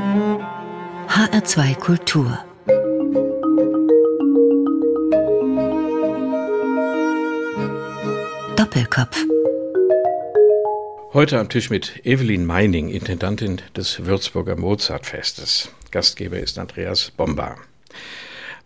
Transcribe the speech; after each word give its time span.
HR2 0.00 1.74
Kultur 1.74 2.38
Doppelkopf 8.56 9.26
Heute 11.12 11.38
am 11.38 11.50
Tisch 11.50 11.68
mit 11.68 12.06
Evelyn 12.06 12.46
Meining, 12.46 12.88
Intendantin 12.88 13.60
des 13.76 14.06
Würzburger 14.06 14.56
Mozartfestes. 14.56 15.70
Gastgeber 15.90 16.38
ist 16.38 16.58
Andreas 16.58 17.10
Bomba. 17.10 17.56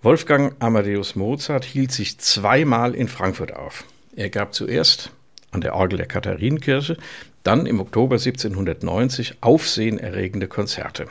Wolfgang 0.02 0.54
Amadeus 0.60 1.16
Mozart 1.16 1.64
hielt 1.64 1.90
sich 1.90 2.18
zweimal 2.18 2.94
in 2.94 3.08
Frankfurt 3.08 3.52
auf. 3.52 3.84
Er 4.14 4.30
gab 4.30 4.54
zuerst 4.54 5.10
an 5.50 5.62
der 5.62 5.74
Orgel 5.74 5.96
der 5.96 6.06
Katharinenkirche, 6.06 6.96
dann 7.42 7.66
im 7.66 7.80
Oktober 7.80 8.16
1790 8.16 9.36
aufsehenerregende 9.42 10.48
Konzerte. 10.48 11.06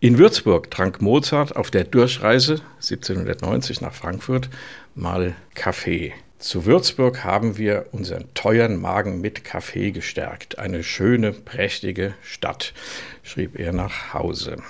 In 0.00 0.16
Würzburg 0.16 0.70
trank 0.70 1.02
Mozart 1.02 1.56
auf 1.56 1.72
der 1.72 1.82
Durchreise 1.82 2.60
1790 2.76 3.80
nach 3.80 3.92
Frankfurt 3.92 4.48
mal 4.94 5.34
Kaffee. 5.56 6.12
Zu 6.38 6.66
Würzburg 6.66 7.24
haben 7.24 7.58
wir 7.58 7.86
unseren 7.90 8.32
teuren 8.34 8.80
Magen 8.80 9.20
mit 9.20 9.42
Kaffee 9.42 9.90
gestärkt. 9.90 10.56
Eine 10.60 10.84
schöne, 10.84 11.32
prächtige 11.32 12.14
Stadt, 12.22 12.74
schrieb 13.24 13.58
er 13.58 13.72
nach 13.72 14.14
Hause. 14.14 14.62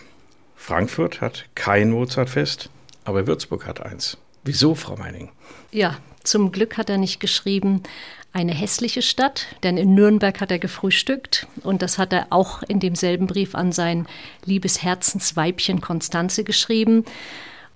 Frankfurt 0.56 1.20
hat 1.20 1.45
kein 1.55 1.91
Mozartfest, 1.91 2.70
aber 3.05 3.27
Würzburg 3.27 3.66
hat 3.66 3.83
eins. 3.83 4.16
Wieso, 4.45 4.74
Frau 4.74 4.97
Meining? 4.97 5.30
Ja, 5.72 5.98
zum 6.24 6.52
Glück 6.52 6.78
hat 6.78 6.88
er 6.88 6.97
nicht 6.97 7.20
geschrieben, 7.20 7.83
eine 8.32 8.52
hässliche 8.52 9.02
Stadt, 9.02 9.46
denn 9.62 9.77
in 9.77 9.95
Nürnberg 9.95 10.41
hat 10.41 10.50
er 10.50 10.59
gefrühstückt 10.59 11.46
und 11.62 11.82
das 11.82 11.98
hat 11.98 12.12
er 12.12 12.27
auch 12.30 12.62
in 12.62 12.78
demselben 12.78 13.27
Brief 13.27 13.55
an 13.55 13.73
sein 13.73 14.06
liebes 14.45 14.82
Herzensweibchen 14.82 15.80
Konstanze 15.80 16.45
geschrieben. 16.45 17.05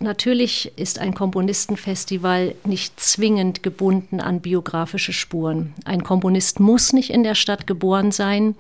Natürlich 0.02 0.72
ist 0.77 0.98
ein 0.98 1.14
Komponistenfestival 1.14 2.56
nicht 2.64 2.98
zwingend 2.98 3.62
gebunden 3.62 4.20
an 4.20 4.40
biografische 4.40 5.12
Spuren. 5.12 5.74
Ein 5.84 6.02
Komponist 6.02 6.58
muss 6.58 6.92
nicht 6.92 7.10
in 7.10 7.22
der 7.22 7.36
Stadt 7.36 7.68
geboren 7.68 8.10
sein. 8.10 8.56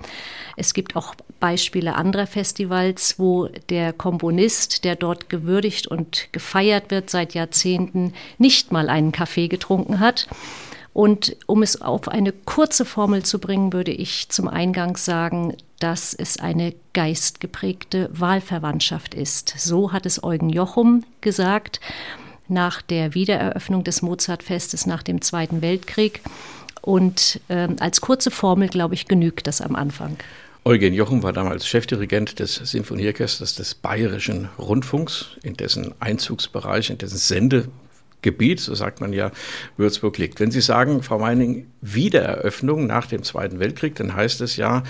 Es 0.56 0.72
gibt 0.72 0.94
auch 0.94 1.16
Beispiele 1.40 1.96
anderer 1.96 2.28
Festivals, 2.28 3.18
wo 3.18 3.48
der 3.70 3.92
Komponist, 3.92 4.84
der 4.84 4.94
dort 4.94 5.28
gewürdigt 5.28 5.88
und 5.88 6.28
gefeiert 6.30 6.92
wird 6.92 7.10
seit 7.10 7.34
Jahrzehnten, 7.34 8.14
nicht 8.38 8.70
mal 8.70 8.88
einen 8.88 9.10
Kaffee 9.10 9.48
getrunken 9.48 9.98
hat. 9.98 10.28
Und 10.92 11.36
um 11.46 11.62
es 11.62 11.80
auf 11.80 12.08
eine 12.08 12.32
kurze 12.32 12.84
Formel 12.84 13.22
zu 13.22 13.38
bringen, 13.38 13.72
würde 13.72 13.92
ich 13.92 14.28
zum 14.28 14.48
Eingang 14.48 14.96
sagen, 14.96 15.56
dass 15.78 16.14
es 16.14 16.38
eine 16.38 16.74
geistgeprägte 16.92 18.10
Wahlverwandtschaft 18.12 19.14
ist. 19.14 19.54
So 19.58 19.92
hat 19.92 20.06
es 20.06 20.22
Eugen 20.22 20.50
Jochum 20.50 21.04
gesagt 21.20 21.80
nach 22.48 22.82
der 22.82 23.14
Wiedereröffnung 23.14 23.84
des 23.84 24.02
Mozartfestes 24.02 24.86
nach 24.86 25.02
dem 25.02 25.22
Zweiten 25.22 25.62
Weltkrieg. 25.62 26.20
Und 26.82 27.40
äh, 27.48 27.68
als 27.80 28.00
kurze 28.00 28.30
Formel, 28.30 28.68
glaube 28.68 28.94
ich, 28.94 29.06
genügt 29.06 29.46
das 29.46 29.60
am 29.60 29.74
Anfang. 29.76 30.16
Eugen 30.64 30.94
Jochum 30.94 31.22
war 31.24 31.32
damals 31.32 31.66
Chefdirigent 31.66 32.38
des 32.38 32.54
Sinfonieorchesters 32.54 33.56
des 33.56 33.74
Bayerischen 33.74 34.48
Rundfunks, 34.58 35.30
in 35.42 35.54
dessen 35.54 35.94
Einzugsbereich, 35.98 36.90
in 36.90 36.98
dessen 36.98 37.18
Sende 37.18 37.68
Gebiet, 38.22 38.60
so 38.60 38.74
sagt 38.74 39.00
man 39.00 39.12
ja, 39.12 39.30
Würzburg 39.76 40.16
liegt. 40.18 40.40
Wenn 40.40 40.50
Sie 40.50 40.60
sagen, 40.60 41.02
Frau 41.02 41.18
Meining, 41.18 41.66
Wiedereröffnung 41.80 42.86
nach 42.86 43.06
dem 43.06 43.22
Zweiten 43.22 43.58
Weltkrieg, 43.58 43.94
dann 43.96 44.14
heißt 44.14 44.40
es 44.40 44.56
ja, 44.56 44.82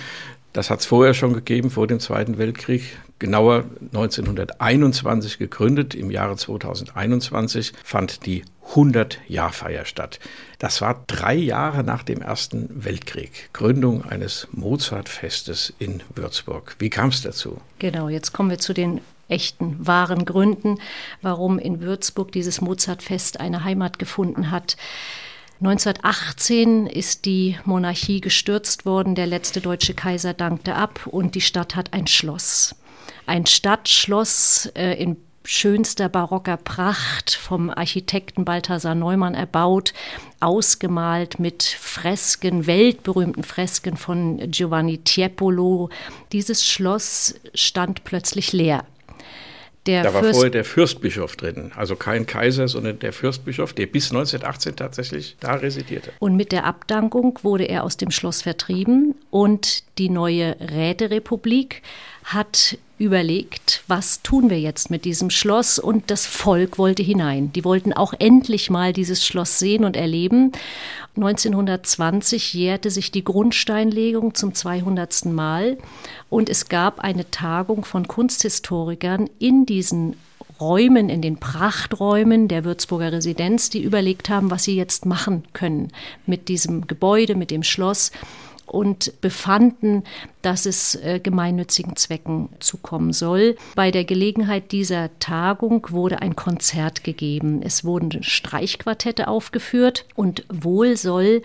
das 0.53 0.69
hat 0.69 0.81
es 0.81 0.87
vorher 0.87 1.15
schon 1.15 1.33
gegeben, 1.33 1.71
vor 1.71 1.87
dem 1.87 1.99
Zweiten 1.99 2.37
Weltkrieg, 2.37 2.99
genauer 3.19 3.65
1921 3.95 5.39
gegründet. 5.39 5.95
Im 5.95 6.11
Jahre 6.11 6.37
2021 6.37 7.73
fand 7.83 8.27
die 8.27 8.45
100-Jahr-Feier 8.75 9.85
statt. 9.85 10.21
Das 10.59 10.81
war 10.81 11.05
drei 11.07 11.35
Jahre 11.35 11.85
nach 11.85 12.03
dem 12.03 12.21
Ersten 12.21 12.69
Weltkrieg. 12.85 13.51
Gründung 13.53 14.05
eines 14.05 14.49
Mozartfestes 14.53 15.73
in 15.79 16.03
Würzburg. 16.15 16.77
Wie 16.79 16.91
kam 16.91 17.09
es 17.09 17.23
dazu? 17.23 17.61
Genau, 17.79 18.09
jetzt 18.09 18.33
kommen 18.33 18.51
wir 18.51 18.59
zu 18.59 18.75
den 18.75 19.01
echten, 19.33 19.77
wahren 19.85 20.25
Gründen, 20.25 20.79
warum 21.23 21.59
in 21.59 21.81
Würzburg 21.81 22.31
dieses 22.31 22.61
Mozartfest 22.61 23.41
eine 23.41 23.65
Heimat 23.65 23.99
gefunden 23.99 24.51
hat. 24.51 24.77
1918 25.61 26.87
ist 26.87 27.25
die 27.25 27.57
Monarchie 27.65 28.21
gestürzt 28.21 28.85
worden, 28.85 29.15
der 29.15 29.27
letzte 29.27 29.61
deutsche 29.61 29.95
Kaiser 29.95 30.35
dankte 30.35 30.75
ab 30.75 31.07
und 31.07 31.35
die 31.35 31.41
Stadt 31.41 31.77
hat 31.77 31.93
ein 31.93 32.07
Schloss. 32.07 32.75
Ein 33.27 33.47
Stadtschloss 33.47 34.67
äh, 34.75 35.01
in 35.01 35.17
schönster 35.45 36.09
barocker 36.09 36.57
Pracht 36.57 37.35
vom 37.35 37.71
Architekten 37.71 38.45
Balthasar 38.45 38.95
Neumann 38.95 39.35
erbaut, 39.35 39.93
ausgemalt 40.41 41.39
mit 41.39 41.63
Fresken, 41.63 42.67
weltberühmten 42.67 43.45
Fresken 43.45 43.97
von 43.97 44.39
Giovanni 44.51 44.99
Tiepolo. 44.99 45.91
Dieses 46.33 46.67
Schloss 46.67 47.35
stand 47.55 48.05
plötzlich 48.05 48.53
leer. 48.53 48.85
Der 49.87 50.05
da 50.05 50.15
war 50.15 50.23
Fürst 50.23 50.35
vorher 50.35 50.51
der 50.51 50.65
Fürstbischof 50.65 51.35
drin, 51.35 51.73
also 51.75 51.97
kein 51.97 52.27
Kaiser, 52.27 52.69
sondern 52.69 53.01
der 53.01 53.13
Fürstbischof, 53.13 53.73
der 53.73 53.87
bis 53.87 54.11
1918 54.13 54.77
tatsächlich 54.77 55.37
da 55.41 55.55
residierte. 55.55 56.13
Und 56.21 56.37
mit 56.37 56.53
der 56.53 56.65
Abdankung 56.65 57.39
wurde 57.43 57.65
er 57.65 57.83
aus 57.83 57.97
dem 57.97 58.13
Schloss 58.13 58.43
vertrieben 58.43 59.17
und 59.31 59.83
die 59.99 60.09
neue 60.09 60.57
Räterepublik 60.61 61.83
hat 62.25 62.79
überlegt, 63.03 63.83
was 63.89 64.23
tun 64.23 64.49
wir 64.49 64.61
jetzt 64.61 64.91
mit 64.91 65.05
diesem 65.05 65.29
Schloss 65.29 65.79
und 65.79 66.11
das 66.11 66.25
Volk 66.25 66.79
wollte 66.79 67.03
hinein. 67.03 67.53
Die 67.53 67.65
wollten 67.65 67.93
auch 67.93 68.15
endlich 68.19 68.71
mal 68.71 68.93
dieses 68.93 69.27
Schloss 69.27 69.59
sehen 69.59 69.85
und 69.85 69.97
erleben. 69.97 70.53
1920 71.17 72.55
jährte 72.55 72.91
sich 72.91 73.11
die 73.11 73.25
Grundsteinlegung 73.25 74.35
zum 74.35 74.55
200. 74.55 75.27
Mal 75.27 75.79
und 76.31 76.49
es 76.49 76.69
gab 76.69 77.01
eine 77.01 77.31
Tagung 77.31 77.85
von 77.85 78.07
Kunsthistorikern 78.07 79.29
in 79.39 79.67
diesen 79.67 80.17
Räumen, 80.61 81.09
in 81.09 81.23
den 81.23 81.39
Prachträumen 81.39 82.47
der 82.47 82.65
Würzburger 82.65 83.11
Residenz, 83.11 83.69
die 83.69 83.83
überlegt 83.83 84.31
haben, 84.31 84.51
was 84.51 84.63
sie 84.63 84.77
jetzt 84.77 85.07
machen 85.07 85.43
können 85.53 85.89
mit 86.25 86.49
diesem 86.49 86.87
Gebäude, 86.87 87.35
mit 87.35 87.51
dem 87.51 87.65
Schloss 87.65 88.13
und 88.73 89.21
befanden, 89.21 90.05
dass 90.41 90.67
es 90.67 90.95
äh, 90.97 91.21
gemeinnützigen 91.23 91.97
Zwecken 91.97 92.49
zukommen 92.61 93.13
soll. 93.13 93.57
Bei 93.75 93.91
der 93.91 94.05
Gelegenheit 94.05 94.73
dieser 94.73 95.11
Tagung 95.19 95.87
wurde 95.91 96.23
ein 96.23 96.37
Konzert 96.37 97.05
gegeben. 97.05 97.63
Es 97.63 97.85
wurden 97.85 98.23
Streichquartette 98.23 99.29
aufgeführt 99.29 100.07
und 100.15 100.45
wohl 100.49 100.97
soll 100.97 101.43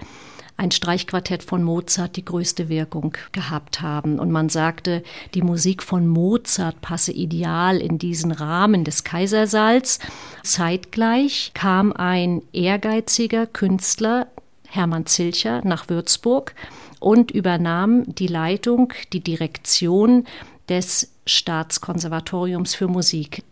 ein 0.57 0.71
Streichquartett 0.71 1.43
von 1.43 1.61
Mozart 1.61 2.15
die 2.15 2.25
größte 2.25 2.67
Wirkung 2.67 3.15
gehabt 3.31 3.81
haben. 3.81 4.19
Und 4.19 4.31
man 4.31 4.49
sagte, 4.49 5.03
die 5.35 5.43
Musik 5.43 5.83
von 5.83 6.07
Mozart 6.07 6.81
passe 6.81 7.11
ideal 7.11 7.77
in 7.77 7.99
diesen 7.99 8.31
Rahmen 8.31 8.83
des 8.83 9.03
Kaisersaals. 9.03 9.99
Zeitgleich 10.43 11.51
kam 11.53 11.93
ein 11.93 12.41
ehrgeiziger 12.53 13.45
Künstler, 13.45 14.27
Hermann 14.67 15.05
Zilcher, 15.05 15.61
nach 15.63 15.89
Würzburg 15.89 16.55
und 16.99 17.31
übernahm 17.31 18.03
die 18.15 18.27
Leitung, 18.27 18.93
die 19.13 19.21
Direktion 19.21 20.25
des 20.69 21.11
Staatskonservatoriums 21.25 22.75
für 22.75 22.87
Musik. 22.87 23.43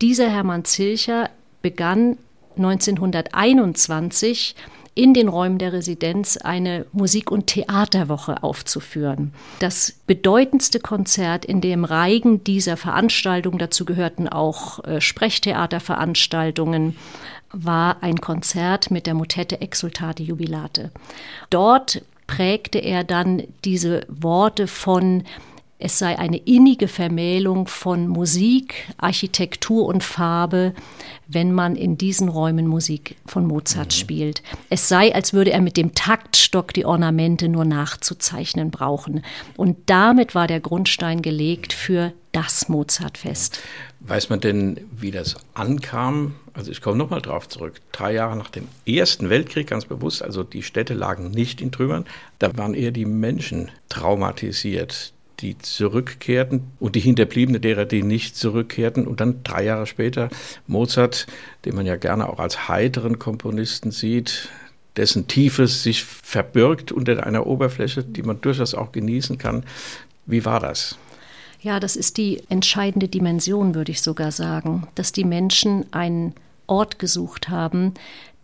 Dieser 0.00 0.30
Hermann 0.30 0.64
Zilcher 0.64 1.30
begann 1.62 2.16
1921 2.56 4.54
in 4.94 5.14
den 5.14 5.28
Räumen 5.28 5.58
der 5.58 5.72
Residenz 5.72 6.36
eine 6.36 6.84
Musik- 6.92 7.30
und 7.30 7.46
Theaterwoche 7.46 8.42
aufzuführen. 8.42 9.32
Das 9.60 9.94
bedeutendste 10.06 10.80
Konzert 10.80 11.44
in 11.44 11.60
dem 11.60 11.84
Reigen 11.84 12.42
dieser 12.44 12.76
Veranstaltung, 12.76 13.58
dazu 13.58 13.84
gehörten 13.84 14.28
auch 14.28 14.82
äh, 14.84 15.00
Sprechtheaterveranstaltungen, 15.00 16.96
war 17.52 18.02
ein 18.02 18.20
Konzert 18.20 18.90
mit 18.90 19.06
der 19.06 19.14
Motette 19.14 19.60
Exultate 19.60 20.22
Jubilate. 20.22 20.90
Dort 21.50 22.02
prägte 22.30 22.78
er 22.78 23.02
dann 23.02 23.42
diese 23.64 24.06
Worte 24.08 24.68
von 24.68 25.24
es 25.80 25.98
sei 25.98 26.18
eine 26.18 26.36
innige 26.36 26.88
Vermählung 26.88 27.66
von 27.66 28.06
Musik, 28.06 28.86
Architektur 28.98 29.86
und 29.86 30.04
Farbe, 30.04 30.74
wenn 31.26 31.52
man 31.52 31.74
in 31.74 31.96
diesen 31.96 32.28
Räumen 32.28 32.66
Musik 32.66 33.16
von 33.26 33.46
Mozart 33.46 33.86
mhm. 33.86 33.98
spielt. 33.98 34.42
Es 34.68 34.88
sei, 34.88 35.14
als 35.14 35.32
würde 35.32 35.52
er 35.52 35.62
mit 35.62 35.78
dem 35.78 35.94
Taktstock 35.94 36.74
die 36.74 36.84
Ornamente 36.84 37.48
nur 37.48 37.64
nachzuzeichnen 37.64 38.70
brauchen. 38.70 39.22
Und 39.56 39.78
damit 39.86 40.34
war 40.34 40.46
der 40.46 40.60
Grundstein 40.60 41.22
gelegt 41.22 41.72
für 41.72 42.12
das 42.32 42.68
Mozartfest. 42.68 43.60
Weiß 44.00 44.28
man 44.28 44.40
denn, 44.40 44.80
wie 44.92 45.10
das 45.10 45.36
ankam? 45.54 46.34
Also 46.52 46.70
ich 46.70 46.82
komme 46.82 46.98
nochmal 46.98 47.22
drauf 47.22 47.48
zurück. 47.48 47.80
Drei 47.92 48.12
Jahre 48.12 48.36
nach 48.36 48.50
dem 48.50 48.68
Ersten 48.86 49.30
Weltkrieg, 49.30 49.66
ganz 49.66 49.86
bewusst, 49.86 50.22
also 50.22 50.42
die 50.42 50.62
Städte 50.62 50.94
lagen 50.94 51.30
nicht 51.30 51.60
in 51.60 51.72
Trümmern, 51.72 52.04
da 52.38 52.56
waren 52.56 52.74
eher 52.74 52.90
die 52.90 53.06
Menschen 53.06 53.70
traumatisiert 53.88 55.12
die 55.42 55.58
zurückkehrten 55.58 56.62
und 56.78 56.96
die 56.96 57.00
Hinterbliebenen 57.00 57.60
derer, 57.60 57.84
die 57.84 58.02
nicht 58.02 58.36
zurückkehrten. 58.36 59.06
Und 59.06 59.20
dann 59.20 59.42
drei 59.42 59.64
Jahre 59.64 59.86
später 59.86 60.28
Mozart, 60.66 61.26
den 61.64 61.74
man 61.74 61.86
ja 61.86 61.96
gerne 61.96 62.28
auch 62.28 62.38
als 62.38 62.68
heiteren 62.68 63.18
Komponisten 63.18 63.90
sieht, 63.90 64.48
dessen 64.96 65.28
Tiefes 65.28 65.82
sich 65.82 66.04
verbirgt 66.04 66.92
unter 66.92 67.24
einer 67.26 67.46
Oberfläche, 67.46 68.02
die 68.02 68.22
man 68.22 68.40
durchaus 68.40 68.74
auch 68.74 68.92
genießen 68.92 69.38
kann. 69.38 69.64
Wie 70.26 70.44
war 70.44 70.60
das? 70.60 70.98
Ja, 71.60 71.78
das 71.78 71.96
ist 71.96 72.16
die 72.16 72.42
entscheidende 72.48 73.08
Dimension, 73.08 73.74
würde 73.74 73.92
ich 73.92 74.00
sogar 74.00 74.32
sagen, 74.32 74.88
dass 74.94 75.12
die 75.12 75.24
Menschen 75.24 75.92
einen 75.92 76.34
Ort 76.66 76.98
gesucht 76.98 77.48
haben, 77.48 77.94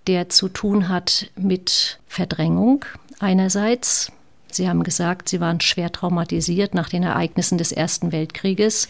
der 0.07 0.29
zu 0.29 0.49
tun 0.49 0.89
hat 0.89 1.31
mit 1.37 1.99
Verdrängung 2.07 2.85
einerseits. 3.19 4.13
Sie 4.57 4.69
haben 4.69 4.83
gesagt, 4.83 5.29
Sie 5.29 5.41
waren 5.41 5.61
schwer 5.61 5.93
traumatisiert 5.93 6.75
nach 6.75 6.89
den 6.89 7.03
Ereignissen 7.03 7.59
des 7.59 7.73
Ersten 7.73 8.13
Weltkrieges, 8.13 8.89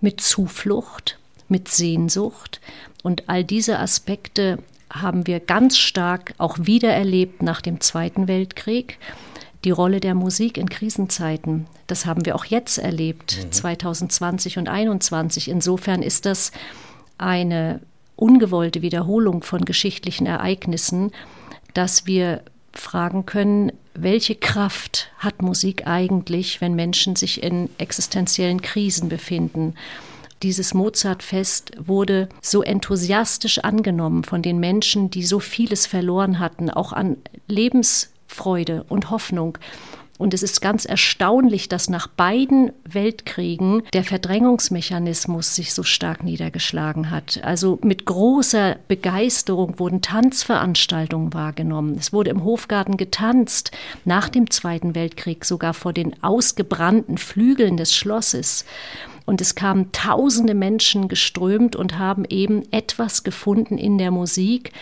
mit 0.00 0.20
Zuflucht, 0.20 1.18
mit 1.48 1.68
Sehnsucht. 1.68 2.60
Und 3.02 3.28
all 3.28 3.44
diese 3.44 3.78
Aspekte 3.78 4.58
haben 4.90 5.26
wir 5.26 5.40
ganz 5.40 5.78
stark 5.78 6.34
auch 6.38 6.58
wiedererlebt 6.60 7.42
nach 7.42 7.60
dem 7.60 7.80
Zweiten 7.80 8.28
Weltkrieg. 8.28 8.98
Die 9.64 9.70
Rolle 9.70 10.00
der 10.00 10.14
Musik 10.14 10.58
in 10.58 10.68
Krisenzeiten, 10.68 11.66
das 11.86 12.04
haben 12.04 12.26
wir 12.26 12.36
auch 12.36 12.44
jetzt 12.44 12.78
erlebt, 12.78 13.38
mhm. 13.42 13.52
2020 13.52 14.58
und 14.58 14.66
2021. 14.66 15.48
Insofern 15.48 16.02
ist 16.02 16.26
das 16.26 16.52
eine 17.16 17.80
ungewollte 18.16 18.82
Wiederholung 18.82 19.42
von 19.42 19.64
geschichtlichen 19.64 20.26
Ereignissen, 20.26 21.12
dass 21.72 22.06
wir 22.06 22.42
fragen 22.78 23.26
können, 23.26 23.72
welche 23.94 24.34
Kraft 24.34 25.10
hat 25.18 25.42
Musik 25.42 25.86
eigentlich, 25.86 26.60
wenn 26.60 26.74
Menschen 26.74 27.16
sich 27.16 27.42
in 27.42 27.70
existenziellen 27.78 28.62
Krisen 28.62 29.08
befinden? 29.08 29.74
Dieses 30.42 30.74
Mozartfest 30.74 31.72
wurde 31.78 32.28
so 32.42 32.62
enthusiastisch 32.62 33.60
angenommen 33.60 34.24
von 34.24 34.42
den 34.42 34.58
Menschen, 34.58 35.10
die 35.10 35.24
so 35.24 35.40
vieles 35.40 35.86
verloren 35.86 36.38
hatten, 36.38 36.70
auch 36.70 36.92
an 36.92 37.16
Lebensfreude 37.46 38.84
und 38.88 39.10
Hoffnung. 39.10 39.56
Und 40.16 40.32
es 40.32 40.44
ist 40.44 40.60
ganz 40.60 40.84
erstaunlich, 40.84 41.68
dass 41.68 41.90
nach 41.90 42.06
beiden 42.06 42.72
Weltkriegen 42.84 43.82
der 43.92 44.04
Verdrängungsmechanismus 44.04 45.56
sich 45.56 45.74
so 45.74 45.82
stark 45.82 46.22
niedergeschlagen 46.22 47.10
hat. 47.10 47.40
Also 47.42 47.80
mit 47.82 48.04
großer 48.04 48.76
Begeisterung 48.86 49.80
wurden 49.80 50.02
Tanzveranstaltungen 50.02 51.34
wahrgenommen. 51.34 51.96
Es 51.98 52.12
wurde 52.12 52.30
im 52.30 52.44
Hofgarten 52.44 52.96
getanzt, 52.96 53.72
nach 54.04 54.28
dem 54.28 54.50
Zweiten 54.50 54.94
Weltkrieg 54.94 55.44
sogar 55.44 55.74
vor 55.74 55.92
den 55.92 56.22
ausgebrannten 56.22 57.18
Flügeln 57.18 57.76
des 57.76 57.94
Schlosses. 57.94 58.64
Und 59.26 59.40
es 59.40 59.56
kamen 59.56 59.90
tausende 59.90 60.54
Menschen 60.54 61.08
geströmt 61.08 61.74
und 61.74 61.98
haben 61.98 62.24
eben 62.28 62.62
etwas 62.70 63.24
gefunden 63.24 63.78
in 63.78 63.98
der 63.98 64.10
Musik, 64.10 64.72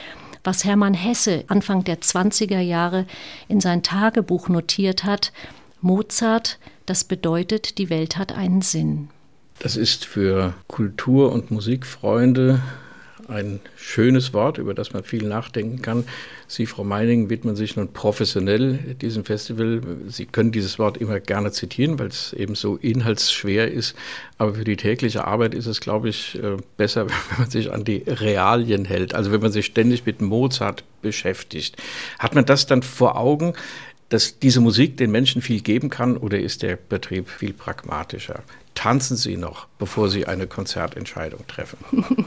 was 0.45 0.65
Hermann 0.65 0.95
Hesse 0.95 1.45
Anfang 1.49 1.85
der 1.85 2.01
20er 2.01 2.61
Jahre 2.61 3.07
in 3.49 3.61
sein 3.61 3.83
Tagebuch 3.83 4.49
notiert 4.49 5.05
hat. 5.05 5.33
Mozart, 5.81 6.59
das 6.87 7.05
bedeutet, 7.05 7.79
die 7.79 7.91
Welt 7.91 8.17
hat 8.17 8.33
einen 8.33 8.63
Sinn. 8.63 9.09
Das 9.59 9.77
ist 9.77 10.05
für 10.05 10.55
Kultur- 10.67 11.33
und 11.33 11.51
Musikfreunde 11.51 12.61
ein 13.33 13.61
schönes 13.77 14.33
Wort, 14.33 14.59
über 14.59 14.75
das 14.75 14.93
man 14.93 15.05
viel 15.05 15.27
nachdenken 15.27 15.83
kann. 15.83 16.05
Sie, 16.47 16.67
Frau 16.67 16.85
Meining, 16.85 17.31
widmen 17.31 17.57
sich 17.57 17.77
nun 17.77 17.93
professionell 17.93 18.79
diesem 19.01 19.25
Festival. 19.25 19.81
Sie 20.09 20.27
können 20.27 20.53
dieses 20.53 20.79
Wort 20.79 20.99
immer 20.99 21.21
gerne 21.21 21.53
zitieren, 21.53 21.99
weil 21.99 22.09
es 22.09 22.33
eben 22.33 22.55
so 22.55 22.77
inhaltsschwer 22.77 23.71
ist. 23.71 23.97
Aber 24.39 24.55
für 24.55 24.65
die 24.65 24.77
tägliche 24.77 25.27
Arbeit 25.27 25.55
ist 25.55 25.67
es, 25.67 25.81
glaube 25.81 26.09
ich, 26.09 26.39
äh, 26.43 26.57
besser, 26.77 27.07
wenn 27.09 27.39
man 27.39 27.51
sich 27.51 27.73
an 27.73 27.85
die 27.85 28.05
Realien 28.07 28.85
hält. 28.85 29.15
Also 29.15 29.33
wenn 29.33 29.41
man 29.41 29.53
sich 29.53 29.67
ständig 29.67 30.07
mit 30.07 30.21
Mozart 30.21 30.85
beschäftigt. 31.03 31.77
Hat 32.19 32.35
man 32.35 32.45
das 32.45 32.67
dann 32.67 32.83
vor 32.83 33.17
Augen? 33.17 33.55
dass 34.13 34.39
diese 34.39 34.61
Musik 34.61 34.99
den 34.99 35.11
Menschen 35.11 35.41
viel 35.41 35.63
geben 35.63 35.89
kann 35.89 36.19
oder 36.19 36.39
ist 36.39 36.63
der 36.63 36.77
Betrieb 36.77 37.31
viel 37.31 37.55
pragmatischer? 37.55 38.43
Tanzen 38.75 39.17
Sie 39.17 39.37
noch, 39.37 39.67
bevor 39.79 40.09
Sie 40.09 40.27
eine 40.27 40.47
Konzertentscheidung 40.47 41.47
treffen, 41.47 41.79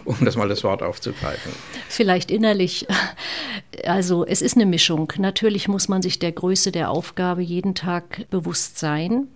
um 0.05 0.17
das 0.21 0.35
mal 0.35 0.47
das 0.47 0.63
Wort 0.63 0.83
aufzugreifen? 0.83 1.51
Vielleicht 1.89 2.31
innerlich. 2.31 2.87
Also 3.85 4.25
es 4.25 4.41
ist 4.41 4.55
eine 4.55 4.65
Mischung. 4.65 5.11
Natürlich 5.17 5.67
muss 5.67 5.87
man 5.87 6.01
sich 6.01 6.19
der 6.19 6.31
Größe 6.31 6.71
der 6.71 6.89
Aufgabe 6.89 7.41
jeden 7.41 7.75
Tag 7.75 8.29
bewusst 8.29 8.79
sein 8.79 9.27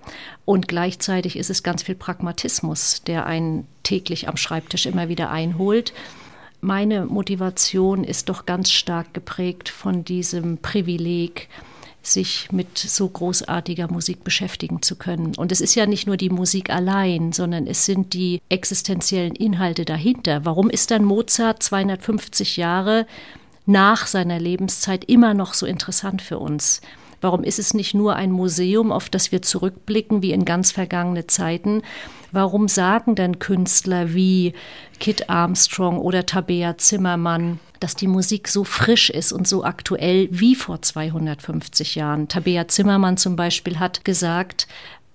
und 0.46 0.68
gleichzeitig 0.68 1.38
ist 1.38 1.50
es 1.50 1.64
ganz 1.64 1.84
viel 1.84 1.96
Pragmatismus, 1.96 3.04
der 3.04 3.26
einen 3.26 3.68
täglich 3.84 4.28
am 4.28 4.38
Schreibtisch 4.38 4.86
immer 4.86 5.10
wieder 5.10 5.30
einholt. 5.30 5.94
Meine 6.62 7.06
Motivation 7.06 8.04
ist 8.04 8.28
doch 8.28 8.46
ganz 8.46 8.72
stark 8.72 9.14
geprägt 9.14 9.70
von 9.70 10.04
diesem 10.04 10.58
Privileg, 10.58 11.48
sich 12.10 12.52
mit 12.52 12.78
so 12.78 13.08
großartiger 13.08 13.92
Musik 13.92 14.24
beschäftigen 14.24 14.82
zu 14.82 14.96
können. 14.96 15.36
Und 15.36 15.52
es 15.52 15.62
ist 15.62 15.76
ja 15.76 15.86
nicht 15.86 16.08
nur 16.08 16.18
die 16.18 16.30
Musik 16.30 16.70
allein, 16.70 17.32
sondern 17.32 17.68
es 17.68 17.86
sind 17.86 18.14
die 18.14 18.42
existenziellen 18.50 19.36
Inhalte 19.36 19.86
dahinter. 19.86 20.46
Warum 20.46 20.70
ist 20.70 20.92
dann 20.92 21.06
Mozart 21.06 21.64
250 21.64 22.58
Jahre 22.58 23.06
nach 23.66 24.08
seiner 24.08 24.40
Lebenszeit 24.40 25.06
immer 25.06 25.34
noch 25.34 25.54
so 25.54 25.66
interessant 25.66 26.22
für 26.22 26.40
uns? 26.40 26.82
Warum 27.22 27.44
ist 27.44 27.60
es 27.60 27.74
nicht 27.74 27.94
nur 27.94 28.16
ein 28.16 28.32
Museum, 28.32 28.92
auf 28.92 29.10
das 29.10 29.32
wir 29.32 29.42
zurückblicken 29.42 30.22
wie 30.22 30.32
in 30.32 30.46
ganz 30.46 30.72
vergangene 30.72 31.28
Zeiten? 31.28 31.82
Warum 32.32 32.68
sagen 32.68 33.16
dann 33.16 33.40
Künstler 33.40 34.14
wie 34.14 34.54
Kit 35.00 35.30
Armstrong 35.30 35.98
oder 35.98 36.26
Tabea 36.26 36.78
Zimmermann, 36.78 37.60
dass 37.80 37.96
die 37.96 38.08
Musik 38.08 38.48
so 38.48 38.64
frisch 38.64 39.10
ist 39.10 39.32
und 39.32 39.48
so 39.48 39.64
aktuell 39.64 40.28
wie 40.32 40.56
vor 40.56 40.82
250 40.82 41.96
Jahren. 41.96 42.28
Tabea 42.28 42.68
Zimmermann 42.68 43.18
zum 43.18 43.36
Beispiel 43.36 43.80
hat 43.80 44.04
gesagt, 44.04 44.68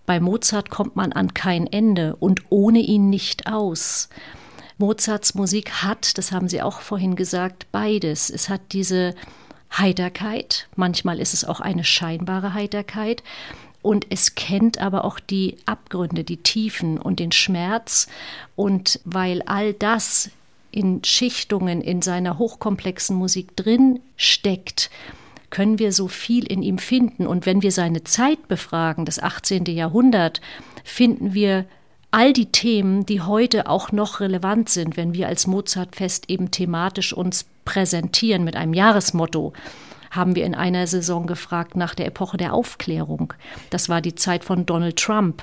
bei 0.06 0.20
Mozart 0.20 0.70
kommt 0.70 0.96
man 0.96 1.12
an 1.12 1.34
kein 1.34 1.66
Ende 1.66 2.16
und 2.16 2.42
ohne 2.50 2.80
ihn 2.80 3.10
nicht 3.10 3.46
aus. 3.46 4.08
Mozarts 4.76 5.34
Musik 5.34 5.82
hat, 5.82 6.18
das 6.18 6.32
haben 6.32 6.48
Sie 6.48 6.60
auch 6.60 6.80
vorhin 6.80 7.16
gesagt, 7.16 7.66
beides. 7.70 8.28
Es 8.28 8.48
hat 8.48 8.60
diese 8.72 9.14
Heiterkeit, 9.78 10.68
manchmal 10.76 11.20
ist 11.20 11.34
es 11.34 11.44
auch 11.44 11.60
eine 11.60 11.84
scheinbare 11.84 12.54
Heiterkeit, 12.54 13.22
und 13.84 14.06
es 14.08 14.34
kennt 14.34 14.80
aber 14.80 15.04
auch 15.04 15.20
die 15.20 15.58
Abgründe, 15.66 16.24
die 16.24 16.38
Tiefen 16.38 16.96
und 16.96 17.20
den 17.20 17.32
Schmerz. 17.32 18.06
Und 18.56 18.98
weil 19.04 19.42
all 19.42 19.74
das 19.74 20.30
in 20.70 21.04
Schichtungen 21.04 21.82
in 21.82 22.00
seiner 22.00 22.38
hochkomplexen 22.38 23.14
Musik 23.14 23.54
drin 23.56 24.00
steckt, 24.16 24.88
können 25.50 25.78
wir 25.78 25.92
so 25.92 26.08
viel 26.08 26.50
in 26.50 26.62
ihm 26.62 26.78
finden. 26.78 27.26
Und 27.26 27.44
wenn 27.44 27.60
wir 27.60 27.72
seine 27.72 28.04
Zeit 28.04 28.48
befragen, 28.48 29.04
das 29.04 29.18
18. 29.18 29.66
Jahrhundert, 29.66 30.40
finden 30.82 31.34
wir 31.34 31.66
all 32.10 32.32
die 32.32 32.46
Themen, 32.46 33.04
die 33.04 33.20
heute 33.20 33.68
auch 33.68 33.92
noch 33.92 34.20
relevant 34.20 34.70
sind, 34.70 34.96
wenn 34.96 35.12
wir 35.12 35.28
als 35.28 35.46
Mozartfest 35.46 36.30
eben 36.30 36.50
thematisch 36.50 37.12
uns 37.12 37.44
präsentieren 37.64 38.44
mit 38.44 38.56
einem 38.56 38.74
Jahresmotto 38.74 39.52
haben 40.10 40.36
wir 40.36 40.44
in 40.44 40.54
einer 40.54 40.86
Saison 40.86 41.26
gefragt 41.26 41.76
nach 41.76 41.94
der 41.94 42.06
Epoche 42.06 42.36
der 42.36 42.54
Aufklärung. 42.54 43.34
Das 43.70 43.88
war 43.88 44.00
die 44.00 44.14
Zeit 44.14 44.44
von 44.44 44.64
Donald 44.64 44.96
Trump 44.96 45.42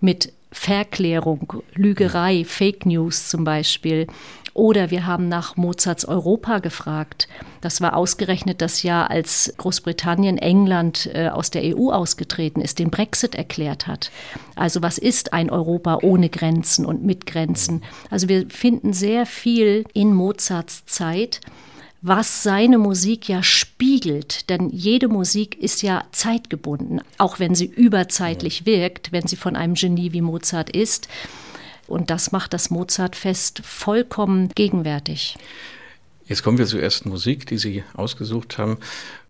mit 0.00 0.32
Verklärung, 0.52 1.62
Lügerei, 1.74 2.44
Fake 2.44 2.86
News 2.86 3.28
zum 3.28 3.42
Beispiel. 3.42 4.06
Oder 4.54 4.92
wir 4.92 5.04
haben 5.04 5.28
nach 5.28 5.56
Mozarts 5.56 6.04
Europa 6.04 6.60
gefragt. 6.60 7.28
Das 7.60 7.80
war 7.80 7.96
ausgerechnet 7.96 8.62
das 8.62 8.84
Jahr, 8.84 9.10
als 9.10 9.52
Großbritannien, 9.56 10.38
England 10.38 11.10
äh, 11.12 11.28
aus 11.28 11.50
der 11.50 11.76
EU 11.76 11.90
ausgetreten 11.90 12.60
ist, 12.60 12.78
den 12.78 12.90
Brexit 12.90 13.34
erklärt 13.34 13.88
hat. 13.88 14.12
Also 14.54 14.80
was 14.80 14.96
ist 14.96 15.32
ein 15.32 15.50
Europa 15.50 15.98
ohne 16.02 16.28
Grenzen 16.28 16.86
und 16.86 17.04
mit 17.04 17.26
Grenzen? 17.26 17.82
Also 18.10 18.28
wir 18.28 18.48
finden 18.48 18.92
sehr 18.92 19.26
viel 19.26 19.84
in 19.92 20.14
Mozarts 20.14 20.86
Zeit 20.86 21.40
was 22.06 22.42
seine 22.42 22.76
Musik 22.76 23.30
ja 23.30 23.42
spiegelt. 23.42 24.50
Denn 24.50 24.68
jede 24.68 25.08
Musik 25.08 25.58
ist 25.58 25.80
ja 25.82 26.04
zeitgebunden, 26.12 27.00
auch 27.16 27.38
wenn 27.38 27.54
sie 27.54 27.64
überzeitlich 27.64 28.66
wirkt, 28.66 29.10
wenn 29.10 29.26
sie 29.26 29.36
von 29.36 29.56
einem 29.56 29.72
Genie 29.72 30.12
wie 30.12 30.20
Mozart 30.20 30.68
ist. 30.68 31.08
Und 31.86 32.10
das 32.10 32.32
macht 32.32 32.52
das 32.52 32.70
Mozartfest 32.70 33.60
vollkommen 33.64 34.48
gegenwärtig. 34.54 35.36
Jetzt 36.26 36.42
kommen 36.42 36.56
wir 36.56 36.64
zur 36.64 36.82
ersten 36.82 37.10
Musik, 37.10 37.46
die 37.46 37.58
Sie 37.58 37.84
ausgesucht 37.92 38.56
haben. 38.56 38.78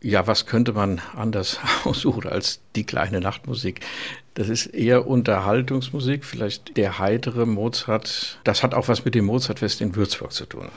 Ja, 0.01 0.27
was 0.27 0.45
könnte 0.45 0.71
man 0.71 1.01
anders 1.13 1.59
aussuchen 1.83 2.27
als 2.29 2.61
die 2.75 2.85
kleine 2.85 3.19
Nachtmusik? 3.19 3.81
Das 4.35 4.47
ist 4.47 4.67
eher 4.67 5.05
Unterhaltungsmusik, 5.05 6.23
vielleicht 6.23 6.77
der 6.77 6.99
heitere 6.99 7.45
Mozart. 7.45 8.39
Das 8.45 8.63
hat 8.63 8.73
auch 8.73 8.87
was 8.87 9.03
mit 9.03 9.15
dem 9.15 9.25
Mozartfest 9.25 9.81
in 9.81 9.95
Würzburg 9.95 10.31
zu 10.31 10.45
tun. 10.45 10.69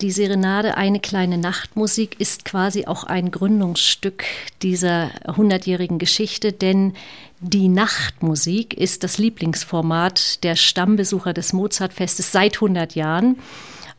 Die 0.00 0.10
Serenade 0.10 0.76
Eine 0.76 0.98
kleine 0.98 1.38
Nachtmusik 1.38 2.20
ist 2.20 2.44
quasi 2.44 2.86
auch 2.86 3.04
ein 3.04 3.30
Gründungsstück 3.30 4.24
dieser 4.60 5.10
hundertjährigen 5.36 5.98
Geschichte, 5.98 6.52
denn 6.52 6.94
die 7.40 7.68
Nachtmusik 7.68 8.74
ist 8.74 9.04
das 9.04 9.18
Lieblingsformat 9.18 10.42
der 10.42 10.56
Stammbesucher 10.56 11.32
des 11.32 11.52
Mozartfestes 11.52 12.32
seit 12.32 12.56
100 12.56 12.96
Jahren. 12.96 13.36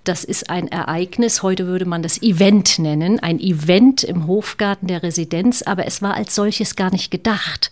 Das 0.04 0.26
ist 0.26 0.50
ein 0.50 0.68
Ereignis, 0.68 1.42
heute 1.44 1.66
würde 1.66 1.86
man 1.86 2.04
das 2.04 2.22
Event 2.22 2.78
nennen, 2.78 3.20
ein 3.22 3.40
Event 3.40 4.04
im 4.04 4.28
Hofgarten 4.28 4.88
der 4.88 5.02
Residenz, 5.02 5.62
aber 5.62 5.88
es 5.88 6.02
war 6.02 6.16
als 6.16 6.36
solches 6.36 6.76
gar 6.76 6.92
nicht 6.92 7.10
gedacht. 7.10 7.72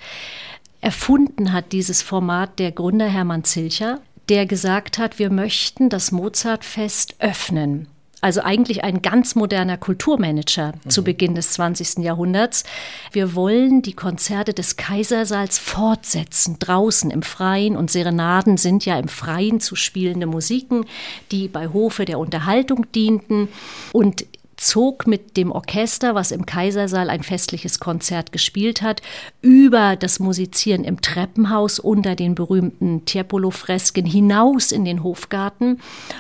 Erfunden 0.80 1.52
hat 1.52 1.74
dieses 1.74 2.02
Format 2.02 2.58
der 2.58 2.72
Gründer 2.72 3.08
Hermann 3.08 3.44
Zilcher, 3.44 4.00
der 4.30 4.46
gesagt 4.46 4.98
hat, 4.98 5.20
wir 5.20 5.30
möchten 5.30 5.90
das 5.90 6.14
Mozartfest 6.14 7.16
öffnen. 7.20 7.88
Also 8.24 8.40
eigentlich 8.40 8.86
ein 8.86 9.02
ganz 9.02 9.36
moderner 9.36 9.76
Kulturmanager 9.76 10.72
mhm. 10.72 10.90
zu 10.90 11.04
Beginn 11.04 11.36
des 11.36 11.52
20. 11.52 11.98
Jahrhunderts. 12.06 12.64
Wir 13.12 13.36
wollen 13.36 13.82
die 13.82 13.92
Konzerte 13.92 14.54
des 14.54 14.78
Kaisersaals 14.78 15.60
fortsetzen, 15.60 16.56
draußen 16.58 17.12
im 17.12 17.22
Freien. 17.22 17.76
Und 17.76 17.92
Serenaden 17.92 18.56
sind 18.56 18.86
ja 18.86 18.98
im 18.98 19.10
Freien 19.10 19.60
zu 19.60 19.76
spielende 19.76 20.26
Musiken, 20.26 20.86
die 21.34 21.50
bei 21.50 21.68
Hofe 21.68 22.06
der 22.06 22.18
Unterhaltung 22.18 22.90
dienten. 22.94 23.50
Und 23.92 24.26
zog 24.68 25.08
mit 25.08 25.38
dem 25.38 25.52
Orchester, 25.52 26.16
was 26.16 26.32
im 26.32 26.46
Kaisersaal 26.46 27.10
ein 27.10 27.24
festliches 27.24 27.80
Konzert 27.80 28.32
gespielt 28.32 28.82
hat, 28.82 29.02
über 29.42 29.96
das 29.96 30.20
Musizieren 30.20 30.84
im 30.84 31.02
Treppenhaus 31.02 31.80
unter 31.80 32.16
den 32.16 32.36
berühmten 32.36 33.06
Tiepolo-Fresken 33.06 34.06
hinaus 34.06 34.72
in 34.72 34.86
den 34.86 35.04
Hofgarten 35.04 35.80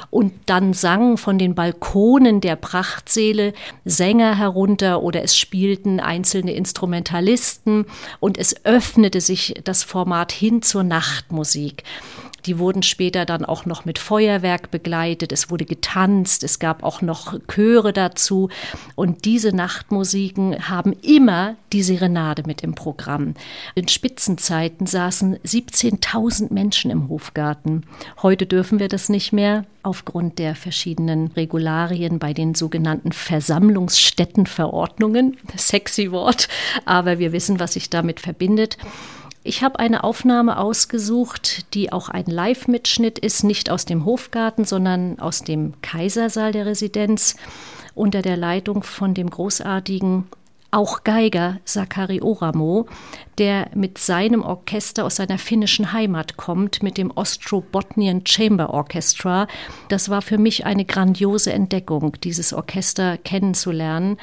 und 0.09 0.33
dann 0.45 0.73
sangen 0.73 1.17
von 1.17 1.37
den 1.37 1.55
Balkonen 1.55 2.41
der 2.41 2.55
Prachtsäle 2.55 3.53
Sänger 3.85 4.37
herunter 4.37 5.01
oder 5.01 5.23
es 5.23 5.37
spielten 5.37 5.99
einzelne 5.99 6.53
Instrumentalisten 6.53 7.85
und 8.19 8.37
es 8.37 8.65
öffnete 8.65 9.21
sich 9.21 9.55
das 9.63 9.83
Format 9.83 10.31
hin 10.31 10.61
zur 10.61 10.83
Nachtmusik. 10.83 11.83
Die 12.45 12.59
wurden 12.59 12.83
später 12.83 13.25
dann 13.25 13.45
auch 13.45 13.65
noch 13.65 13.85
mit 13.85 13.97
Feuerwerk 13.99 14.69
begleitet. 14.71 15.31
Es 15.31 15.49
wurde 15.49 15.63
getanzt. 15.65 16.43
Es 16.43 16.59
gab 16.59 16.83
auch 16.83 17.01
noch 17.01 17.39
Chöre 17.47 17.93
dazu. 17.93 18.49
Und 18.95 19.23
diese 19.25 19.55
Nachtmusiken 19.55 20.69
haben 20.69 20.93
immer 21.01 21.55
die 21.71 21.83
Serenade 21.83 22.43
mit 22.45 22.63
im 22.63 22.75
Programm. 22.75 23.35
In 23.75 23.87
Spitzenzeiten 23.87 24.87
saßen 24.87 25.37
17.000 25.39 26.51
Menschen 26.53 26.91
im 26.91 27.07
Hofgarten. 27.09 27.85
Heute 28.21 28.45
dürfen 28.45 28.79
wir 28.79 28.89
das 28.89 29.09
nicht 29.09 29.33
mehr 29.33 29.65
aufgrund 29.83 30.39
der 30.39 30.55
verschiedenen 30.55 31.27
Regularien 31.27 32.17
bei 32.19 32.33
den 32.33 32.55
sogenannten 32.55 33.11
Versammlungsstättenverordnungen. 33.11 35.35
Sexy 35.57 36.11
Wort, 36.11 36.47
aber 36.85 37.19
wir 37.19 37.33
wissen, 37.33 37.59
was 37.59 37.73
sich 37.73 37.89
damit 37.89 38.21
verbindet. 38.21 38.77
Ich 39.45 39.61
habe 39.61 39.79
eine 39.79 40.05
Aufnahme 40.05 40.57
ausgesucht, 40.57 41.73
die 41.73 41.91
auch 41.91 42.07
ein 42.07 42.25
Live-Mitschnitt 42.25 43.19
ist, 43.19 43.43
nicht 43.43 43.69
aus 43.69 43.83
dem 43.83 44.05
Hofgarten, 44.05 44.63
sondern 44.63 45.19
aus 45.19 45.43
dem 45.43 45.73
Kaisersaal 45.81 46.53
der 46.53 46.65
Residenz 46.65 47.35
unter 47.93 48.21
der 48.21 48.37
Leitung 48.37 48.83
von 48.83 49.13
dem 49.13 49.29
großartigen 49.29 50.25
auch 50.71 51.03
Geiger 51.03 51.59
Sakari 51.65 52.21
Oramo, 52.21 52.87
der 53.37 53.69
mit 53.75 53.99
seinem 53.99 54.41
Orchester 54.41 55.05
aus 55.05 55.17
seiner 55.17 55.37
finnischen 55.37 55.93
Heimat 55.93 56.35
kommt, 56.35 56.81
mit 56.81 56.97
dem 56.97 57.11
Ostrobotnian 57.11 58.25
Chamber 58.25 58.71
Orchestra. 58.71 59.47
Das 59.89 60.09
war 60.09 60.23
für 60.23 60.39
mich 60.39 60.65
eine 60.65 60.85
grandiose 60.85 61.53
Entdeckung, 61.53 62.13
dieses 62.23 62.53
Orchester 62.53 63.17
kennenzulernen. 63.17 64.17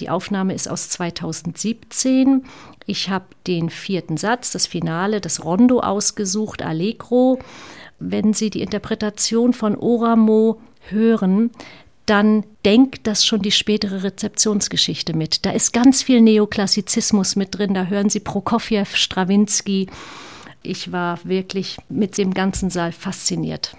Die 0.00 0.08
Aufnahme 0.08 0.54
ist 0.54 0.68
aus 0.68 0.88
2017. 0.88 2.44
Ich 2.86 3.10
habe 3.10 3.26
den 3.46 3.70
vierten 3.70 4.16
Satz, 4.16 4.50
das 4.50 4.66
Finale, 4.66 5.20
das 5.20 5.44
Rondo 5.44 5.80
ausgesucht, 5.80 6.62
Allegro. 6.62 7.38
Wenn 7.98 8.32
Sie 8.32 8.48
die 8.48 8.62
Interpretation 8.62 9.52
von 9.52 9.76
Oramo 9.76 10.58
hören, 10.88 11.50
dann 12.06 12.44
denkt 12.64 13.06
das 13.06 13.24
schon 13.24 13.42
die 13.42 13.52
spätere 13.52 14.02
Rezeptionsgeschichte 14.02 15.12
mit. 15.12 15.44
Da 15.44 15.50
ist 15.50 15.72
ganz 15.72 16.02
viel 16.02 16.20
Neoklassizismus 16.22 17.36
mit 17.36 17.56
drin. 17.56 17.74
Da 17.74 17.84
hören 17.84 18.08
Sie 18.08 18.20
Prokofjew, 18.20 18.86
Strawinski. 18.94 19.88
Ich 20.62 20.92
war 20.92 21.20
wirklich 21.24 21.76
mit 21.88 22.18
dem 22.18 22.34
ganzen 22.34 22.70
Saal 22.70 22.92
fasziniert. 22.92 23.76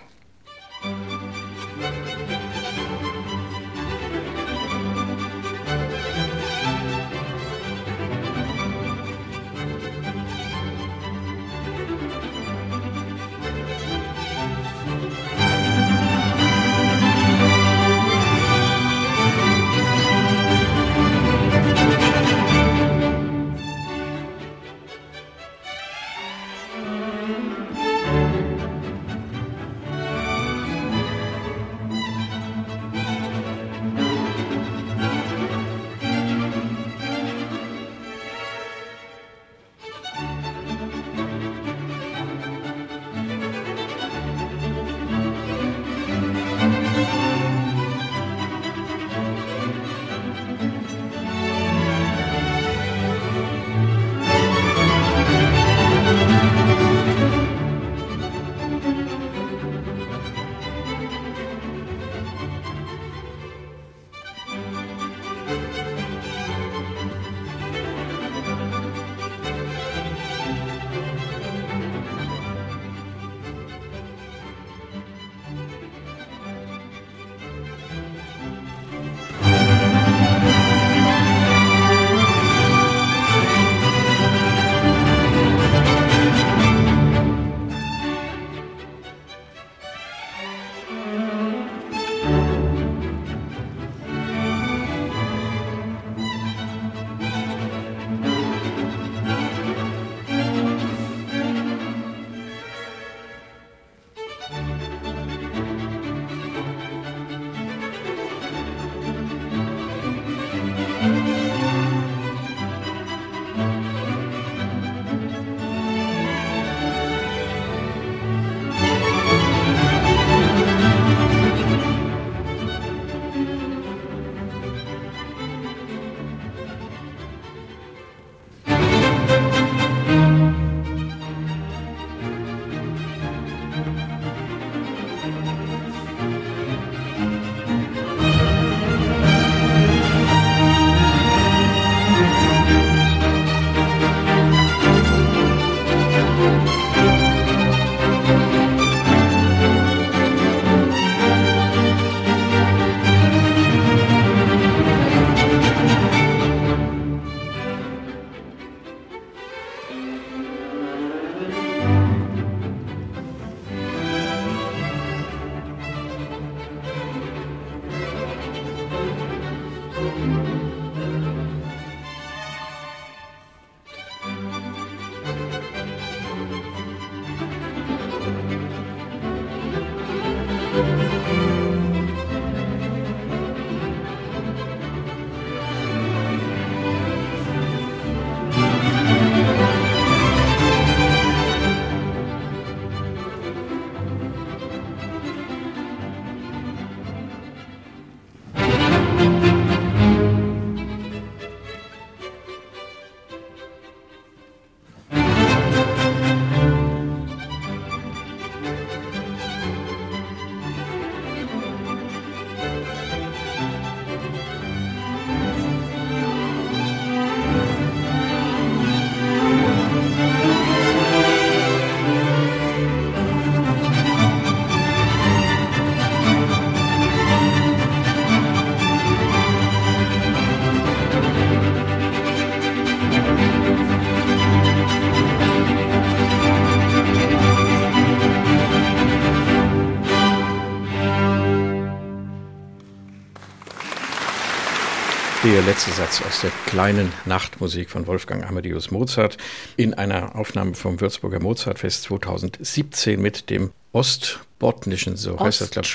Der 245.62 245.68
letzte 245.68 245.92
Satz 245.92 246.24
aus 246.28 246.42
der 246.42 246.50
kleinen 246.66 247.14
Nachtmusik 247.26 247.92
von 247.92 248.08
Wolfgang 248.08 248.44
Amadeus 248.44 248.90
Mozart 248.90 249.38
in 249.78 249.94
einer 249.94 250.36
Aufnahme 250.36 250.74
vom 250.74 251.00
Würzburger 251.00 251.40
Mozartfest 251.40 252.02
2017 252.02 253.22
mit 253.22 253.52
dem 253.52 253.70
Ostbotnischen, 253.92 255.18
so 255.18 255.40
heißt 255.40 255.62
das, 255.62 255.70
glaube 255.70 255.86
ich, 255.86 255.92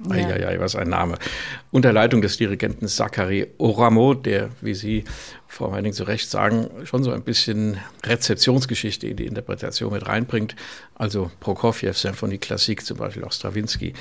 Ostrobotnien. 0.00 0.30
Eieiei, 0.30 0.60
was 0.60 0.76
ein 0.76 0.88
Name. 0.88 1.16
Unter 1.70 1.92
Leitung 1.92 2.22
des 2.22 2.36
Dirigenten 2.36 2.88
Zachary 2.88 3.48
Oramo, 3.58 4.14
der, 4.14 4.50
wie 4.60 4.74
Sie, 4.74 5.04
Frau 5.48 5.70
Meining, 5.70 5.92
zu 5.92 6.04
Recht 6.04 6.28
sagen, 6.28 6.68
schon 6.84 7.02
so 7.02 7.12
ein 7.12 7.22
bisschen 7.22 7.78
Rezeptionsgeschichte 8.04 9.06
in 9.06 9.16
die 9.16 9.26
Interpretation 9.26 9.92
mit 9.92 10.06
reinbringt. 10.06 10.54
Also 10.94 11.30
Prokofjew, 11.40 11.92
Symphonie 11.92 12.38
Klassik, 12.38 12.84
zum 12.84 12.98
Beispiel 12.98 13.24
auch 13.24 13.32
Stravinsky, 13.32 13.94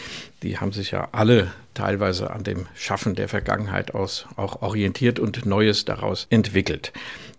die 0.44 0.58
haben 0.58 0.72
sich 0.72 0.92
ja 0.92 1.10
alle 1.12 1.52
teilweise 1.74 2.32
an 2.32 2.44
dem 2.44 2.68
Schaffen 2.76 3.16
der 3.16 3.30
Vergangenheit 3.30 3.94
aus 3.94 4.28
auch 4.36 4.62
orientiert 4.62 5.20
und 5.20 5.46
Neues 5.46 5.86
daraus 5.86 6.28
entwickelt. 6.30 6.92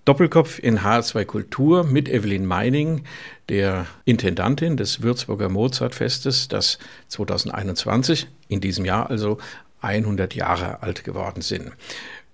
Doppelkopf 0.07 0.61
in 0.61 0.79
H2 0.79 1.25
Kultur 1.25 1.83
mit 1.83 2.09
Evelyn 2.09 2.47
Meining, 2.47 3.03
der 3.49 3.87
Intendantin 4.05 4.77
des 4.77 5.03
Würzburger 5.03 5.49
Mozartfestes, 5.49 6.47
das 6.47 6.79
2021, 7.09 8.29
in 8.49 8.61
diesem 8.61 8.85
Jahr 8.85 9.11
also 9.11 9.39
100 9.80 10.35
Jahre 10.35 10.82
alt 10.82 11.04
geworden 11.04 11.43
sind. 11.43 11.73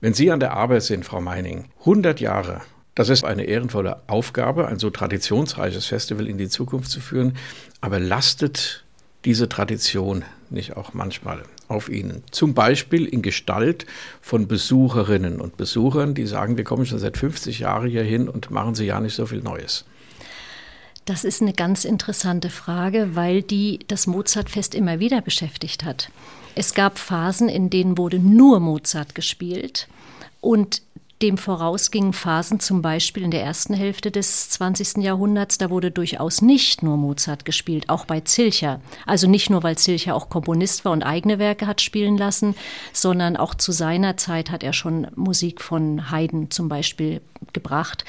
Wenn 0.00 0.14
Sie 0.14 0.30
an 0.30 0.40
der 0.40 0.54
Arbeit 0.54 0.82
sind, 0.82 1.04
Frau 1.04 1.20
Meining, 1.20 1.66
100 1.80 2.20
Jahre, 2.20 2.62
das 2.94 3.08
ist 3.08 3.24
eine 3.24 3.44
ehrenvolle 3.44 4.02
Aufgabe, 4.06 4.66
ein 4.66 4.78
so 4.78 4.90
traditionsreiches 4.90 5.86
Festival 5.86 6.26
in 6.28 6.38
die 6.38 6.48
Zukunft 6.48 6.90
zu 6.90 7.00
führen, 7.00 7.36
aber 7.80 7.98
lastet 7.98 8.84
diese 9.24 9.48
Tradition 9.48 10.24
nicht 10.50 10.76
auch 10.76 10.92
manchmal 10.92 11.42
auf 11.68 11.88
ihnen. 11.88 12.22
Zum 12.30 12.54
Beispiel 12.54 13.06
in 13.06 13.22
Gestalt 13.22 13.86
von 14.20 14.46
Besucherinnen 14.46 15.40
und 15.40 15.56
Besuchern, 15.56 16.14
die 16.14 16.26
sagen, 16.26 16.56
wir 16.56 16.64
kommen 16.64 16.84
schon 16.84 16.98
seit 16.98 17.16
50 17.16 17.60
Jahren 17.60 17.88
hier 17.88 18.02
hin 18.02 18.28
und 18.28 18.50
machen 18.50 18.74
sie 18.74 18.84
ja 18.84 19.00
nicht 19.00 19.14
so 19.14 19.26
viel 19.26 19.40
Neues. 19.40 19.84
Das 21.04 21.24
ist 21.24 21.42
eine 21.42 21.52
ganz 21.52 21.84
interessante 21.84 22.48
Frage, 22.48 23.16
weil 23.16 23.42
die 23.42 23.80
das 23.88 24.06
Mozartfest 24.06 24.74
immer 24.74 25.00
wieder 25.00 25.20
beschäftigt 25.20 25.84
hat. 25.84 26.10
Es 26.54 26.74
gab 26.74 26.98
Phasen, 26.98 27.48
in 27.48 27.70
denen 27.70 27.98
wurde 27.98 28.18
nur 28.18 28.60
Mozart 28.60 29.14
gespielt 29.14 29.88
und 30.40 30.82
dem 31.22 31.38
vorausgingen 31.38 32.12
Phasen 32.12 32.58
zum 32.58 32.82
Beispiel 32.82 33.22
in 33.22 33.30
der 33.30 33.42
ersten 33.42 33.74
Hälfte 33.74 34.10
des 34.10 34.50
20. 34.50 34.98
Jahrhunderts, 34.98 35.56
da 35.56 35.70
wurde 35.70 35.92
durchaus 35.92 36.42
nicht 36.42 36.82
nur 36.82 36.96
Mozart 36.96 37.44
gespielt, 37.44 37.88
auch 37.88 38.04
bei 38.04 38.20
Zilcher. 38.20 38.80
Also 39.06 39.28
nicht 39.28 39.48
nur, 39.48 39.62
weil 39.62 39.78
Zilcher 39.78 40.16
auch 40.16 40.28
Komponist 40.28 40.84
war 40.84 40.92
und 40.92 41.04
eigene 41.04 41.38
Werke 41.38 41.68
hat 41.68 41.80
spielen 41.80 42.18
lassen, 42.18 42.56
sondern 42.92 43.36
auch 43.36 43.54
zu 43.54 43.70
seiner 43.70 44.16
Zeit 44.16 44.50
hat 44.50 44.64
er 44.64 44.72
schon 44.72 45.06
Musik 45.14 45.62
von 45.62 46.10
Haydn 46.10 46.50
zum 46.50 46.68
Beispiel 46.68 47.20
gebracht. 47.52 48.04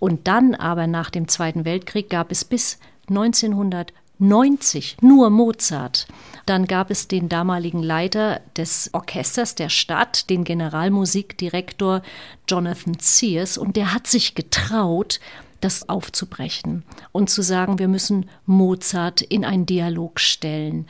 Und 0.00 0.26
dann 0.26 0.54
aber 0.54 0.88
nach 0.88 1.10
dem 1.10 1.28
Zweiten 1.28 1.64
Weltkrieg 1.64 2.10
gab 2.10 2.32
es 2.32 2.44
bis 2.44 2.78
1900 3.08 3.92
90 4.18 4.96
nur 5.00 5.30
Mozart. 5.30 6.06
Dann 6.46 6.66
gab 6.66 6.90
es 6.90 7.08
den 7.08 7.28
damaligen 7.28 7.82
Leiter 7.82 8.40
des 8.56 8.90
Orchesters 8.92 9.54
der 9.54 9.68
Stadt, 9.68 10.30
den 10.30 10.44
Generalmusikdirektor 10.44 12.02
Jonathan 12.48 12.96
Sears, 13.00 13.58
und 13.58 13.76
der 13.76 13.92
hat 13.92 14.06
sich 14.06 14.34
getraut, 14.34 15.20
das 15.60 15.88
aufzubrechen 15.88 16.84
und 17.12 17.30
zu 17.30 17.42
sagen, 17.42 17.78
wir 17.78 17.88
müssen 17.88 18.30
Mozart 18.46 19.22
in 19.22 19.44
einen 19.44 19.66
Dialog 19.66 20.20
stellen. 20.20 20.86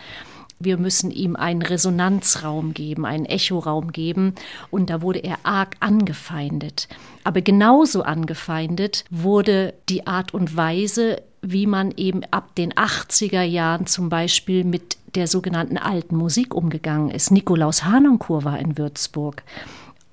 Wir 0.60 0.76
müssen 0.76 1.10
ihm 1.10 1.36
einen 1.36 1.62
Resonanzraum 1.62 2.74
geben, 2.74 3.06
einen 3.06 3.26
Echoraum 3.26 3.92
geben. 3.92 4.34
Und 4.70 4.90
da 4.90 5.02
wurde 5.02 5.20
er 5.20 5.38
arg 5.44 5.76
angefeindet. 5.78 6.88
Aber 7.22 7.42
genauso 7.42 8.02
angefeindet 8.02 9.04
wurde 9.08 9.74
die 9.88 10.06
Art 10.06 10.34
und 10.34 10.56
Weise, 10.56 11.22
wie 11.42 11.66
man 11.66 11.92
eben 11.96 12.22
ab 12.30 12.54
den 12.56 12.72
80er 12.72 13.42
Jahren 13.42 13.86
zum 13.86 14.08
Beispiel 14.08 14.64
mit 14.64 14.96
der 15.14 15.26
sogenannten 15.26 15.78
alten 15.78 16.16
Musik 16.16 16.54
umgegangen 16.54 17.10
ist. 17.10 17.30
Nikolaus 17.30 17.84
Hanonkur 17.84 18.44
war 18.44 18.58
in 18.58 18.76
Würzburg. 18.76 19.42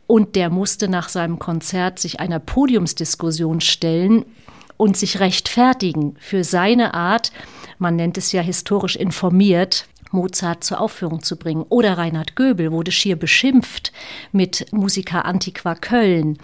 Und 0.07 0.35
der 0.35 0.49
musste 0.49 0.87
nach 0.87 1.09
seinem 1.09 1.39
Konzert 1.39 1.99
sich 1.99 2.19
einer 2.19 2.39
Podiumsdiskussion 2.39 3.59
stellen 3.59 4.25
und 4.77 4.97
sich 4.97 5.19
rechtfertigen 5.19 6.15
für 6.19 6.43
seine 6.43 6.93
Art, 6.93 7.31
man 7.79 7.95
nennt 7.95 8.17
es 8.17 8.31
ja 8.31 8.41
historisch 8.41 8.95
informiert, 8.95 9.87
Mozart 10.15 10.63
zur 10.63 10.81
Aufführung 10.81 11.21
zu 11.21 11.37
bringen. 11.37 11.65
Oder 11.69 11.97
Reinhard 11.97 12.35
Göbel 12.35 12.71
wurde 12.71 12.91
schier 12.91 13.15
beschimpft 13.15 13.91
mit 14.31 14.71
Musiker 14.71 15.25
Antiqua 15.25 15.75
Köln, 15.75 16.39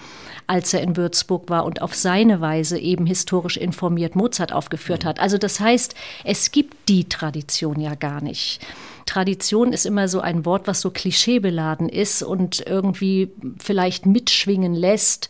als 0.46 0.74
er 0.74 0.82
in 0.82 0.98
Würzburg 0.98 1.50
war 1.50 1.66
und 1.66 1.82
auf 1.82 1.96
seine 1.96 2.42
Weise 2.42 2.78
eben 2.78 3.06
historisch 3.06 3.58
informiert 3.58 4.16
Mozart 4.16 4.54
aufgeführt 4.54 5.06
hat. 5.06 5.20
Also 5.20 5.38
das 5.38 5.60
heißt, 5.60 5.96
es 6.24 6.52
gibt 6.52 6.90
die 6.90 7.10
Tradition 7.10 7.80
ja 7.80 7.96
gar 7.96 8.22
nicht. 8.22 8.60
Tradition 9.06 9.74
ist 9.74 9.86
immer 9.86 10.08
so 10.08 10.22
ein 10.22 10.46
Wort, 10.46 10.68
was 10.68 10.82
so 10.82 10.92
klischeebeladen 10.92 11.90
ist 11.90 12.22
und 12.22 12.64
irgendwie 12.66 13.32
vielleicht 13.58 14.06
mitschwingen 14.06 14.74
lässt 14.74 15.30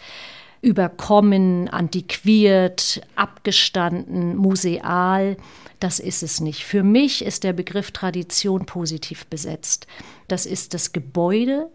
überkommen, 0.62 1.68
antiquiert, 1.68 3.02
abgestanden, 3.16 4.36
museal. 4.36 5.38
Das 5.80 6.00
ist 6.00 6.22
es 6.22 6.40
nicht. 6.40 6.64
Für 6.64 6.84
mich 6.84 7.26
ist 7.26 7.44
der 7.44 7.54
Begriff 7.54 7.92
Tradition 7.92 8.66
positiv 8.66 9.26
besetzt. 9.26 9.88
Das 10.28 10.46
ist 10.46 10.76
das 10.76 10.94
Gebäude, 10.94 11.70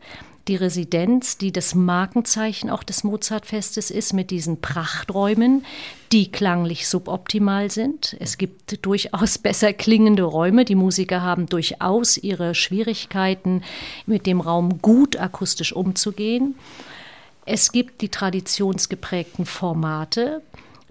die 0.47 0.55
Residenz, 0.55 1.39
die 1.39 1.51
das 1.51 1.75
Markenzeichen 1.75 2.71
auch 2.71 2.85
des 2.85 3.03
Mozartfestes 3.03 3.91
ist, 3.91 4.13
mit 4.13 4.31
diesen 4.31 4.61
Prachträumen, 4.61 5.65
die 6.13 6.31
klanglich 6.31 6.87
suboptimal 6.87 7.71
sind. 7.73 8.17
Es 8.21 8.39
gibt 8.39 8.87
durchaus 8.87 9.39
besser 9.43 9.73
klingende 9.73 10.23
Räume. 10.23 10.65
Die 10.65 10.77
Musiker 10.77 11.23
haben 11.23 11.47
durchaus 11.47 12.17
ihre 12.17 12.55
Schwierigkeiten, 12.55 13.63
mit 14.07 14.27
dem 14.27 14.41
Raum 14.41 14.81
gut 14.81 15.17
akustisch 15.17 15.73
umzugehen. 15.73 16.55
Es 17.47 17.71
gibt 17.71 18.03
die 18.03 18.09
traditionsgeprägten 18.09 19.47
Formate, 19.47 20.43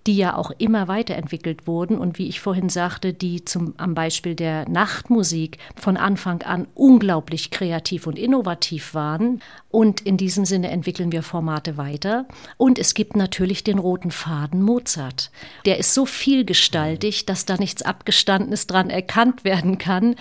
die 0.07 0.15
ja 0.15 0.35
auch 0.35 0.51
immer 0.57 0.87
weiterentwickelt 0.87 1.65
wurden 1.65 1.97
und 1.97 2.19
wie 2.19 2.27
ich 2.27 2.39
vorhin 2.39 2.69
sagte, 2.69 3.11
die 3.11 3.43
zum, 3.43 3.73
am 3.77 3.95
Beispiel 3.95 4.35
der 4.35 4.69
Nachtmusik 4.69 5.57
von 5.75 5.97
Anfang 5.97 6.43
an 6.43 6.67
unglaublich 6.75 7.49
kreativ 7.49 8.05
und 8.05 8.19
innovativ 8.19 8.93
waren. 8.93 9.41
Und 9.71 10.01
in 10.01 10.15
diesem 10.15 10.45
Sinne 10.45 10.69
entwickeln 10.69 11.11
wir 11.11 11.23
Formate 11.23 11.75
weiter. 11.77 12.27
Und 12.57 12.77
es 12.77 12.93
gibt 12.93 13.15
natürlich 13.15 13.63
den 13.63 13.79
roten 13.79 14.11
Faden 14.11 14.61
Mozart. 14.61 15.31
Der 15.65 15.79
ist 15.79 15.93
so 15.93 16.05
vielgestaltig, 16.05 17.25
dass 17.25 17.45
da 17.45 17.57
nichts 17.57 17.81
Abgestandenes 17.81 18.67
dran 18.67 18.91
erkannt 18.91 19.43
werden 19.43 19.79
kann. 19.79 20.15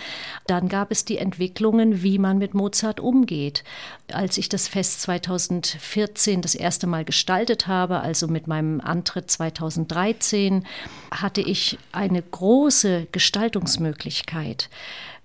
Dann 0.47 0.68
gab 0.68 0.90
es 0.90 1.05
die 1.05 1.18
Entwicklungen, 1.18 2.03
wie 2.03 2.18
man 2.18 2.38
mit 2.38 2.55
Mozart 2.55 3.01
umgeht. 3.01 3.64
Als 4.12 4.37
ich 4.37 4.49
das 4.49 4.69
Fest 4.69 5.01
2014 5.03 6.43
das 6.43 6.55
erste 6.55 6.87
Mal 6.87 7.05
gestaltet 7.05 7.67
habe, 7.67 8.01
also 8.01 8.29
mit 8.29 8.47
meinem 8.47 8.81
Antritt 8.81 9.31
2014, 9.31 9.45
2013 9.88 10.64
hatte 11.11 11.40
ich 11.40 11.79
eine 11.93 12.23
große 12.23 13.07
Gestaltungsmöglichkeit 13.12 14.69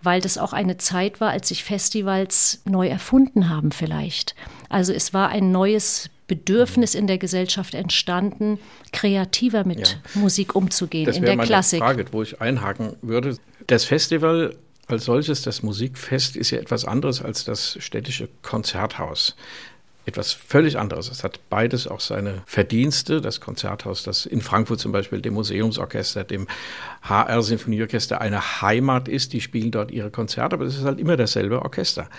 weil 0.02 0.22
das 0.22 0.38
auch 0.38 0.54
eine 0.54 0.78
Zeit 0.78 1.20
war, 1.20 1.32
als 1.32 1.50
sich 1.50 1.66
Festivals 1.66 2.62
neu 2.64 2.88
erfunden 2.88 3.50
haben 3.50 3.72
vielleicht. 3.72 4.34
Also 4.70 4.94
es 4.94 5.14
war 5.14 5.28
ein 5.28 5.52
neues 5.52 6.10
Bedürfnis 6.28 6.96
in 6.96 7.06
der 7.06 7.18
Gesellschaft 7.18 7.74
entstanden, 7.74 8.60
kreativer 8.94 9.66
mit 9.66 10.00
ja. 10.16 10.22
Musik 10.22 10.56
umzugehen 10.56 11.06
das 11.06 11.18
in 11.18 11.26
der 11.26 11.36
meine 11.36 11.48
Klassik. 11.48 11.80
Frage, 11.80 12.06
wo 12.12 12.22
ich 12.22 12.40
einhaken 12.40 12.96
würde. 13.02 13.36
Das 13.68 13.84
Festival 13.84 14.56
als 14.90 15.06
solches, 15.06 15.42
das 15.42 15.64
Musikfest, 15.64 16.36
ist 16.36 16.52
ja 16.52 16.60
etwas 16.60 16.86
anderes 16.86 17.22
als 17.22 17.46
das 17.46 17.78
städtische 17.80 18.30
Konzerthaus 18.42 19.36
etwas 20.10 20.34
völlig 20.34 20.78
anderes. 20.78 21.10
Es 21.10 21.24
hat 21.24 21.40
beides 21.50 21.88
auch 21.88 22.00
seine 22.00 22.42
Verdienste. 22.46 23.22
Das 23.22 23.40
Konzerthaus, 23.40 24.04
das 24.04 24.26
in 24.26 24.42
Frankfurt 24.42 24.80
zum 24.80 24.92
Beispiel 24.92 25.22
dem 25.22 25.36
Museumsorchester, 25.36 26.24
dem 26.24 26.48
HR 27.04 27.42
Sinfonieorchester 27.44 28.20
eine 28.20 28.62
Heimat 28.62 29.08
ist, 29.08 29.34
die 29.34 29.42
spielen 29.42 29.72
dort 29.72 29.92
ihre 29.92 30.10
Konzerte, 30.10 30.56
aber 30.56 30.66
es 30.66 30.76
ist 30.76 30.84
halt 30.84 31.00
immer 31.00 31.16
dasselbe 31.16 31.62
Orchester. 31.62 32.10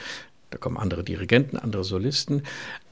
Da 0.51 0.59
kommen 0.59 0.77
andere 0.77 1.05
Dirigenten, 1.05 1.57
andere 1.57 1.85
Solisten. 1.85 2.43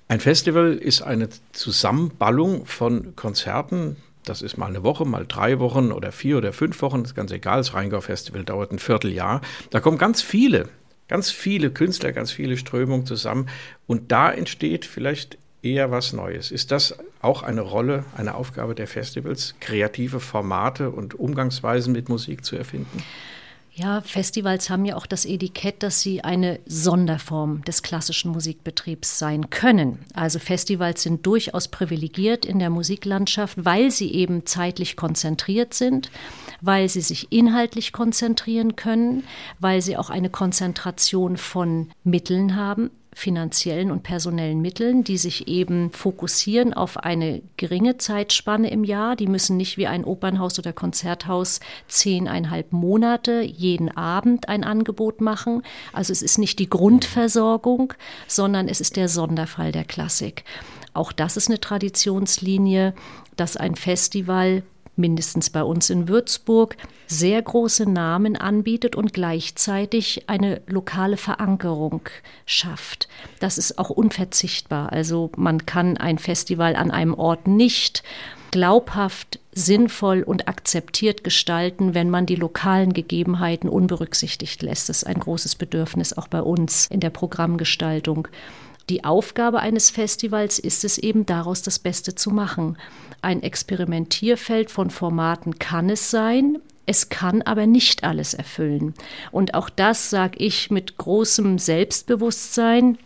Ein 0.08 0.20
Festival 0.20 0.74
ist 0.74 1.02
eine 1.02 1.28
Zusammenballung 1.52 2.66
von 2.66 3.14
Konzerten. 3.14 3.96
Das 4.28 4.42
ist 4.42 4.56
mal 4.56 4.66
eine 4.66 4.82
Woche, 4.82 5.04
mal 5.04 5.24
drei 5.26 5.58
Wochen 5.58 5.92
oder 5.92 6.12
vier 6.12 6.38
oder 6.38 6.52
fünf 6.52 6.80
Wochen. 6.82 7.02
Ist 7.02 7.14
ganz 7.14 7.32
egal. 7.32 7.58
Das 7.58 7.74
Rheingau-Festival 7.74 8.44
dauert 8.44 8.72
ein 8.72 8.78
Vierteljahr. 8.78 9.40
Da 9.70 9.80
kommen 9.80 9.98
ganz 9.98 10.22
viele 10.22 10.68
ganz 11.08 11.30
viele 11.30 11.70
Künstler, 11.70 12.12
ganz 12.12 12.30
viele 12.30 12.56
Strömungen 12.56 13.06
zusammen. 13.06 13.48
Und 13.86 14.12
da 14.12 14.30
entsteht 14.30 14.84
vielleicht 14.84 15.38
eher 15.62 15.90
was 15.90 16.12
Neues. 16.12 16.50
Ist 16.52 16.70
das 16.70 16.96
auch 17.20 17.42
eine 17.42 17.62
Rolle, 17.62 18.04
eine 18.16 18.34
Aufgabe 18.34 18.74
der 18.74 18.86
Festivals, 18.86 19.54
kreative 19.60 20.20
Formate 20.20 20.90
und 20.90 21.18
Umgangsweisen 21.18 21.92
mit 21.92 22.08
Musik 22.08 22.44
zu 22.44 22.56
erfinden? 22.56 23.02
Ja, 23.78 24.00
Festivals 24.00 24.70
haben 24.70 24.84
ja 24.84 24.96
auch 24.96 25.06
das 25.06 25.24
Etikett, 25.24 25.84
dass 25.84 26.00
sie 26.00 26.24
eine 26.24 26.58
Sonderform 26.66 27.62
des 27.64 27.84
klassischen 27.84 28.32
Musikbetriebs 28.32 29.20
sein 29.20 29.50
können. 29.50 30.00
Also 30.14 30.40
Festivals 30.40 31.04
sind 31.04 31.24
durchaus 31.24 31.68
privilegiert 31.68 32.44
in 32.44 32.58
der 32.58 32.70
Musiklandschaft, 32.70 33.64
weil 33.64 33.92
sie 33.92 34.12
eben 34.12 34.46
zeitlich 34.46 34.96
konzentriert 34.96 35.74
sind, 35.74 36.10
weil 36.60 36.88
sie 36.88 37.02
sich 37.02 37.30
inhaltlich 37.30 37.92
konzentrieren 37.92 38.74
können, 38.74 39.22
weil 39.60 39.80
sie 39.80 39.96
auch 39.96 40.10
eine 40.10 40.28
Konzentration 40.28 41.36
von 41.36 41.90
Mitteln 42.02 42.56
haben 42.56 42.90
finanziellen 43.18 43.90
und 43.90 44.04
personellen 44.04 44.60
Mitteln, 44.60 45.02
die 45.02 45.18
sich 45.18 45.48
eben 45.48 45.90
fokussieren 45.90 46.72
auf 46.72 46.96
eine 46.98 47.42
geringe 47.56 47.98
Zeitspanne 47.98 48.70
im 48.70 48.84
Jahr. 48.84 49.16
Die 49.16 49.26
müssen 49.26 49.56
nicht 49.56 49.76
wie 49.76 49.88
ein 49.88 50.04
Opernhaus 50.04 50.58
oder 50.58 50.72
Konzerthaus 50.72 51.58
zehneinhalb 51.88 52.72
Monate 52.72 53.40
jeden 53.42 53.94
Abend 53.96 54.48
ein 54.48 54.62
Angebot 54.62 55.20
machen. 55.20 55.62
Also 55.92 56.12
es 56.12 56.22
ist 56.22 56.38
nicht 56.38 56.60
die 56.60 56.70
Grundversorgung, 56.70 57.92
sondern 58.28 58.68
es 58.68 58.80
ist 58.80 58.96
der 58.96 59.08
Sonderfall 59.08 59.72
der 59.72 59.84
Klassik. 59.84 60.44
Auch 60.94 61.10
das 61.10 61.36
ist 61.36 61.48
eine 61.48 61.60
Traditionslinie, 61.60 62.94
dass 63.36 63.56
ein 63.56 63.74
Festival 63.74 64.62
mindestens 64.98 65.50
bei 65.50 65.62
uns 65.62 65.90
in 65.90 66.08
Würzburg, 66.08 66.76
sehr 67.06 67.40
große 67.40 67.88
Namen 67.88 68.36
anbietet 68.36 68.96
und 68.96 69.12
gleichzeitig 69.12 70.24
eine 70.28 70.60
lokale 70.66 71.16
Verankerung 71.16 72.02
schafft. 72.44 73.08
Das 73.40 73.56
ist 73.58 73.78
auch 73.78 73.90
unverzichtbar. 73.90 74.92
Also 74.92 75.30
man 75.36 75.64
kann 75.64 75.96
ein 75.96 76.18
Festival 76.18 76.76
an 76.76 76.90
einem 76.90 77.14
Ort 77.14 77.46
nicht 77.46 78.02
glaubhaft, 78.50 79.40
sinnvoll 79.52 80.22
und 80.22 80.48
akzeptiert 80.48 81.24
gestalten, 81.24 81.94
wenn 81.94 82.10
man 82.10 82.26
die 82.26 82.36
lokalen 82.36 82.92
Gegebenheiten 82.92 83.68
unberücksichtigt 83.68 84.62
lässt. 84.62 84.88
Das 84.88 84.98
ist 84.98 85.04
ein 85.04 85.18
großes 85.18 85.56
Bedürfnis 85.56 86.16
auch 86.16 86.28
bei 86.28 86.40
uns 86.40 86.86
in 86.86 87.00
der 87.00 87.10
Programmgestaltung. 87.10 88.28
Die 88.88 89.04
Aufgabe 89.04 89.60
eines 89.60 89.90
Festivals 89.90 90.58
ist 90.58 90.84
es 90.84 90.96
eben 90.96 91.26
daraus 91.26 91.62
das 91.62 91.78
Beste 91.78 92.14
zu 92.14 92.30
machen. 92.30 92.78
Ein 93.20 93.42
Experimentierfeld 93.42 94.70
von 94.70 94.90
Formaten 94.90 95.58
kann 95.58 95.90
es 95.90 96.10
sein, 96.10 96.58
es 96.86 97.10
kann 97.10 97.42
aber 97.42 97.66
nicht 97.66 98.04
alles 98.04 98.32
erfüllen. 98.32 98.94
Und 99.30 99.52
auch 99.52 99.68
das 99.68 100.08
sage 100.08 100.38
ich 100.38 100.70
mit 100.70 100.96
großem 100.96 101.58
Selbstbewusstsein, 101.58 102.96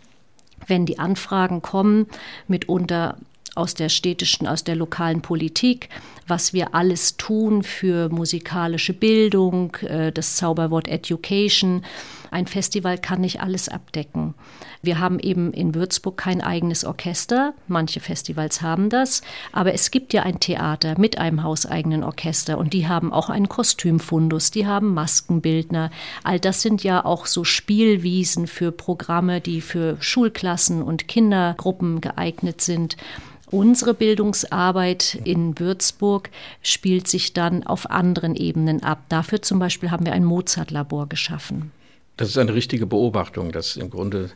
wenn 0.67 0.85
die 0.85 0.99
Anfragen 0.99 1.61
kommen, 1.61 2.07
mitunter 2.47 3.17
aus 3.55 3.73
der 3.73 3.89
städtischen, 3.89 4.47
aus 4.47 4.63
der 4.63 4.77
lokalen 4.77 5.21
Politik, 5.21 5.89
was 6.27 6.53
wir 6.53 6.73
alles 6.73 7.17
tun 7.17 7.61
für 7.61 8.07
musikalische 8.07 8.93
Bildung, 8.93 9.75
äh, 9.81 10.11
das 10.11 10.37
Zauberwort 10.37 10.87
Education. 10.87 11.83
Ein 12.33 12.47
Festival 12.47 12.97
kann 12.97 13.21
nicht 13.21 13.41
alles 13.41 13.69
abdecken. 13.69 14.33
Wir 14.81 14.99
haben 14.99 15.19
eben 15.19 15.53
in 15.53 15.75
Würzburg 15.75 16.17
kein 16.17 16.41
eigenes 16.41 16.83
Orchester. 16.83 17.53
Manche 17.67 17.99
Festivals 17.99 18.63
haben 18.63 18.89
das. 18.89 19.21
Aber 19.51 19.73
es 19.73 19.91
gibt 19.91 20.13
ja 20.13 20.23
ein 20.23 20.39
Theater 20.39 20.99
mit 20.99 21.19
einem 21.19 21.43
hauseigenen 21.43 22.03
Orchester 22.03 22.57
und 22.57 22.73
die 22.73 22.87
haben 22.87 23.13
auch 23.13 23.29
einen 23.29 23.49
Kostümfundus, 23.49 24.49
die 24.49 24.65
haben 24.65 24.95
Maskenbildner. 24.95 25.91
All 26.23 26.39
das 26.39 26.63
sind 26.63 26.83
ja 26.83 27.05
auch 27.05 27.27
so 27.27 27.43
Spielwiesen 27.43 28.47
für 28.47 28.71
Programme, 28.71 29.39
die 29.39 29.61
für 29.61 29.97
Schulklassen 29.99 30.81
und 30.81 31.07
Kindergruppen 31.07 32.01
geeignet 32.01 32.61
sind. 32.61 32.97
Unsere 33.51 33.93
Bildungsarbeit 33.93 35.19
in 35.23 35.59
Würzburg 35.59 36.31
spielt 36.63 37.07
sich 37.07 37.33
dann 37.33 37.61
auf 37.63 37.91
anderen 37.91 38.33
Ebenen 38.35 38.81
ab. 38.81 39.03
Dafür 39.09 39.43
zum 39.43 39.59
Beispiel 39.59 39.91
haben 39.91 40.07
wir 40.07 40.13
ein 40.13 40.25
Mozart-Labor 40.25 41.07
geschaffen. 41.07 41.71
Das 42.15 42.29
ist 42.29 42.37
eine 42.37 42.53
richtige 42.53 42.85
Beobachtung, 42.85 43.51
dass 43.51 43.75
im 43.75 43.89
Grunde 43.89 44.29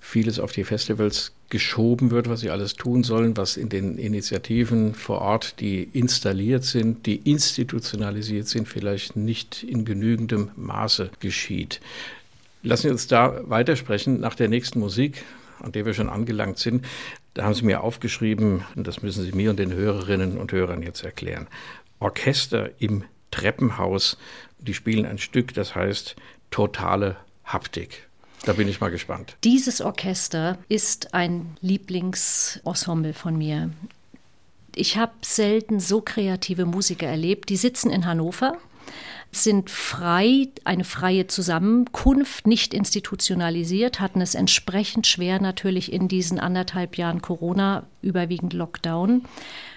vieles 0.00 0.40
auf 0.40 0.50
die 0.50 0.64
Festivals 0.64 1.32
geschoben 1.48 2.10
wird, 2.10 2.28
was 2.28 2.40
sie 2.40 2.50
alles 2.50 2.74
tun 2.74 3.04
sollen, 3.04 3.36
was 3.36 3.56
in 3.56 3.68
den 3.68 3.98
Initiativen 3.98 4.94
vor 4.94 5.20
Ort, 5.20 5.60
die 5.60 5.82
installiert 5.92 6.64
sind, 6.64 7.06
die 7.06 7.16
institutionalisiert 7.16 8.48
sind, 8.48 8.66
vielleicht 8.66 9.16
nicht 9.16 9.62
in 9.62 9.84
genügendem 9.84 10.50
Maße 10.56 11.10
geschieht. 11.20 11.80
Lassen 12.62 12.82
Sie 12.82 12.90
uns 12.90 13.06
da 13.06 13.40
weitersprechen 13.48 14.20
nach 14.20 14.34
der 14.34 14.48
nächsten 14.48 14.80
Musik, 14.80 15.24
an 15.60 15.72
der 15.72 15.86
wir 15.86 15.94
schon 15.94 16.08
angelangt 16.08 16.58
sind. 16.58 16.84
Da 17.34 17.44
haben 17.44 17.54
Sie 17.54 17.64
mir 17.64 17.82
aufgeschrieben, 17.82 18.64
und 18.74 18.86
das 18.86 19.02
müssen 19.02 19.24
Sie 19.24 19.32
mir 19.32 19.50
und 19.50 19.58
den 19.58 19.72
Hörerinnen 19.72 20.36
und 20.36 20.52
Hörern 20.52 20.82
jetzt 20.82 21.04
erklären. 21.04 21.46
Orchester 22.00 22.70
im 22.78 23.04
Treppenhaus, 23.30 24.18
die 24.58 24.74
spielen 24.74 25.06
ein 25.06 25.18
Stück, 25.18 25.54
das 25.54 25.74
heißt 25.74 26.16
totale 26.50 27.16
Haptik. 27.44 28.08
Da 28.44 28.54
bin 28.54 28.68
ich 28.68 28.80
mal 28.80 28.90
gespannt. 28.90 29.36
Dieses 29.44 29.80
Orchester 29.80 30.58
ist 30.68 31.12
ein 31.12 31.56
Lieblingsensemble 31.60 33.12
von 33.12 33.36
mir. 33.36 33.70
Ich 34.74 34.96
habe 34.96 35.12
selten 35.22 35.80
so 35.80 36.00
kreative 36.00 36.64
Musiker 36.64 37.06
erlebt. 37.06 37.50
Die 37.50 37.56
sitzen 37.56 37.90
in 37.90 38.06
Hannover, 38.06 38.56
sind 39.32 39.68
frei, 39.68 40.48
eine 40.64 40.84
freie 40.84 41.26
Zusammenkunft, 41.26 42.46
nicht 42.46 42.72
institutionalisiert, 42.72 44.00
hatten 44.00 44.20
es 44.20 44.34
entsprechend 44.34 45.06
schwer 45.06 45.40
natürlich 45.40 45.92
in 45.92 46.08
diesen 46.08 46.40
anderthalb 46.40 46.96
Jahren 46.96 47.20
Corona, 47.20 47.86
überwiegend 48.00 48.52
Lockdown. 48.52 49.24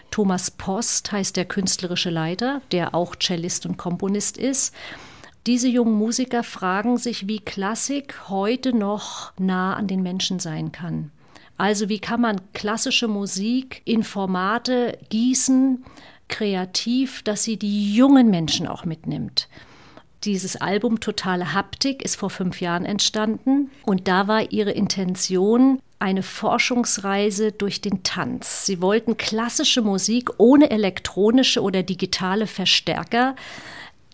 Thomas 0.09 0.51
Post 0.51 1.11
heißt 1.11 1.35
der 1.35 1.45
künstlerische 1.45 2.11
Leiter, 2.11 2.61
der 2.71 2.95
auch 2.95 3.15
Cellist 3.15 3.65
und 3.65 3.77
Komponist 3.77 4.37
ist. 4.37 4.73
Diese 5.45 5.67
jungen 5.67 5.95
Musiker 5.95 6.41
fragen 6.43 6.97
sich, 6.97 7.27
wie 7.27 7.39
Klassik 7.39 8.29
heute 8.29 8.73
noch 8.73 9.33
nah 9.37 9.73
an 9.73 9.87
den 9.87 10.01
Menschen 10.01 10.39
sein 10.39 10.71
kann. 10.71 11.11
Also 11.57 11.89
wie 11.89 11.99
kann 11.99 12.21
man 12.21 12.41
klassische 12.53 13.09
Musik 13.09 13.81
in 13.83 14.03
Formate 14.03 14.97
gießen, 15.09 15.83
kreativ, 16.29 17.23
dass 17.23 17.43
sie 17.43 17.57
die 17.57 17.93
jungen 17.93 18.29
Menschen 18.29 18.67
auch 18.67 18.85
mitnimmt. 18.85 19.49
Dieses 20.23 20.55
Album 20.55 21.01
Totale 21.01 21.53
Haptik 21.53 22.01
ist 22.01 22.15
vor 22.15 22.29
fünf 22.29 22.61
Jahren 22.61 22.85
entstanden 22.85 23.69
und 23.83 24.07
da 24.07 24.29
war 24.29 24.51
ihre 24.53 24.71
Intention 24.71 25.79
eine 25.99 26.23
Forschungsreise 26.23 27.51
durch 27.51 27.81
den 27.81 28.03
Tanz. 28.03 28.65
Sie 28.65 28.81
wollten 28.81 29.17
klassische 29.17 29.81
Musik 29.81 30.29
ohne 30.37 30.69
elektronische 30.69 31.61
oder 31.61 31.83
digitale 31.83 32.47
Verstärker 32.47 33.35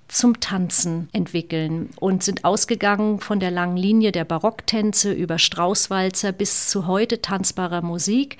zum 0.09 0.39
Tanzen 0.39 1.09
entwickeln 1.13 1.89
und 1.99 2.23
sind 2.23 2.43
ausgegangen 2.43 3.19
von 3.19 3.39
der 3.39 3.51
langen 3.51 3.77
Linie 3.77 4.11
der 4.11 4.25
Barocktänze 4.25 5.11
über 5.11 5.39
Straußwalzer 5.39 6.31
bis 6.31 6.69
zu 6.69 6.87
heute 6.87 7.21
tanzbarer 7.21 7.81
Musik 7.81 8.37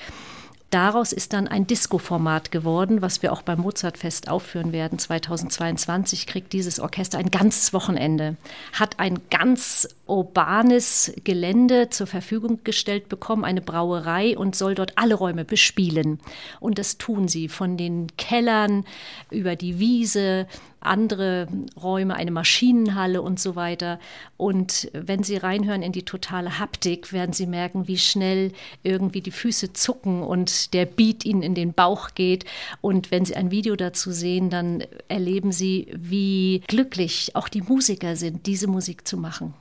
Daraus 0.70 1.14
ist 1.14 1.34
dann 1.34 1.48
ein 1.48 1.66
Disco-Format 1.66 2.52
geworden, 2.52 3.02
was 3.02 3.24
wir 3.24 3.34
auch 3.34 3.42
beim 3.42 3.60
Mozartfest 3.60 4.30
aufführen 4.30 4.72
werden. 4.72 5.00
2022 5.00 6.28
kriegt 6.28 6.54
dieses 6.54 6.80
Orchester 6.80 7.18
ein 7.18 7.32
ganzes 7.32 7.74
Wochenende, 7.74 8.38
hat 8.74 9.00
ein 9.00 9.20
ganz 9.32 9.88
urbanes 10.10 11.14
Gelände 11.24 11.90
zur 11.90 12.08
Verfügung 12.08 12.62
gestellt 12.64 13.10
bekommen, 13.10 13.46
eine 13.46 13.62
Brauerei 13.62 14.38
und 14.38 14.56
soll 14.56 14.76
dort 14.76 14.98
alle 14.98 15.16
Räume 15.16 15.46
bespielen. 15.46 16.20
Und 16.60 16.80
das 16.80 16.98
tun 16.98 17.28
sie 17.28 17.48
von 17.48 17.78
den 17.78 18.08
Kellern 18.18 18.86
über 19.30 19.56
die 19.56 19.80
Wiese, 19.80 20.48
andere 20.82 21.48
Räume, 21.82 22.16
eine 22.16 22.32
Maschinenhalle 22.32 23.22
und 23.22 23.40
so 23.40 23.56
weiter. 23.56 24.00
Und 24.38 24.90
wenn 24.94 25.24
Sie 25.24 25.38
reinhören 25.38 25.84
in 25.84 25.92
die 25.92 26.04
totale 26.04 26.60
Haptik, 26.60 27.12
werden 27.12 27.34
Sie 27.34 27.48
merken, 27.48 27.88
wie 27.88 27.98
schnell 27.98 28.52
irgendwie 28.84 29.22
die 29.22 29.32
Füße 29.32 29.74
zucken 29.74 30.24
und 30.24 30.74
der 30.74 30.86
Beat 30.86 31.26
Ihnen 31.26 31.42
in 31.42 31.56
den 31.56 31.74
Bauch 31.74 32.10
geht. 32.16 32.46
Und 32.82 33.12
wenn 33.12 33.26
Sie 33.26 33.36
ein 33.36 33.52
Video 33.52 33.76
dazu 33.76 34.12
sehen, 34.12 34.50
dann 34.50 34.84
erleben 35.08 35.52
Sie, 35.52 35.88
wie 35.94 36.62
glücklich 36.68 37.36
auch 37.36 37.50
die 37.50 37.62
Musiker 37.62 38.16
sind, 38.16 38.46
diese 38.46 38.68
Musik 38.68 39.08
zu 39.08 39.18
machen. 39.18 39.54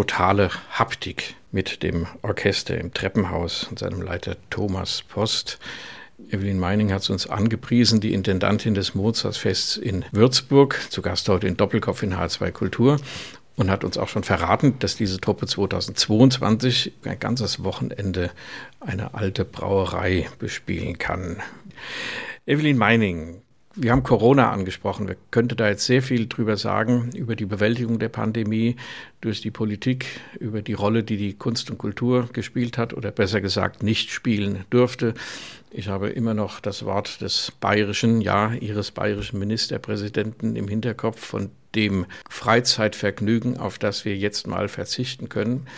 Totale 0.00 0.48
Haptik 0.70 1.34
mit 1.52 1.82
dem 1.82 2.06
Orchester 2.22 2.78
im 2.78 2.94
Treppenhaus 2.94 3.64
und 3.64 3.78
seinem 3.78 4.00
Leiter 4.00 4.38
Thomas 4.48 5.02
Post. 5.02 5.58
Evelyn 6.30 6.58
Meining 6.58 6.90
hat 6.90 7.02
es 7.02 7.10
uns 7.10 7.26
angepriesen, 7.26 8.00
die 8.00 8.14
Intendantin 8.14 8.72
des 8.72 8.94
Mozartfests 8.94 9.76
in 9.76 10.06
Würzburg, 10.10 10.80
zu 10.88 11.02
Gast 11.02 11.28
heute 11.28 11.48
in 11.48 11.58
Doppelkopf 11.58 12.02
in 12.02 12.14
H2 12.14 12.50
Kultur 12.50 12.98
und 13.56 13.70
hat 13.70 13.84
uns 13.84 13.98
auch 13.98 14.08
schon 14.08 14.24
verraten, 14.24 14.78
dass 14.78 14.96
diese 14.96 15.20
Truppe 15.20 15.46
2022 15.46 16.94
ein 17.04 17.18
ganzes 17.18 17.62
Wochenende 17.62 18.30
eine 18.80 19.12
alte 19.12 19.44
Brauerei 19.44 20.30
bespielen 20.38 20.96
kann. 20.96 21.42
Evelyn 22.46 22.78
Meining, 22.78 23.42
wir 23.76 23.92
haben 23.92 24.02
Corona 24.02 24.50
angesprochen. 24.50 25.06
Wir 25.06 25.16
könnten 25.30 25.56
da 25.56 25.68
jetzt 25.68 25.86
sehr 25.86 26.02
viel 26.02 26.26
drüber 26.26 26.56
sagen, 26.56 27.10
über 27.14 27.36
die 27.36 27.46
Bewältigung 27.46 28.00
der 28.00 28.08
Pandemie 28.08 28.74
durch 29.20 29.40
die 29.42 29.52
Politik, 29.52 30.06
über 30.40 30.60
die 30.60 30.72
Rolle, 30.72 31.04
die 31.04 31.16
die 31.16 31.34
Kunst 31.34 31.70
und 31.70 31.78
Kultur 31.78 32.28
gespielt 32.32 32.78
hat 32.78 32.94
oder 32.94 33.12
besser 33.12 33.40
gesagt 33.40 33.84
nicht 33.84 34.10
spielen 34.10 34.64
durfte. 34.70 35.14
Ich 35.70 35.86
habe 35.86 36.10
immer 36.10 36.34
noch 36.34 36.58
das 36.58 36.84
Wort 36.84 37.20
des 37.20 37.52
bayerischen, 37.60 38.20
ja, 38.20 38.52
Ihres 38.54 38.90
bayerischen 38.90 39.38
Ministerpräsidenten 39.38 40.56
im 40.56 40.66
Hinterkopf, 40.66 41.24
von 41.24 41.50
dem 41.76 42.06
Freizeitvergnügen, 42.28 43.56
auf 43.56 43.78
das 43.78 44.04
wir 44.04 44.16
jetzt 44.16 44.48
mal 44.48 44.66
verzichten 44.66 45.28
können. 45.28 45.68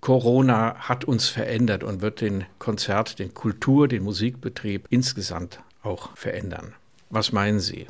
Corona 0.00 0.76
hat 0.76 1.04
uns 1.04 1.28
verändert 1.28 1.82
und 1.82 2.02
wird 2.02 2.20
den 2.20 2.44
Konzert, 2.60 3.18
den 3.18 3.34
Kultur, 3.34 3.88
den 3.88 4.04
Musikbetrieb 4.04 4.86
insgesamt 4.90 5.60
auch 5.82 6.16
verändern. 6.16 6.74
Was 7.12 7.30
meinen 7.30 7.60
Sie? 7.60 7.86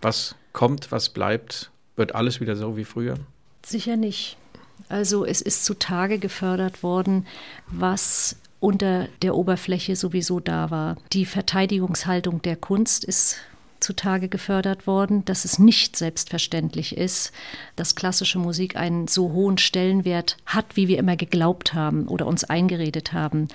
Was 0.00 0.36
kommt, 0.54 0.90
was 0.90 1.10
bleibt? 1.10 1.70
Wird 1.96 2.14
alles 2.14 2.40
wieder 2.40 2.56
so 2.56 2.78
wie 2.78 2.86
früher? 2.86 3.18
Sicher 3.62 3.96
nicht. 3.96 4.38
Also 4.88 5.26
es 5.26 5.42
ist 5.42 5.66
zutage 5.66 6.18
gefördert 6.18 6.82
worden, 6.82 7.26
was 7.66 8.36
unter 8.58 9.08
der 9.20 9.34
Oberfläche 9.34 9.96
sowieso 9.96 10.40
da 10.40 10.70
war. 10.70 10.96
Die 11.12 11.26
Verteidigungshaltung 11.26 12.40
der 12.40 12.56
Kunst 12.56 13.04
ist 13.04 13.36
zutage 13.80 14.28
gefördert 14.28 14.86
worden, 14.86 15.26
dass 15.26 15.44
es 15.44 15.58
nicht 15.58 15.96
selbstverständlich 15.96 16.96
ist, 16.96 17.32
dass 17.76 17.96
klassische 17.96 18.38
Musik 18.38 18.76
einen 18.76 19.08
so 19.08 19.32
hohen 19.32 19.58
Stellenwert 19.58 20.38
hat, 20.46 20.74
wie 20.76 20.88
wir 20.88 20.98
immer 20.98 21.16
geglaubt 21.16 21.74
haben 21.74 22.08
oder 22.08 22.26
uns 22.26 22.44
eingeredet 22.44 23.12
haben. 23.12 23.48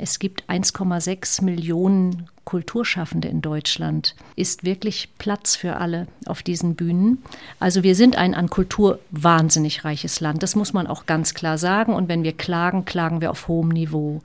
Es 0.00 0.20
gibt 0.20 0.44
1,6 0.48 1.42
Millionen 1.42 2.28
Kulturschaffende 2.44 3.28
in 3.28 3.42
Deutschland. 3.42 4.14
Ist 4.34 4.64
wirklich 4.64 5.10
Platz 5.18 5.54
für 5.54 5.76
alle 5.76 6.06
auf 6.24 6.42
diesen 6.42 6.76
Bühnen. 6.76 7.22
Also 7.60 7.82
wir 7.82 7.94
sind 7.94 8.16
ein 8.16 8.34
an 8.34 8.48
Kultur 8.48 9.00
wahnsinnig 9.10 9.84
reiches 9.84 10.20
Land. 10.20 10.42
Das 10.42 10.56
muss 10.56 10.72
man 10.72 10.86
auch 10.86 11.04
ganz 11.04 11.34
klar 11.34 11.58
sagen. 11.58 11.92
Und 11.92 12.08
wenn 12.08 12.22
wir 12.22 12.32
klagen, 12.32 12.86
klagen 12.86 13.20
wir 13.20 13.32
auf 13.32 13.48
hohem 13.48 13.68
Niveau. 13.68 14.22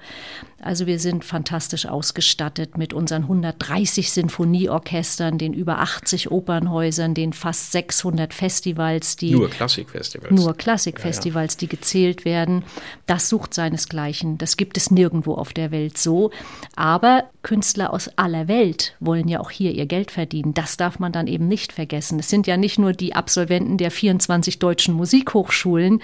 Also 0.62 0.88
wir 0.88 1.00
sind 1.00 1.26
fantastisch 1.26 1.86
ausgestattet 1.86 2.78
mit 2.78 2.94
unseren 2.94 3.24
130 3.24 4.12
Sinfonieorchestern, 4.12 5.38
den 5.38 5.54
über 5.54 5.80
80 5.80 6.32
Opernhäusern, 6.32 7.14
den 7.14 7.34
fast 7.34 7.74
600 7.74 8.34
Festivals, 8.34 9.18
die 9.18 9.32
nur 9.32 9.50
Klassikfestivals, 9.50 10.32
nur 10.32 10.56
Klassikfestivals, 10.56 11.56
ja, 11.56 11.58
ja. 11.58 11.60
die 11.60 11.68
gezählt 11.68 12.24
werden. 12.24 12.64
Das 13.06 13.28
sucht 13.28 13.54
seinesgleichen. 13.54 14.38
Das 14.38 14.56
gibt 14.56 14.78
es 14.78 14.90
nirgendwo 14.90 15.34
auf 15.34 15.52
der 15.52 15.63
Welt 15.72 15.98
so. 15.98 16.32
Aber 16.76 17.26
Künstler 17.42 17.94
aus 17.94 18.10
aller 18.18 18.48
Welt 18.48 18.96
wollen 19.00 19.28
ja 19.28 19.40
auch 19.40 19.52
hier 19.52 19.72
ihr 19.72 19.86
Geld 19.86 20.12
verdienen. 20.12 20.54
Das 20.54 20.78
darf 20.78 21.00
man 21.00 21.12
dann 21.12 21.28
eben 21.28 21.48
nicht 21.48 21.74
vergessen. 21.74 22.20
Es 22.20 22.30
sind 22.30 22.48
ja 22.48 22.58
nicht 22.58 22.80
nur 22.80 22.94
die 22.94 23.16
Absolventen 23.16 23.78
der 23.78 23.92
24 23.92 24.60
deutschen 24.60 24.94
Musikhochschulen, 24.94 26.02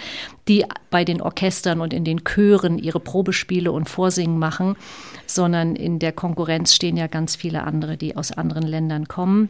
die 0.47 0.65
bei 0.89 1.05
den 1.05 1.21
Orchestern 1.21 1.81
und 1.81 1.93
in 1.93 2.03
den 2.03 2.23
Chören 2.23 2.77
ihre 2.77 2.99
Probespiele 2.99 3.71
und 3.71 3.89
Vorsingen 3.89 4.39
machen, 4.39 4.75
sondern 5.25 5.75
in 5.75 5.99
der 5.99 6.11
Konkurrenz 6.11 6.75
stehen 6.75 6.97
ja 6.97 7.07
ganz 7.07 7.35
viele 7.35 7.63
andere, 7.63 7.97
die 7.97 8.17
aus 8.17 8.31
anderen 8.31 8.63
Ländern 8.63 9.07
kommen. 9.07 9.49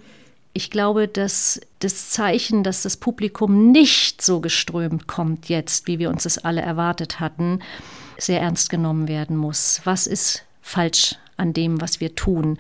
Ich 0.53 0.71
glaube, 0.71 1.07
dass 1.07 1.61
das 1.79 2.09
Zeichen, 2.09 2.63
dass 2.63 2.81
das 2.81 2.97
Publikum 2.97 3.71
nicht 3.71 4.21
so 4.21 4.41
geströmt 4.41 5.07
kommt 5.07 5.47
jetzt, 5.47 5.87
wie 5.87 5.99
wir 5.99 6.09
uns 6.09 6.23
das 6.23 6.39
alle 6.39 6.61
erwartet 6.61 7.19
hatten, 7.19 7.59
sehr 8.19 8.41
ernst 8.41 8.69
genommen 8.69 9.07
werden 9.07 9.37
muss. 9.37 9.81
Was 9.83 10.07
ist 10.07 10.45
falsch 10.61 11.15
an 11.37 11.53
dem, 11.53 11.81
was 11.81 11.99
wir 11.99 12.15
tun? 12.15 12.57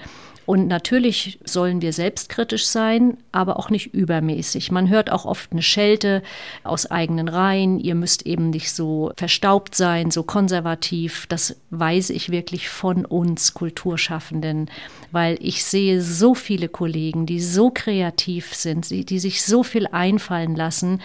Und 0.49 0.65
natürlich 0.65 1.37
sollen 1.45 1.83
wir 1.83 1.93
selbstkritisch 1.93 2.65
sein, 2.65 3.17
aber 3.31 3.59
auch 3.59 3.69
nicht 3.69 3.93
übermäßig. 3.93 4.71
Man 4.71 4.89
hört 4.89 5.11
auch 5.11 5.25
oft 5.25 5.51
eine 5.51 5.61
Schelte 5.61 6.23
aus 6.63 6.89
eigenen 6.89 7.27
Reihen. 7.27 7.79
Ihr 7.79 7.93
müsst 7.93 8.25
eben 8.25 8.49
nicht 8.49 8.73
so 8.73 9.11
verstaubt 9.15 9.75
sein, 9.75 10.09
so 10.09 10.23
konservativ. 10.23 11.27
Das 11.27 11.55
weise 11.69 12.13
ich 12.13 12.31
wirklich 12.31 12.67
von 12.67 13.05
uns 13.05 13.53
Kulturschaffenden, 13.53 14.71
weil 15.11 15.37
ich 15.39 15.63
sehe 15.63 16.01
so 16.01 16.33
viele 16.33 16.67
Kollegen, 16.67 17.27
die 17.27 17.41
so 17.41 17.69
kreativ 17.69 18.55
sind, 18.55 18.89
die 18.89 19.19
sich 19.19 19.43
so 19.43 19.61
viel 19.61 19.85
einfallen 19.85 20.55
lassen. 20.55 20.99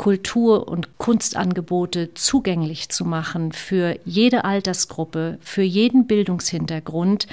Kultur- 0.00 0.66
und 0.66 0.96
Kunstangebote 0.96 2.14
zugänglich 2.14 2.88
zu 2.88 3.04
machen 3.04 3.52
für 3.52 3.98
jede 4.06 4.46
Altersgruppe, 4.46 5.36
für 5.42 5.60
jeden 5.60 6.06
Bildungshintergrund 6.06 7.26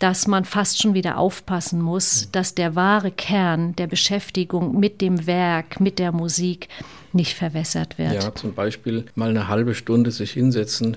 dass 0.00 0.26
man 0.26 0.44
fast 0.44 0.82
schon 0.82 0.92
wieder 0.92 1.16
aufpassen 1.18 1.80
muss, 1.80 2.28
dass 2.32 2.54
der 2.54 2.74
wahre 2.74 3.10
Kern 3.10 3.76
der 3.76 3.86
Beschäftigung 3.86 4.78
mit 4.78 5.00
dem 5.00 5.26
Werk, 5.26 5.80
mit 5.80 5.98
der 5.98 6.12
Musik 6.12 6.68
nicht 7.12 7.34
verwässert 7.34 7.96
wird. 7.96 8.12
Ja, 8.12 8.34
zum 8.34 8.54
Beispiel 8.54 9.04
mal 9.14 9.30
eine 9.30 9.48
halbe 9.48 9.74
Stunde 9.74 10.10
sich 10.10 10.32
hinsetzen, 10.32 10.96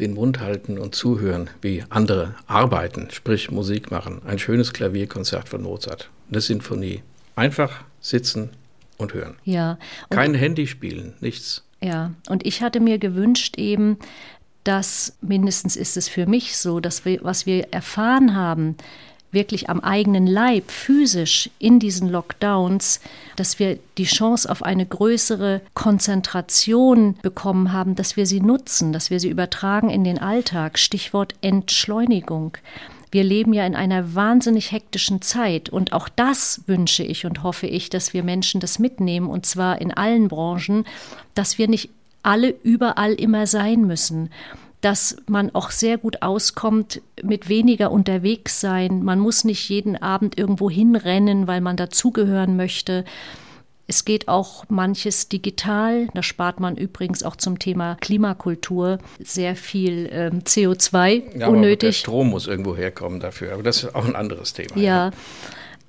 den 0.00 0.14
Mund 0.14 0.40
halten 0.40 0.78
und 0.78 0.94
zuhören, 0.94 1.50
wie 1.60 1.84
andere 1.90 2.34
arbeiten, 2.46 3.08
sprich 3.12 3.50
Musik 3.50 3.90
machen. 3.90 4.22
Ein 4.24 4.38
schönes 4.38 4.72
Klavierkonzert 4.72 5.48
von 5.48 5.62
Mozart, 5.62 6.10
eine 6.30 6.40
Sinfonie. 6.40 7.02
Einfach 7.36 7.84
sitzen 8.00 8.50
und 8.98 9.14
hören. 9.14 9.36
Ja. 9.44 9.78
Und 10.10 10.16
Kein 10.16 10.34
Handy 10.34 10.66
spielen, 10.66 11.14
nichts. 11.20 11.64
Ja, 11.80 12.12
und 12.28 12.44
ich 12.44 12.62
hatte 12.62 12.80
mir 12.80 12.98
gewünscht 12.98 13.56
eben, 13.56 13.98
dass 14.64 15.16
mindestens 15.20 15.76
ist 15.76 15.96
es 15.96 16.08
für 16.08 16.26
mich 16.26 16.56
so, 16.56 16.80
dass 16.80 17.04
wir, 17.04 17.20
was 17.22 17.46
wir 17.46 17.72
erfahren 17.72 18.34
haben, 18.34 18.76
wirklich 19.30 19.68
am 19.68 19.80
eigenen 19.80 20.26
Leib, 20.26 20.70
physisch 20.70 21.50
in 21.58 21.78
diesen 21.78 22.08
Lockdowns, 22.08 23.00
dass 23.36 23.58
wir 23.58 23.78
die 23.98 24.04
Chance 24.04 24.50
auf 24.50 24.62
eine 24.62 24.86
größere 24.86 25.60
Konzentration 25.74 27.16
bekommen 27.22 27.72
haben, 27.72 27.94
dass 27.94 28.16
wir 28.16 28.26
sie 28.26 28.40
nutzen, 28.40 28.92
dass 28.92 29.10
wir 29.10 29.20
sie 29.20 29.28
übertragen 29.28 29.90
in 29.90 30.04
den 30.04 30.18
Alltag. 30.18 30.78
Stichwort 30.78 31.34
Entschleunigung. 31.42 32.56
Wir 33.10 33.24
leben 33.24 33.52
ja 33.52 33.66
in 33.66 33.74
einer 33.74 34.14
wahnsinnig 34.14 34.72
hektischen 34.72 35.22
Zeit 35.22 35.68
und 35.68 35.92
auch 35.92 36.08
das 36.08 36.62
wünsche 36.66 37.02
ich 37.02 37.26
und 37.26 37.42
hoffe 37.42 37.66
ich, 37.66 37.90
dass 37.90 38.12
wir 38.12 38.22
Menschen 38.22 38.60
das 38.60 38.78
mitnehmen 38.78 39.28
und 39.28 39.46
zwar 39.46 39.80
in 39.80 39.92
allen 39.92 40.28
Branchen, 40.28 40.84
dass 41.34 41.58
wir 41.58 41.68
nicht 41.68 41.90
alle 42.22 42.50
überall 42.62 43.14
immer 43.14 43.46
sein 43.46 43.86
müssen 43.86 44.30
dass 44.80 45.16
man 45.26 45.54
auch 45.54 45.70
sehr 45.70 45.98
gut 45.98 46.22
auskommt 46.22 47.02
mit 47.22 47.48
weniger 47.48 47.90
unterwegs 47.90 48.60
sein. 48.60 49.02
Man 49.02 49.18
muss 49.18 49.44
nicht 49.44 49.68
jeden 49.68 49.96
Abend 49.96 50.38
irgendwo 50.38 50.70
hinrennen, 50.70 51.48
weil 51.48 51.60
man 51.60 51.76
dazugehören 51.76 52.56
möchte. 52.56 53.04
Es 53.88 54.04
geht 54.04 54.28
auch 54.28 54.64
manches 54.68 55.28
digital. 55.28 56.08
Da 56.12 56.22
spart 56.22 56.60
man 56.60 56.76
übrigens 56.76 57.22
auch 57.22 57.36
zum 57.36 57.58
Thema 57.58 57.96
Klimakultur 58.00 58.98
sehr 59.18 59.56
viel 59.56 60.08
ähm, 60.12 60.42
CO2 60.44 61.38
ja, 61.38 61.48
unnötig. 61.48 61.78
der 61.78 61.92
Strom 61.92 62.28
muss 62.28 62.46
irgendwo 62.46 62.76
herkommen 62.76 63.18
dafür. 63.18 63.54
Aber 63.54 63.62
das 63.62 63.82
ist 63.82 63.94
auch 63.94 64.04
ein 64.04 64.14
anderes 64.14 64.52
Thema. 64.52 64.76
ja. 64.76 64.82
ja 64.82 65.10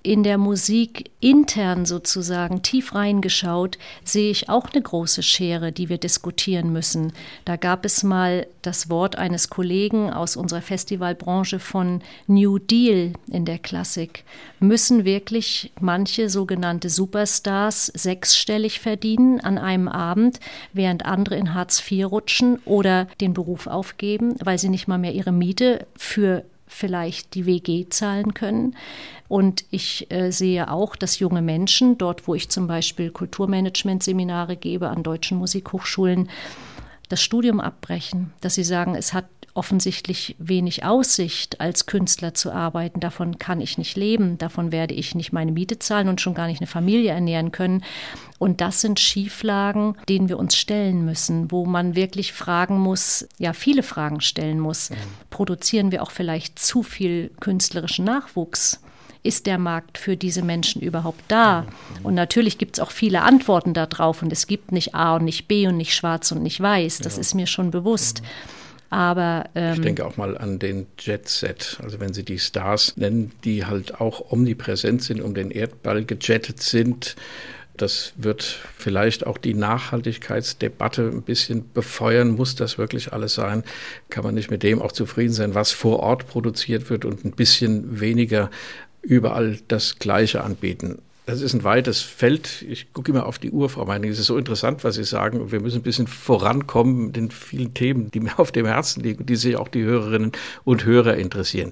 in 0.01 0.23
der 0.23 0.37
Musik 0.37 1.11
intern 1.19 1.85
sozusagen 1.85 2.61
tief 2.61 2.95
reingeschaut, 2.95 3.77
sehe 4.03 4.31
ich 4.31 4.47
auch 4.47 4.69
eine 4.71 4.81
große 4.81 5.23
Schere, 5.23 5.71
die 5.71 5.89
wir 5.89 5.97
diskutieren 5.97 6.71
müssen. 6.71 7.11
Da 7.43 7.57
gab 7.57 7.83
es 7.83 8.03
mal 8.03 8.47
das 8.61 8.89
Wort 8.89 9.17
eines 9.17 9.49
Kollegen 9.49 10.11
aus 10.11 10.37
unserer 10.37 10.61
Festivalbranche 10.61 11.59
von 11.59 12.01
New 12.27 12.59
Deal 12.59 13.13
in 13.27 13.45
der 13.45 13.59
Klassik. 13.59 14.23
Müssen 14.59 15.03
wirklich 15.03 15.71
manche 15.81 16.29
sogenannte 16.29 16.89
Superstars 16.89 17.87
sechsstellig 17.87 18.79
verdienen 18.79 19.41
an 19.41 19.57
einem 19.57 19.87
Abend, 19.87 20.39
während 20.71 21.05
andere 21.05 21.35
in 21.35 21.53
Hartz 21.53 21.83
IV 21.89 22.05
rutschen 22.11 22.59
oder 22.65 23.07
den 23.19 23.33
Beruf 23.33 23.67
aufgeben, 23.67 24.35
weil 24.43 24.57
sie 24.57 24.69
nicht 24.69 24.87
mal 24.87 24.97
mehr 24.97 25.13
ihre 25.13 25.31
Miete 25.31 25.85
für 25.95 26.45
vielleicht 26.69 27.33
die 27.33 27.45
WG 27.45 27.87
zahlen 27.89 28.33
können. 28.33 28.77
Und 29.27 29.65
ich 29.71 30.09
äh, 30.11 30.31
sehe 30.31 30.71
auch, 30.71 30.95
dass 30.95 31.19
junge 31.19 31.41
Menschen, 31.41 31.97
dort 31.97 32.27
wo 32.27 32.35
ich 32.35 32.49
zum 32.49 32.67
Beispiel 32.67 33.09
Kulturmanagement-Seminare 33.09 34.55
gebe 34.55 34.87
an 34.89 35.03
deutschen 35.03 35.37
Musikhochschulen, 35.39 36.29
das 37.09 37.21
Studium 37.21 37.59
abbrechen, 37.59 38.31
dass 38.39 38.53
sie 38.53 38.63
sagen, 38.63 38.95
es 38.95 39.13
hat 39.13 39.25
offensichtlich 39.59 40.37
wenig 40.39 40.85
Aussicht, 40.85 41.59
als 41.59 41.85
Künstler 41.85 42.33
zu 42.33 42.49
arbeiten. 42.53 43.01
Davon 43.01 43.39
kann 43.39 43.59
ich 43.59 43.77
nicht 43.77 43.97
leben, 43.97 44.37
davon 44.37 44.71
werde 44.71 44.93
ich 44.93 45.15
nicht 45.15 45.33
meine 45.33 45.51
Miete 45.51 45.79
zahlen 45.79 46.07
und 46.07 46.21
schon 46.21 46.33
gar 46.33 46.47
nicht 46.47 46.61
eine 46.61 46.67
Familie 46.67 47.11
ernähren 47.11 47.51
können. 47.51 47.83
Und 48.37 48.61
das 48.61 48.79
sind 48.79 49.01
Schieflagen, 49.01 49.97
denen 50.07 50.29
wir 50.29 50.39
uns 50.39 50.55
stellen 50.55 51.03
müssen, 51.03 51.51
wo 51.51 51.65
man 51.65 51.97
wirklich 51.97 52.31
fragen 52.31 52.79
muss, 52.79 53.27
ja, 53.37 53.51
viele 53.51 53.83
Fragen 53.83 54.21
stellen 54.21 54.61
muss. 54.61 54.91
Mhm. 54.91 54.95
Produzieren 55.29 55.91
wir 55.91 56.03
auch 56.03 56.11
vielleicht 56.11 56.57
zu 56.57 56.81
viel 56.81 57.29
künstlerischen 57.41 58.05
Nachwuchs? 58.05 58.79
ist 59.21 59.47
der 59.47 59.57
Markt 59.57 59.97
für 59.97 60.15
diese 60.15 60.43
Menschen 60.43 60.81
überhaupt 60.81 61.21
da? 61.27 61.65
Und 62.03 62.15
natürlich 62.15 62.57
gibt 62.57 62.77
es 62.77 62.79
auch 62.79 62.91
viele 62.91 63.21
Antworten 63.21 63.73
darauf 63.73 64.21
und 64.21 64.31
es 64.31 64.47
gibt 64.47 64.71
nicht 64.71 64.95
A 64.95 65.17
und 65.17 65.25
nicht 65.25 65.49
B 65.49 65.67
und 65.67 65.75
nicht 65.75 65.93
schwarz 65.93 66.31
und 66.31 66.41
nicht 66.41 66.61
weiß, 66.61 66.99
das 66.99 67.15
ja. 67.15 67.19
ist 67.19 67.35
mir 67.35 67.45
schon 67.45 67.69
bewusst. 67.69 68.23
Aber 68.89 69.45
ähm, 69.53 69.73
ich 69.73 69.81
denke 69.81 70.05
auch 70.05 70.17
mal 70.17 70.37
an 70.37 70.57
den 70.57 70.87
Jet 70.97 71.27
Set, 71.29 71.79
also 71.83 71.99
wenn 71.99 72.13
Sie 72.13 72.23
die 72.23 72.39
Stars 72.39 72.97
nennen, 72.97 73.31
die 73.43 73.65
halt 73.65 74.01
auch 74.01 74.31
omnipräsent 74.31 75.03
sind, 75.03 75.21
um 75.21 75.33
den 75.33 75.51
Erdball 75.51 76.05
gejettet 76.05 76.61
sind. 76.61 77.15
Das 77.77 78.11
wird 78.17 78.43
vielleicht 78.77 79.25
auch 79.25 79.37
die 79.37 79.53
Nachhaltigkeitsdebatte 79.53 81.03
ein 81.03 81.21
bisschen 81.21 81.71
befeuern. 81.71 82.31
Muss 82.31 82.55
das 82.55 82.77
wirklich 82.77 83.13
alles 83.13 83.35
sein? 83.35 83.63
Kann 84.09 84.25
man 84.25 84.35
nicht 84.35 84.51
mit 84.51 84.63
dem 84.63 84.81
auch 84.81 84.91
zufrieden 84.91 85.33
sein, 85.33 85.55
was 85.55 85.71
vor 85.71 86.01
Ort 86.01 86.27
produziert 86.27 86.89
wird 86.89 87.05
und 87.05 87.23
ein 87.23 87.31
bisschen 87.31 88.01
weniger 88.01 88.49
überall 89.01 89.59
das 89.69 89.97
Gleiche 89.97 90.43
anbieten. 90.43 91.01
Das 91.29 91.41
ist 91.41 91.53
ein 91.53 91.63
weites 91.63 92.01
Feld. 92.01 92.65
Ich 92.67 92.91
gucke 92.91 93.11
immer 93.11 93.27
auf 93.27 93.37
die 93.37 93.51
Uhr, 93.51 93.69
Frau 93.69 93.85
Meining. 93.85 94.09
Es 94.09 94.17
ist 94.17 94.25
so 94.25 94.35
interessant, 94.35 94.83
was 94.83 94.95
Sie 94.95 95.03
sagen. 95.03 95.51
Wir 95.51 95.59
müssen 95.59 95.81
ein 95.81 95.83
bisschen 95.83 96.07
vorankommen 96.07 97.05
mit 97.05 97.17
den 97.17 97.29
vielen 97.29 97.75
Themen, 97.75 98.09
die 98.09 98.19
mir 98.19 98.31
auf 98.39 98.51
dem 98.51 98.65
Herzen 98.65 99.03
liegen, 99.03 99.27
die 99.27 99.35
sich 99.35 99.55
auch 99.55 99.67
die 99.67 99.83
Hörerinnen 99.83 100.31
und 100.63 100.85
Hörer 100.85 101.17
interessieren. 101.17 101.71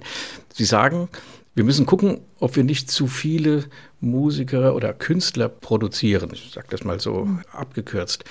Sie 0.54 0.64
sagen, 0.64 1.08
wir 1.56 1.64
müssen 1.64 1.86
gucken, 1.86 2.20
ob 2.38 2.54
wir 2.54 2.62
nicht 2.62 2.88
zu 2.88 3.08
viele 3.08 3.64
Musiker 4.00 4.76
oder 4.76 4.92
Künstler 4.92 5.48
produzieren. 5.48 6.30
Ich 6.34 6.52
sage 6.54 6.68
das 6.70 6.84
mal 6.84 7.00
so 7.00 7.24
mhm. 7.24 7.42
abgekürzt. 7.50 8.22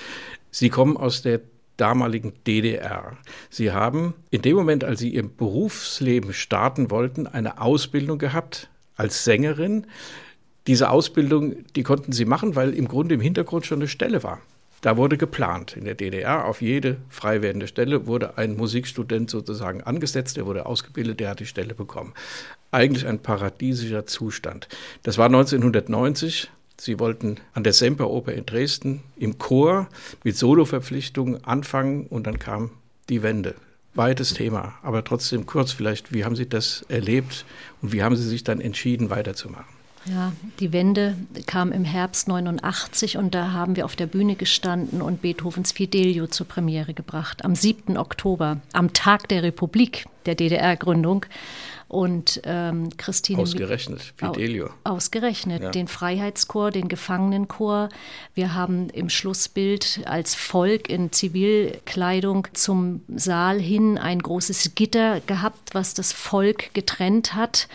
Sie 0.50 0.70
kommen 0.70 0.96
aus 0.96 1.20
der 1.20 1.42
damaligen 1.76 2.32
DDR. 2.46 3.18
Sie 3.50 3.70
haben 3.70 4.14
in 4.30 4.40
dem 4.40 4.56
Moment, 4.56 4.82
als 4.82 5.00
Sie 5.00 5.10
Ihr 5.10 5.28
Berufsleben 5.28 6.32
starten 6.32 6.90
wollten, 6.90 7.26
eine 7.26 7.60
Ausbildung 7.60 8.16
gehabt 8.16 8.70
als 8.96 9.24
Sängerin. 9.24 9.86
Diese 10.68 10.90
Ausbildung, 10.90 11.64
die 11.74 11.82
konnten 11.82 12.12
sie 12.12 12.26
machen, 12.26 12.54
weil 12.54 12.74
im 12.74 12.88
Grunde 12.88 13.14
im 13.14 13.22
Hintergrund 13.22 13.64
schon 13.64 13.78
eine 13.78 13.88
Stelle 13.88 14.22
war. 14.22 14.40
Da 14.82 14.96
wurde 14.96 15.16
geplant. 15.16 15.76
In 15.76 15.86
der 15.86 15.94
DDR 15.94 16.44
auf 16.44 16.60
jede 16.60 16.98
frei 17.08 17.42
werdende 17.42 17.66
Stelle 17.66 18.06
wurde 18.06 18.36
ein 18.38 18.56
Musikstudent 18.56 19.30
sozusagen 19.30 19.82
angesetzt, 19.82 20.36
der 20.36 20.46
wurde 20.46 20.66
ausgebildet, 20.66 21.20
der 21.20 21.30
hat 21.30 21.40
die 21.40 21.46
Stelle 21.46 21.74
bekommen. 21.74 22.12
Eigentlich 22.70 23.06
ein 23.06 23.18
paradiesischer 23.18 24.06
Zustand. 24.06 24.68
Das 25.02 25.18
war 25.18 25.26
1990. 25.26 26.50
Sie 26.76 27.00
wollten 27.00 27.38
an 27.54 27.64
der 27.64 27.72
Semperoper 27.72 28.32
in 28.32 28.46
Dresden 28.46 29.02
im 29.16 29.38
Chor 29.38 29.88
mit 30.22 30.36
Soloverpflichtungen 30.36 31.42
anfangen 31.44 32.06
und 32.06 32.26
dann 32.26 32.38
kam 32.38 32.70
die 33.08 33.22
Wende 33.22 33.56
weites 33.94 34.34
Thema, 34.34 34.74
aber 34.82 35.02
trotzdem 35.02 35.46
kurz 35.46 35.72
vielleicht, 35.72 36.12
wie 36.12 36.24
haben 36.24 36.36
Sie 36.36 36.48
das 36.48 36.84
erlebt 36.88 37.44
und 37.82 37.92
wie 37.92 38.02
haben 38.02 38.14
Sie 38.14 38.28
sich 38.28 38.44
dann 38.44 38.60
entschieden, 38.60 39.10
weiterzumachen? 39.10 39.77
Ja, 40.10 40.32
die 40.60 40.72
Wende 40.72 41.16
kam 41.46 41.72
im 41.72 41.84
Herbst 41.84 42.28
89 42.28 43.18
und 43.18 43.34
da 43.34 43.52
haben 43.52 43.76
wir 43.76 43.84
auf 43.84 43.96
der 43.96 44.06
Bühne 44.06 44.36
gestanden 44.36 45.02
und 45.02 45.22
Beethovens 45.22 45.72
Fidelio 45.72 46.26
zur 46.28 46.46
Premiere 46.46 46.94
gebracht. 46.94 47.44
Am 47.44 47.54
7. 47.54 47.96
Oktober, 47.96 48.58
am 48.72 48.92
Tag 48.92 49.28
der 49.28 49.42
Republik, 49.42 50.06
der 50.26 50.34
DDR-Gründung. 50.34 51.26
Und 51.88 52.42
ähm, 52.44 52.90
Christine. 52.98 53.40
Ausgerechnet, 53.40 54.12
Fidelio. 54.14 54.68
Ausgerechnet, 54.84 55.62
ja. 55.62 55.70
den 55.70 55.88
Freiheitschor, 55.88 56.70
den 56.70 56.88
Gefangenenchor. 56.88 57.88
Wir 58.34 58.54
haben 58.54 58.90
im 58.90 59.08
Schlussbild 59.08 60.02
als 60.04 60.34
Volk 60.34 60.90
in 60.90 61.12
Zivilkleidung 61.12 62.46
zum 62.52 63.00
Saal 63.16 63.58
hin 63.58 63.96
ein 63.96 64.18
großes 64.18 64.74
Gitter 64.74 65.20
gehabt, 65.20 65.72
was 65.72 65.94
das 65.94 66.12
Volk 66.12 66.74
getrennt 66.74 67.34
hat 67.34 67.68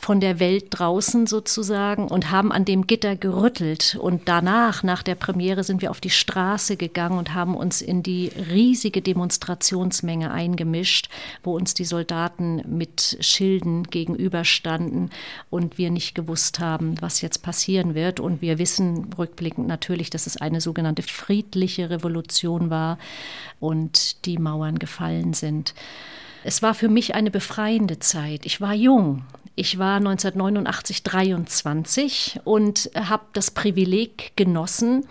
von 0.00 0.18
der 0.18 0.40
Welt 0.40 0.68
draußen 0.70 1.26
sozusagen 1.26 2.08
und 2.08 2.30
haben 2.30 2.52
an 2.52 2.64
dem 2.64 2.86
Gitter 2.86 3.16
gerüttelt. 3.16 3.98
Und 4.00 4.28
danach, 4.28 4.82
nach 4.82 5.02
der 5.02 5.14
Premiere, 5.14 5.62
sind 5.62 5.82
wir 5.82 5.90
auf 5.90 6.00
die 6.00 6.08
Straße 6.08 6.78
gegangen 6.78 7.18
und 7.18 7.34
haben 7.34 7.54
uns 7.54 7.82
in 7.82 8.02
die 8.02 8.28
riesige 8.50 9.02
Demonstrationsmenge 9.02 10.30
eingemischt, 10.30 11.10
wo 11.42 11.54
uns 11.54 11.74
die 11.74 11.84
Soldaten 11.84 12.62
mit 12.66 13.18
Schilden 13.20 13.84
gegenüberstanden 13.84 15.10
und 15.50 15.76
wir 15.76 15.90
nicht 15.90 16.14
gewusst 16.14 16.60
haben, 16.60 16.94
was 17.02 17.20
jetzt 17.20 17.42
passieren 17.42 17.94
wird. 17.94 18.20
Und 18.20 18.40
wir 18.40 18.58
wissen 18.58 19.12
rückblickend 19.18 19.68
natürlich, 19.68 20.08
dass 20.08 20.26
es 20.26 20.38
eine 20.38 20.62
sogenannte 20.62 21.02
friedliche 21.02 21.90
Revolution 21.90 22.70
war 22.70 22.98
und 23.60 24.24
die 24.24 24.38
Mauern 24.38 24.78
gefallen 24.78 25.34
sind. 25.34 25.74
Es 26.42 26.62
war 26.62 26.72
für 26.72 26.88
mich 26.88 27.14
eine 27.14 27.30
befreiende 27.30 27.98
Zeit. 27.98 28.46
Ich 28.46 28.62
war 28.62 28.72
jung. 28.72 29.24
Ich 29.56 29.78
war 29.78 29.96
1989 29.96 31.02
23 31.02 32.40
und 32.44 32.90
habe 32.94 33.24
das 33.32 33.50
Privileg 33.50 34.32
genossen, 34.36 35.06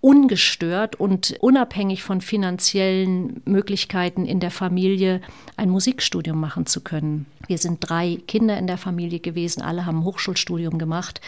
ungestört 0.00 0.94
und 0.96 1.34
unabhängig 1.40 2.02
von 2.02 2.20
finanziellen 2.20 3.42
Möglichkeiten 3.44 4.24
in 4.24 4.38
der 4.38 4.50
Familie 4.50 5.20
ein 5.56 5.70
Musikstudium 5.70 6.38
machen 6.38 6.66
zu 6.66 6.80
können. 6.82 7.26
Wir 7.46 7.58
sind 7.58 7.78
drei 7.80 8.18
Kinder 8.28 8.56
in 8.58 8.66
der 8.66 8.78
Familie 8.78 9.20
gewesen, 9.20 9.62
alle 9.62 9.86
haben 9.86 10.00
ein 10.00 10.04
Hochschulstudium 10.04 10.78
gemacht. 10.78 11.20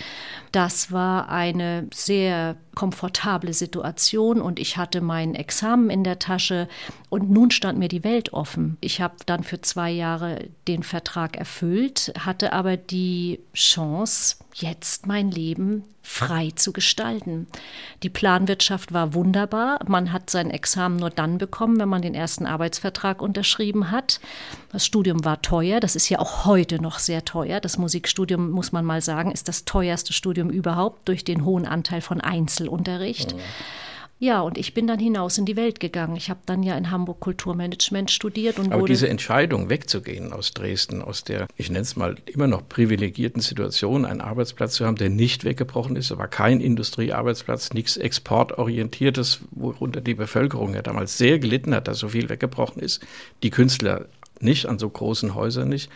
Das 0.53 0.93
war 0.93 1.29
eine 1.29 1.89
sehr 1.93 2.57
komfortable 2.79 3.53
Situation 3.55 4.41
und 4.41 4.61
ich 4.61 4.77
hatte 4.77 5.01
mein 5.01 5.35
Examen 5.35 5.91
in 5.91 6.05
der 6.05 6.21
Tasche 6.21 6.69
und 7.09 7.29
nun 7.29 7.51
stand 7.51 7.77
mir 7.77 7.89
die 7.89 8.05
Welt 8.05 8.33
offen. 8.33 8.77
Ich 8.81 9.01
habe 9.01 9.17
dann 9.27 9.43
für 9.43 9.61
zwei 9.61 9.91
Jahre 9.91 10.45
den 10.69 10.85
Vertrag 10.85 11.37
erfüllt, 11.37 12.13
hatte 12.21 12.53
aber 12.53 12.77
die 12.77 13.41
Chance, 13.53 14.37
jetzt 14.55 15.09
mein 15.09 15.29
Leben 15.29 15.83
frei 16.09 16.51
zu 16.57 16.73
gestalten. 16.73 17.47
Die 18.03 18.09
Planwirtschaft 18.09 18.95
war 18.95 19.13
wunderbar. 19.13 19.79
Man 19.87 20.11
hat 20.11 20.31
sein 20.31 20.51
Examen 20.51 20.97
nur 20.97 21.11
dann 21.11 21.37
bekommen, 21.37 21.79
wenn 21.79 21.89
man 21.89 22.01
den 22.01 22.15
ersten 22.15 22.47
Arbeitsvertrag 22.47 23.21
unterschrieben 23.21 23.91
hat. 23.91 24.19
Das 24.73 24.87
Studium 24.87 25.25
war 25.25 25.43
teuer. 25.43 25.81
Das 25.81 25.97
ist 25.97 26.09
ja 26.09 26.19
auch 26.19 26.47
heute 26.47 26.81
noch 26.81 26.99
sehr 26.99 27.27
teuer. 27.27 27.61
Das 27.61 27.77
Musikstudium, 27.77 28.51
muss 28.51 28.73
man 28.73 28.87
mal 28.87 29.03
sagen, 29.03 29.31
ist 29.31 29.49
das 29.49 29.67
teuerste 29.67 30.15
Studium 30.15 30.49
überhaupt 30.49 31.09
durch 31.09 31.25
den 31.25 31.45
hohen 31.45 31.67
Anteil 31.67 32.01
von 32.01 32.23
Einzelunterricht. 32.69 33.35
Mhm. 33.35 33.41
Ja, 34.21 34.41
und 34.41 34.59
ich 34.59 34.75
bin 34.75 34.89
dann 34.89 34.99
hinaus 34.99 35.39
in 35.39 35.45
die 35.45 35.55
Welt 35.55 35.79
gegangen. 35.79 36.17
Ich 36.17 36.29
habe 36.29 36.41
dann 36.45 36.65
ja 36.65 36.77
in 36.77 36.91
Hamburg 36.91 37.21
Kulturmanagement 37.21 38.11
studiert 38.11 38.59
und 38.59 38.73
Aber 38.73 38.81
wurde 38.81 38.93
diese 38.93 39.09
Entscheidung, 39.09 39.71
wegzugehen 39.71 40.33
aus 40.33 40.53
Dresden, 40.55 41.03
aus 41.03 41.23
der, 41.23 41.47
ich 41.57 41.71
nenne 41.71 41.83
es 41.83 41.95
mal, 41.95 42.17
immer 42.27 42.49
noch 42.49 42.69
privilegierten 42.69 43.41
Situation, 43.41 44.05
einen 44.05 44.21
Arbeitsplatz 44.21 44.73
zu 44.73 44.85
haben, 44.85 44.97
der 44.97 45.09
nicht 45.09 45.45
weggebrochen 45.45 45.95
ist, 45.95 46.11
aber 46.11 46.27
kein 46.27 46.61
Industriearbeitsplatz, 46.61 47.73
nichts 47.75 47.97
exportorientiertes, 47.97 49.39
worunter 49.53 50.01
die 50.01 50.15
Bevölkerung 50.15 50.75
ja 50.75 50.83
damals 50.83 51.17
sehr 51.17 51.39
gelitten 51.39 51.73
hat, 51.73 51.87
dass 51.87 52.01
so 52.01 52.09
viel 52.09 52.29
weggebrochen 52.29 52.83
ist, 52.83 53.07
die 53.45 53.51
Künstler 53.51 54.07
nicht, 54.41 54.67
an 54.67 54.81
so 54.81 54.91
großen 54.91 55.37
Häusern 55.37 55.69
nicht. 55.69 55.93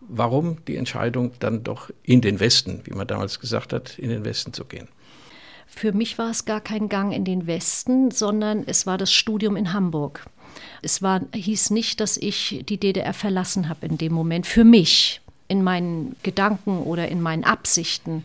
Warum 0.00 0.64
die 0.64 0.76
Entscheidung 0.76 1.32
dann 1.38 1.64
doch 1.64 1.90
in 2.02 2.22
den 2.22 2.40
Westen, 2.40 2.80
wie 2.84 2.94
man 2.94 3.06
damals 3.06 3.40
gesagt 3.40 3.74
hat, 3.74 3.98
in 3.98 4.08
den 4.08 4.24
Westen 4.24 4.54
zu 4.54 4.64
gehen? 4.64 4.88
Für 5.68 5.92
mich 5.92 6.18
war 6.18 6.30
es 6.30 6.44
gar 6.44 6.60
kein 6.60 6.88
Gang 6.88 7.12
in 7.12 7.24
den 7.24 7.46
Westen, 7.46 8.10
sondern 8.10 8.64
es 8.66 8.86
war 8.86 8.98
das 8.98 9.12
Studium 9.12 9.56
in 9.56 9.72
Hamburg. 9.72 10.26
Es 10.82 11.02
war, 11.02 11.20
hieß 11.34 11.70
nicht, 11.70 12.00
dass 12.00 12.16
ich 12.16 12.64
die 12.68 12.78
DDR 12.78 13.14
verlassen 13.14 13.68
habe 13.68 13.86
in 13.86 13.98
dem 13.98 14.12
Moment. 14.12 14.46
Für 14.46 14.64
mich, 14.64 15.20
in 15.48 15.62
meinen 15.62 16.16
Gedanken 16.22 16.82
oder 16.82 17.08
in 17.08 17.20
meinen 17.20 17.44
Absichten. 17.44 18.24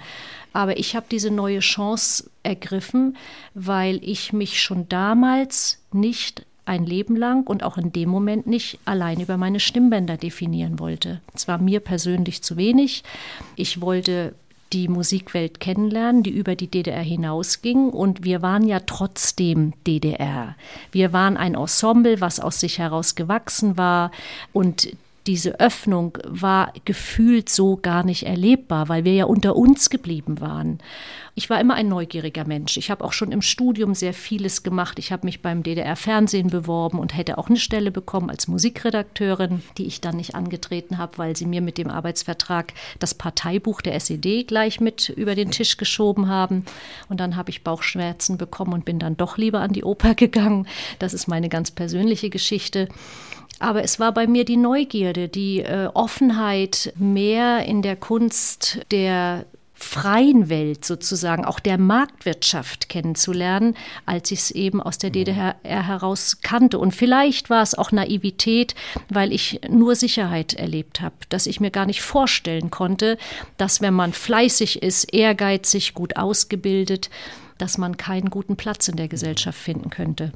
Aber 0.51 0.77
ich 0.77 0.95
habe 0.95 1.05
diese 1.09 1.31
neue 1.31 1.59
Chance 1.59 2.29
ergriffen, 2.43 3.17
weil 3.53 3.99
ich 4.03 4.33
mich 4.33 4.61
schon 4.61 4.87
damals 4.89 5.79
nicht 5.91 6.45
ein 6.65 6.85
Leben 6.85 7.15
lang 7.15 7.45
und 7.45 7.63
auch 7.63 7.77
in 7.77 7.91
dem 7.91 8.09
Moment 8.09 8.47
nicht 8.47 8.79
allein 8.85 9.19
über 9.19 9.37
meine 9.37 9.59
Stimmbänder 9.59 10.15
definieren 10.15 10.79
wollte. 10.79 11.21
Es 11.33 11.47
war 11.47 11.57
mir 11.57 11.79
persönlich 11.81 12.41
zu 12.41 12.55
wenig. 12.55 13.03
Ich 13.55 13.81
wollte 13.81 14.33
die 14.73 14.87
Musikwelt 14.87 15.59
kennenlernen, 15.59 16.23
die 16.23 16.31
über 16.31 16.55
die 16.55 16.67
DDR 16.67 17.01
hinausging. 17.01 17.89
Und 17.89 18.23
wir 18.23 18.41
waren 18.41 18.67
ja 18.67 18.79
trotzdem 18.79 19.73
DDR. 19.85 20.55
Wir 20.91 21.13
waren 21.13 21.37
ein 21.37 21.55
Ensemble, 21.55 22.19
was 22.21 22.39
aus 22.39 22.59
sich 22.59 22.79
heraus 22.79 23.15
gewachsen 23.15 23.77
war. 23.77 24.11
Und 24.51 24.89
diese 25.27 25.59
Öffnung 25.59 26.17
war 26.27 26.73
gefühlt 26.85 27.49
so 27.49 27.77
gar 27.77 28.03
nicht 28.03 28.23
erlebbar, 28.23 28.89
weil 28.89 29.05
wir 29.05 29.13
ja 29.13 29.25
unter 29.25 29.55
uns 29.55 29.89
geblieben 29.89 30.41
waren. 30.41 30.79
Ich 31.35 31.49
war 31.49 31.59
immer 31.59 31.73
ein 31.73 31.87
neugieriger 31.87 32.45
Mensch. 32.45 32.77
Ich 32.77 32.91
habe 32.91 33.03
auch 33.03 33.13
schon 33.13 33.31
im 33.31 33.41
Studium 33.41 33.95
sehr 33.95 34.13
vieles 34.13 34.61
gemacht. 34.61 34.99
Ich 34.99 35.11
habe 35.11 35.25
mich 35.25 35.41
beim 35.41 35.63
DDR-Fernsehen 35.63 36.49
beworben 36.49 36.99
und 36.99 37.17
hätte 37.17 37.39
auch 37.39 37.49
eine 37.49 37.57
Stelle 37.57 37.89
bekommen 37.89 38.29
als 38.29 38.47
Musikredakteurin, 38.47 39.63
die 39.79 39.87
ich 39.87 39.99
dann 39.99 40.17
nicht 40.17 40.35
angetreten 40.35 40.99
habe, 40.99 41.17
weil 41.17 41.35
sie 41.35 41.47
mir 41.47 41.61
mit 41.61 41.79
dem 41.79 41.89
Arbeitsvertrag 41.89 42.73
das 42.99 43.15
Parteibuch 43.15 43.81
der 43.81 43.95
SED 43.95 44.43
gleich 44.43 44.79
mit 44.79 45.09
über 45.09 45.33
den 45.33 45.49
Tisch 45.49 45.77
geschoben 45.77 46.27
haben. 46.27 46.65
Und 47.09 47.19
dann 47.19 47.35
habe 47.35 47.49
ich 47.49 47.63
Bauchschmerzen 47.63 48.37
bekommen 48.37 48.73
und 48.73 48.85
bin 48.85 48.99
dann 48.99 49.17
doch 49.17 49.37
lieber 49.37 49.61
an 49.61 49.73
die 49.73 49.83
Oper 49.83 50.13
gegangen. 50.15 50.67
Das 50.99 51.15
ist 51.15 51.27
meine 51.27 51.49
ganz 51.49 51.71
persönliche 51.71 52.29
Geschichte. 52.29 52.89
Aber 53.59 53.83
es 53.83 53.99
war 53.99 54.13
bei 54.13 54.27
mir 54.27 54.45
die 54.45 54.57
Neugierde, 54.57 55.29
die 55.29 55.59
äh, 55.59 55.89
Offenheit, 55.93 56.93
mehr 56.97 57.65
in 57.65 57.81
der 57.81 57.95
Kunst 57.95 58.79
der 58.91 59.45
freien 59.83 60.49
Welt 60.49 60.85
sozusagen, 60.85 61.45
auch 61.45 61.59
der 61.59 61.77
Marktwirtschaft 61.77 62.89
kennenzulernen, 62.89 63.75
als 64.05 64.31
ich 64.31 64.39
es 64.39 64.51
eben 64.51 64.81
aus 64.81 64.97
der 64.97 65.09
DDR 65.09 65.55
heraus 65.63 66.39
kannte. 66.41 66.79
Und 66.79 66.95
vielleicht 66.95 67.49
war 67.49 67.61
es 67.61 67.75
auch 67.75 67.91
Naivität, 67.91 68.75
weil 69.09 69.33
ich 69.33 69.59
nur 69.69 69.95
Sicherheit 69.95 70.53
erlebt 70.53 71.01
habe, 71.01 71.15
dass 71.29 71.47
ich 71.47 71.59
mir 71.59 71.69
gar 71.69 71.85
nicht 71.85 72.01
vorstellen 72.01 72.71
konnte, 72.71 73.17
dass 73.57 73.81
wenn 73.81 73.93
man 73.93 74.13
fleißig 74.13 74.81
ist, 74.81 75.13
ehrgeizig, 75.13 75.93
gut 75.93 76.15
ausgebildet, 76.15 77.09
dass 77.57 77.77
man 77.77 77.97
keinen 77.97 78.29
guten 78.29 78.55
Platz 78.55 78.87
in 78.87 78.95
der 78.95 79.07
Gesellschaft 79.07 79.59
finden 79.59 79.89
könnte. 79.89 80.31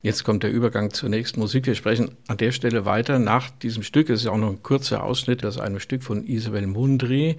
Jetzt 0.00 0.22
kommt 0.22 0.44
der 0.44 0.52
Übergang 0.52 0.92
zur 0.92 1.08
nächsten 1.08 1.40
Musik. 1.40 1.66
Wir 1.66 1.74
sprechen 1.74 2.12
an 2.28 2.36
der 2.36 2.52
Stelle 2.52 2.84
weiter. 2.84 3.18
Nach 3.18 3.50
diesem 3.50 3.82
Stück, 3.82 4.10
es 4.10 4.20
ist 4.20 4.26
auch 4.28 4.36
noch 4.36 4.50
ein 4.50 4.62
kurzer 4.62 5.02
Ausschnitt 5.02 5.44
aus 5.44 5.58
einem 5.58 5.80
Stück 5.80 6.04
von 6.04 6.24
Isabel 6.24 6.68
Mundry, 6.68 7.36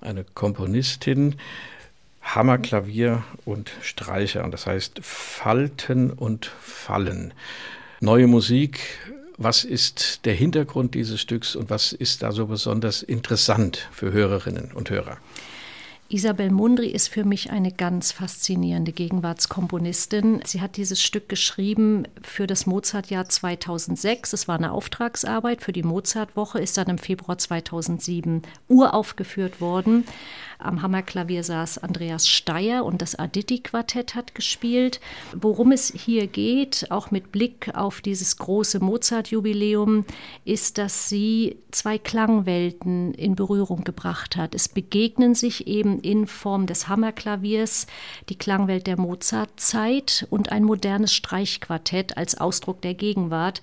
eine 0.00 0.24
Komponistin, 0.24 1.36
Hammerklavier 2.20 3.22
und 3.44 3.70
Streicher. 3.80 4.42
Und 4.42 4.50
das 4.50 4.66
heißt 4.66 4.98
Falten 5.02 6.10
und 6.10 6.46
Fallen. 6.46 7.32
Neue 8.00 8.26
Musik. 8.26 8.80
Was 9.36 9.64
ist 9.64 10.26
der 10.26 10.34
Hintergrund 10.34 10.94
dieses 10.94 11.20
Stücks 11.20 11.54
und 11.54 11.70
was 11.70 11.92
ist 11.92 12.24
da 12.24 12.32
so 12.32 12.46
besonders 12.46 13.02
interessant 13.02 13.88
für 13.92 14.12
Hörerinnen 14.12 14.72
und 14.72 14.90
Hörer? 14.90 15.16
Isabel 16.12 16.50
Mundry 16.50 16.88
ist 16.88 17.06
für 17.06 17.24
mich 17.24 17.52
eine 17.52 17.70
ganz 17.70 18.10
faszinierende 18.10 18.90
Gegenwartskomponistin. 18.90 20.40
Sie 20.44 20.60
hat 20.60 20.76
dieses 20.76 21.00
Stück 21.00 21.28
geschrieben 21.28 22.08
für 22.20 22.48
das 22.48 22.66
Mozartjahr 22.66 23.28
2006. 23.28 24.32
Es 24.32 24.48
war 24.48 24.56
eine 24.56 24.72
Auftragsarbeit 24.72 25.62
für 25.62 25.70
die 25.70 25.84
Mozartwoche, 25.84 26.58
ist 26.58 26.76
dann 26.76 26.88
im 26.88 26.98
Februar 26.98 27.38
2007 27.38 28.42
uraufgeführt 28.66 29.60
worden. 29.60 30.04
Am 30.62 30.82
Hammerklavier 30.82 31.42
saß 31.42 31.78
Andreas 31.78 32.28
Steyer 32.28 32.84
und 32.84 33.00
das 33.02 33.14
Aditi-Quartett 33.14 34.14
hat 34.14 34.34
gespielt. 34.34 35.00
Worum 35.32 35.72
es 35.72 35.92
hier 35.92 36.26
geht, 36.26 36.86
auch 36.90 37.10
mit 37.10 37.32
Blick 37.32 37.74
auf 37.74 38.00
dieses 38.00 38.36
große 38.36 38.80
Mozart-Jubiläum, 38.80 40.04
ist, 40.44 40.78
dass 40.78 41.08
sie 41.08 41.56
zwei 41.70 41.98
Klangwelten 41.98 43.14
in 43.14 43.36
Berührung 43.36 43.84
gebracht 43.84 44.36
hat. 44.36 44.54
Es 44.54 44.68
begegnen 44.68 45.34
sich 45.34 45.66
eben 45.66 46.00
in 46.00 46.26
Form 46.26 46.66
des 46.66 46.88
Hammerklaviers 46.88 47.86
die 48.28 48.36
Klangwelt 48.36 48.86
der 48.86 48.98
Mozartzeit 48.98 50.26
und 50.30 50.52
ein 50.52 50.64
modernes 50.64 51.14
Streichquartett 51.14 52.16
als 52.16 52.38
Ausdruck 52.38 52.82
der 52.82 52.94
Gegenwart. 52.94 53.62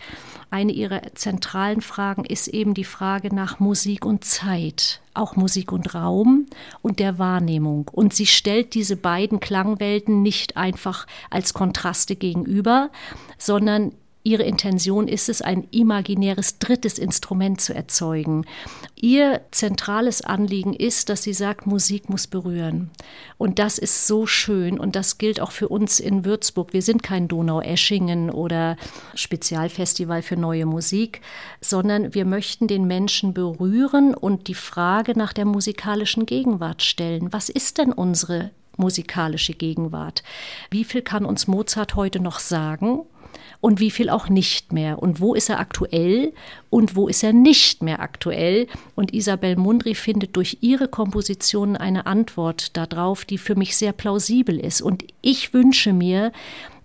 Eine 0.49 0.71
ihrer 0.71 1.01
zentralen 1.13 1.81
Fragen 1.81 2.25
ist 2.25 2.47
eben 2.47 2.73
die 2.73 2.83
Frage 2.83 3.33
nach 3.33 3.59
Musik 3.59 4.05
und 4.05 4.25
Zeit 4.25 5.01
auch 5.17 5.35
Musik 5.35 5.71
und 5.71 5.93
Raum 5.93 6.45
und 6.81 6.99
der 6.99 7.19
Wahrnehmung. 7.19 7.89
Und 7.91 8.13
sie 8.13 8.25
stellt 8.25 8.73
diese 8.73 8.95
beiden 8.95 9.39
Klangwelten 9.39 10.21
nicht 10.21 10.57
einfach 10.57 11.07
als 11.29 11.53
Kontraste 11.53 12.15
gegenüber, 12.15 12.89
sondern 13.37 13.93
Ihre 14.27 14.43
Intention 14.43 15.07
ist 15.07 15.29
es, 15.29 15.41
ein 15.41 15.69
imaginäres 15.71 16.59
drittes 16.59 16.99
Instrument 16.99 17.61
zu 17.61 17.73
erzeugen. 17.73 18.45
Ihr 18.93 19.39
zentrales 19.51 20.21
Anliegen 20.21 20.73
ist, 20.73 21.07
dass 21.07 21.23
sie 21.23 21.31
sagt, 21.31 21.65
Musik 21.65 22.09
muss 22.09 22.27
berühren. 22.27 22.91
Und 23.37 23.57
das 23.57 23.77
ist 23.77 24.05
so 24.05 24.25
schön 24.25 24.81
und 24.81 24.97
das 24.97 25.17
gilt 25.17 25.39
auch 25.39 25.51
für 25.51 25.69
uns 25.69 26.01
in 26.01 26.25
Würzburg. 26.25 26.73
Wir 26.73 26.81
sind 26.81 27.03
kein 27.03 27.29
Donau-Eschingen 27.29 28.29
oder 28.29 28.75
Spezialfestival 29.15 30.21
für 30.21 30.35
neue 30.35 30.65
Musik, 30.65 31.21
sondern 31.61 32.13
wir 32.13 32.25
möchten 32.25 32.67
den 32.67 32.85
Menschen 32.85 33.33
berühren 33.33 34.13
und 34.13 34.49
die 34.49 34.55
Frage 34.55 35.17
nach 35.17 35.31
der 35.31 35.45
musikalischen 35.45 36.25
Gegenwart 36.25 36.81
stellen. 36.81 37.31
Was 37.31 37.47
ist 37.47 37.77
denn 37.77 37.93
unsere 37.93 38.51
musikalische 38.75 39.53
Gegenwart? 39.53 40.21
Wie 40.69 40.83
viel 40.83 41.01
kann 41.01 41.23
uns 41.23 41.47
Mozart 41.47 41.95
heute 41.95 42.19
noch 42.19 42.39
sagen? 42.39 43.03
Und 43.61 43.79
wie 43.79 43.91
viel 43.91 44.09
auch 44.09 44.29
nicht 44.29 44.73
mehr 44.73 45.01
und 45.01 45.19
wo 45.19 45.33
ist 45.33 45.49
er 45.49 45.59
aktuell 45.59 46.33
und 46.69 46.95
wo 46.95 47.07
ist 47.07 47.23
er 47.23 47.33
nicht 47.33 47.81
mehr 47.81 47.99
aktuell. 47.99 48.67
Und 48.95 49.13
Isabel 49.13 49.55
Mundry 49.55 49.95
findet 49.95 50.35
durch 50.35 50.57
ihre 50.61 50.87
Kompositionen 50.87 51.77
eine 51.77 52.05
Antwort 52.05 52.75
darauf, 52.77 53.25
die 53.25 53.37
für 53.37 53.55
mich 53.55 53.77
sehr 53.77 53.93
plausibel 53.93 54.59
ist. 54.59 54.81
Und 54.81 55.05
ich 55.21 55.53
wünsche 55.53 55.93
mir, 55.93 56.31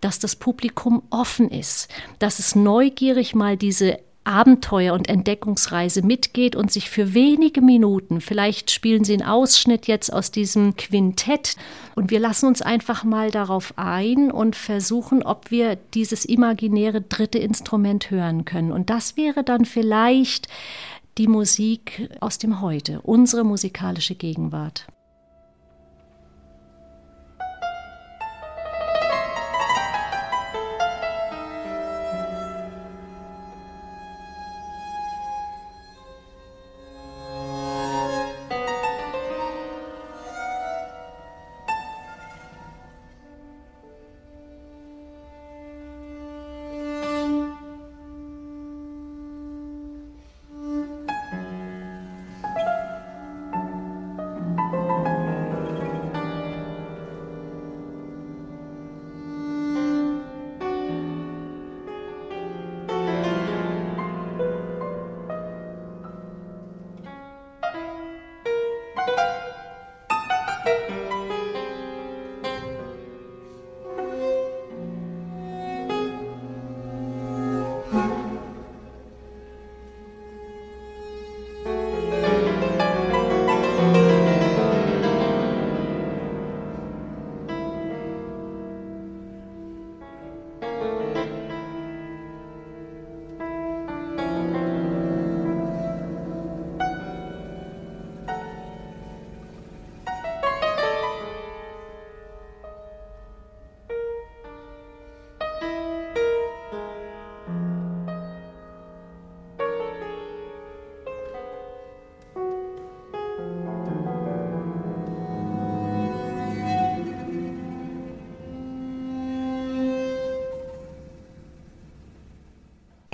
dass 0.01 0.19
das 0.19 0.37
Publikum 0.37 1.03
offen 1.11 1.51
ist, 1.51 1.89
dass 2.19 2.39
es 2.39 2.55
neugierig 2.55 3.35
mal 3.35 3.57
diese 3.57 3.99
Abenteuer- 4.25 4.95
und 4.95 5.09
Entdeckungsreise 5.09 6.03
mitgeht 6.03 6.55
und 6.55 6.71
sich 6.71 6.89
für 6.89 7.15
wenige 7.15 7.61
Minuten, 7.61 8.21
vielleicht 8.21 8.71
spielen 8.71 9.05
Sie 9.05 9.15
einen 9.15 9.29
Ausschnitt 9.29 9.87
jetzt 9.87 10.13
aus 10.13 10.31
diesem 10.31 10.77
Quintett 10.77 11.57
und 11.95 12.11
wir 12.11 12.21
lassen 12.21 12.47
uns 12.47 12.63
einfach 12.63 13.05
mal 13.05 13.31
darauf 13.31 13.75
ein 13.77 14.31
und 14.31 14.55
versuchen, 14.57 15.23
ob 15.23 15.51
wir 15.51 15.77
dieses 15.77 16.25
imaginäre 16.25 17.01
dritte 17.01 17.39
Instrument 17.39 18.11
hören 18.11 18.45
können. 18.45 18.73
Und 18.73 18.91
das 18.91 19.17
wäre 19.17 19.43
dann 19.43 19.65
vielleicht 19.65 20.49
die 21.19 21.29
Musik 21.29 22.09
aus 22.21 22.39
dem 22.39 22.61
Heute, 22.61 23.01
unsere 23.03 23.45
musikalische 23.45 24.15
Gegenwart. 24.15 24.87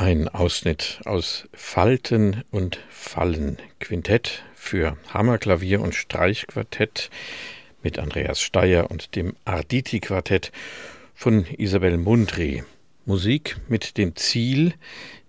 Ein 0.08 0.26
Ausschnitt 0.26 1.02
aus 1.04 1.44
Falten 1.52 2.42
und 2.50 2.80
Fallen 2.88 3.58
Quintett 3.78 4.42
für 4.54 4.96
Hammerklavier 5.12 5.82
und 5.82 5.94
Streichquartett 5.94 7.10
mit 7.82 7.98
Andreas 7.98 8.40
Steyer 8.40 8.90
und 8.90 9.16
dem 9.16 9.36
Arditi 9.44 10.00
Quartett 10.00 10.50
von 11.14 11.44
Isabel 11.58 11.98
Mundry. 11.98 12.64
Musik 13.04 13.58
mit 13.68 13.98
dem 13.98 14.16
Ziel, 14.16 14.72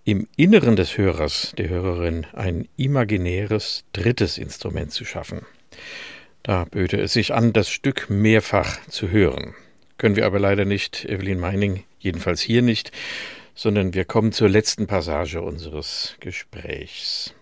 im 0.04 0.26
Inneren 0.36 0.76
des 0.76 0.96
Hörers, 0.96 1.52
der 1.58 1.68
Hörerin, 1.68 2.26
ein 2.32 2.66
imaginäres 2.78 3.84
drittes 3.92 4.38
Instrument 4.38 4.92
zu 4.92 5.04
schaffen. 5.04 5.44
Da 6.42 6.64
böte 6.64 6.98
es 6.98 7.12
sich 7.12 7.34
an, 7.34 7.52
das 7.52 7.68
Stück 7.68 8.08
mehrfach 8.08 8.80
zu 8.86 9.10
hören. 9.10 9.54
Können 9.98 10.16
wir 10.16 10.24
aber 10.24 10.38
leider 10.38 10.64
nicht, 10.64 11.04
Evelyn 11.04 11.38
Meining, 11.38 11.84
jedenfalls 11.98 12.40
hier 12.40 12.62
nicht, 12.62 12.92
sondern 13.60 13.92
wir 13.92 14.06
kommen 14.06 14.32
zur 14.32 14.48
letzten 14.48 14.86
Passage 14.86 15.42
unseres 15.42 16.16
Gesprächs. 16.20 17.34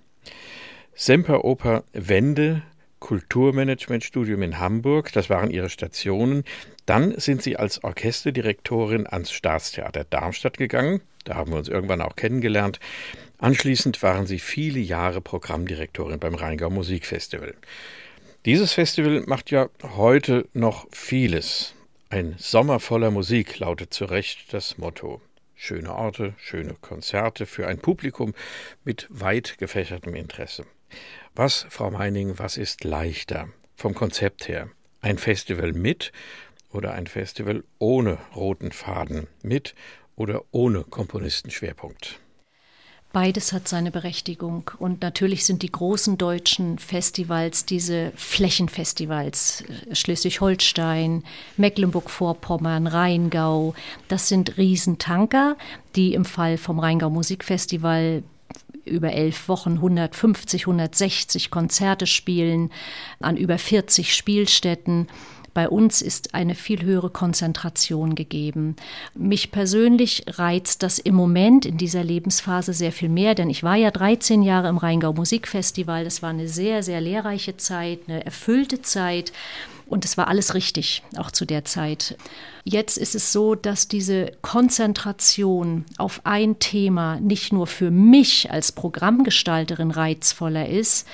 Semperoper 0.92 1.84
Wende, 1.92 2.62
Kulturmanagementstudium 2.98 4.42
in 4.42 4.58
Hamburg, 4.58 5.12
das 5.12 5.30
waren 5.30 5.52
ihre 5.52 5.70
Stationen. 5.70 6.42
Dann 6.86 7.16
sind 7.20 7.40
sie 7.44 7.56
als 7.56 7.84
Orchesterdirektorin 7.84 9.06
ans 9.06 9.30
Staatstheater 9.30 10.02
Darmstadt 10.02 10.58
gegangen. 10.58 11.02
Da 11.22 11.36
haben 11.36 11.52
wir 11.52 11.58
uns 11.58 11.68
irgendwann 11.68 12.02
auch 12.02 12.16
kennengelernt. 12.16 12.80
Anschließend 13.38 14.02
waren 14.02 14.26
sie 14.26 14.40
viele 14.40 14.80
Jahre 14.80 15.20
Programmdirektorin 15.20 16.18
beim 16.18 16.34
Rheingau 16.34 16.68
Musikfestival. 16.68 17.54
Dieses 18.44 18.72
Festival 18.72 19.22
macht 19.26 19.52
ja 19.52 19.68
heute 19.94 20.48
noch 20.52 20.88
vieles. 20.90 21.74
Ein 22.10 22.34
Sommer 22.38 22.80
voller 22.80 23.12
Musik 23.12 23.60
lautet 23.60 23.94
zu 23.94 24.06
Recht 24.06 24.52
das 24.52 24.78
Motto. 24.78 25.20
Schöne 25.60 25.92
Orte, 25.92 26.34
schöne 26.38 26.74
Konzerte 26.80 27.44
für 27.44 27.66
ein 27.66 27.78
Publikum 27.78 28.32
mit 28.84 29.08
weit 29.10 29.58
gefächertem 29.58 30.14
Interesse. 30.14 30.64
Was, 31.34 31.66
Frau 31.68 31.90
Meining, 31.90 32.38
was 32.38 32.56
ist 32.56 32.84
leichter 32.84 33.48
vom 33.74 33.92
Konzept 33.92 34.46
her? 34.46 34.70
Ein 35.00 35.18
Festival 35.18 35.72
mit 35.72 36.12
oder 36.70 36.92
ein 36.92 37.08
Festival 37.08 37.64
ohne 37.80 38.18
roten 38.36 38.70
Faden? 38.70 39.26
Mit 39.42 39.74
oder 40.14 40.44
ohne 40.52 40.84
Komponistenschwerpunkt? 40.84 42.20
Beides 43.12 43.54
hat 43.54 43.68
seine 43.68 43.90
Berechtigung. 43.90 44.70
Und 44.78 45.00
natürlich 45.00 45.46
sind 45.46 45.62
die 45.62 45.72
großen 45.72 46.18
deutschen 46.18 46.78
Festivals 46.78 47.64
diese 47.64 48.12
Flächenfestivals. 48.16 49.62
Äh, 49.62 49.94
Schleswig-Holstein, 49.94 51.24
Mecklenburg-Vorpommern, 51.56 52.86
Rheingau. 52.86 53.74
Das 54.08 54.28
sind 54.28 54.58
Riesentanker, 54.58 55.56
die 55.96 56.12
im 56.12 56.26
Fall 56.26 56.58
vom 56.58 56.78
Rheingau 56.78 57.08
Musikfestival 57.08 58.22
über 58.84 59.12
elf 59.12 59.48
Wochen 59.48 59.74
150, 59.74 60.62
160 60.62 61.50
Konzerte 61.50 62.06
spielen 62.06 62.70
an 63.20 63.36
über 63.36 63.58
40 63.58 64.14
Spielstätten. 64.14 65.08
Bei 65.58 65.68
uns 65.68 66.02
ist 66.02 66.36
eine 66.36 66.54
viel 66.54 66.82
höhere 66.82 67.10
Konzentration 67.10 68.14
gegeben. 68.14 68.76
Mich 69.16 69.50
persönlich 69.50 70.24
reizt 70.28 70.84
das 70.84 71.00
im 71.00 71.16
Moment 71.16 71.66
in 71.66 71.76
dieser 71.78 72.04
Lebensphase 72.04 72.72
sehr 72.72 72.92
viel 72.92 73.08
mehr, 73.08 73.34
denn 73.34 73.50
ich 73.50 73.64
war 73.64 73.74
ja 73.74 73.90
13 73.90 74.42
Jahre 74.44 74.68
im 74.68 74.76
Rheingau 74.76 75.12
Musikfestival. 75.12 76.04
Das 76.04 76.22
war 76.22 76.30
eine 76.30 76.46
sehr, 76.46 76.84
sehr 76.84 77.00
lehrreiche 77.00 77.56
Zeit, 77.56 78.02
eine 78.06 78.24
erfüllte 78.24 78.82
Zeit. 78.82 79.32
Und 79.86 80.04
es 80.04 80.16
war 80.16 80.28
alles 80.28 80.54
richtig, 80.54 81.02
auch 81.16 81.32
zu 81.32 81.44
der 81.44 81.64
Zeit. 81.64 82.16
Jetzt 82.62 82.96
ist 82.96 83.16
es 83.16 83.32
so, 83.32 83.56
dass 83.56 83.88
diese 83.88 84.30
Konzentration 84.42 85.86
auf 85.96 86.20
ein 86.22 86.60
Thema 86.60 87.18
nicht 87.18 87.52
nur 87.52 87.66
für 87.66 87.90
mich 87.90 88.48
als 88.52 88.70
Programmgestalterin 88.70 89.90
reizvoller 89.90 90.68
ist, 90.68 91.08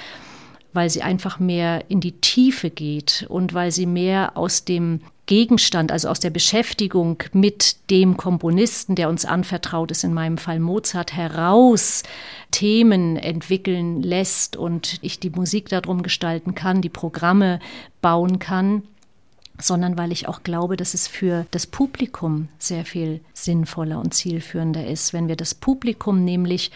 weil 0.75 0.91
sie 0.91 1.03
einfach 1.03 1.39
mehr 1.39 1.85
in 1.89 2.01
die 2.01 2.21
Tiefe 2.21 2.69
geht 2.69 3.25
und 3.29 3.55
weil 3.55 3.71
sie 3.71 3.87
mehr 3.87 4.37
aus 4.37 4.65
dem 4.65 5.01
Gegenstand, 5.27 5.91
also 5.91 6.09
aus 6.09 6.21
der 6.21 6.31
Beschäftigung 6.31 7.23
mit 7.33 7.91
dem 7.91 8.19
Komponisten, 8.19 8.95
der 8.95 9.09
uns 9.09 9.25
anvertraut 9.25 9.91
ist, 9.91 10.05
in 10.05 10.13
meinem 10.13 10.37
Fall 10.37 10.61
Mozart, 10.61 11.15
heraus 11.15 12.03
Themen 12.51 13.17
entwickeln 13.17 14.03
lässt 14.03 14.57
und 14.57 14.99
ich 15.01 15.21
die 15.21 15.31
Musik 15.31 15.71
darum 15.71 16.03
gestalten 16.03 16.55
kann, 16.55 16.83
die 16.83 16.91
Programme 16.91 17.59
bauen 18.03 18.39
kann, 18.39 18.83
sondern 19.59 19.97
weil 19.97 20.13
ich 20.13 20.29
auch 20.29 20.43
glaube, 20.43 20.77
dass 20.77 20.93
es 20.93 21.09
für 21.09 21.47
das 21.53 21.67
Publikum 21.67 22.49
sehr 22.59 22.85
viel 22.85 23.21
sinnvoller 23.33 24.01
und 24.01 24.13
zielführender 24.13 24.87
ist, 24.87 25.15
wenn 25.15 25.29
wir 25.29 25.37
das 25.37 25.55
Publikum 25.55 26.23
nämlich 26.23 26.71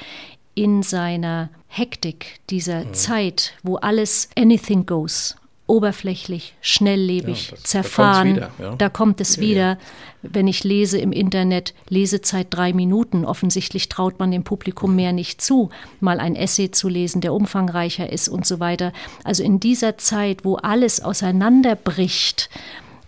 in 0.59 0.83
seiner 0.83 1.51
Hektik 1.69 2.41
dieser 2.51 2.85
mhm. 2.85 2.95
Zeit, 2.95 3.53
wo 3.63 3.77
alles 3.77 4.29
anything 4.37 4.87
goes, 4.87 5.37
oberflächlich, 5.69 6.55
schnelllebig, 6.61 7.51
ja, 7.51 7.55
das, 7.55 7.63
zerfahren. 7.63 8.35
Da, 8.35 8.51
wieder, 8.59 8.71
ja. 8.71 8.75
da 8.75 8.89
kommt 8.89 9.21
es 9.21 9.39
wieder. 9.39 9.79
Wenn 10.23 10.49
ich 10.49 10.65
lese 10.65 10.99
im 10.99 11.13
Internet, 11.13 11.75
Lesezeit 11.89 12.49
drei 12.51 12.73
Minuten. 12.73 13.25
Offensichtlich 13.25 13.89
traut 13.89 14.19
man 14.19 14.33
dem 14.33 14.43
Publikum 14.43 14.97
mehr 14.97 15.13
nicht 15.13 15.41
zu, 15.41 15.71
mal 16.01 16.19
ein 16.19 16.35
Essay 16.35 16.73
zu 16.73 16.89
lesen, 16.89 17.21
der 17.21 17.35
umfangreicher 17.35 18.11
ist 18.11 18.29
und 18.29 18.45
so 18.45 18.59
weiter. 18.59 18.93
Also 19.23 19.45
in 19.45 19.61
dieser 19.61 19.97
Zeit, 19.97 20.45
wo 20.45 20.57
alles 20.57 21.01
auseinanderbricht, 21.01 22.51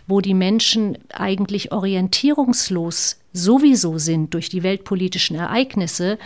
wo 0.07 0.21
die 0.21 0.35
Menschen 0.35 0.99
eigentlich 1.13 1.73
orientierungslos 1.73 3.17
sowieso 3.33 3.99
sind 3.99 4.35
durch 4.35 4.51
die 4.51 4.63
weltpolitischen 4.63 5.37
Ereignisse, 5.37 6.17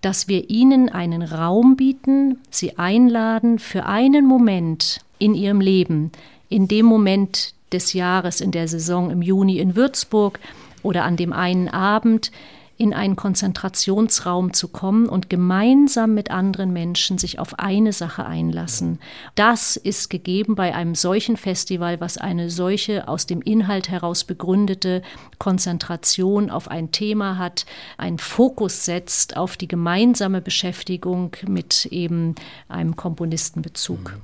dass 0.00 0.28
wir 0.28 0.50
ihnen 0.50 0.88
einen 0.88 1.22
Raum 1.22 1.76
bieten, 1.76 2.38
sie 2.50 2.78
einladen, 2.78 3.58
für 3.58 3.86
einen 3.86 4.26
Moment 4.26 5.00
in 5.18 5.34
ihrem 5.34 5.60
Leben, 5.60 6.12
in 6.48 6.68
dem 6.68 6.86
Moment 6.86 7.54
des 7.72 7.92
Jahres, 7.92 8.40
in 8.40 8.52
der 8.52 8.68
Saison 8.68 9.10
im 9.10 9.22
Juni 9.22 9.58
in 9.58 9.74
Würzburg 9.74 10.38
oder 10.82 11.04
an 11.04 11.16
dem 11.16 11.32
einen 11.32 11.68
Abend, 11.68 12.30
in 12.78 12.92
einen 12.92 13.16
Konzentrationsraum 13.16 14.52
zu 14.52 14.68
kommen 14.68 15.08
und 15.08 15.30
gemeinsam 15.30 16.14
mit 16.14 16.30
anderen 16.30 16.72
Menschen 16.72 17.16
sich 17.16 17.38
auf 17.38 17.58
eine 17.58 17.92
Sache 17.92 18.26
einlassen. 18.26 18.98
Das 19.34 19.76
ist 19.76 20.10
gegeben 20.10 20.54
bei 20.54 20.74
einem 20.74 20.94
solchen 20.94 21.36
Festival, 21.36 22.00
was 22.00 22.18
eine 22.18 22.50
solche 22.50 23.08
aus 23.08 23.26
dem 23.26 23.40
Inhalt 23.40 23.88
heraus 23.88 24.24
begründete 24.24 25.02
Konzentration 25.38 26.50
auf 26.50 26.68
ein 26.68 26.92
Thema 26.92 27.38
hat, 27.38 27.64
einen 27.96 28.18
Fokus 28.18 28.84
setzt 28.84 29.36
auf 29.36 29.56
die 29.56 29.68
gemeinsame 29.68 30.40
Beschäftigung 30.40 31.34
mit 31.46 31.86
eben 31.86 32.34
einem 32.68 32.96
Komponistenbezug. 32.96 34.12
Mhm. 34.12 34.22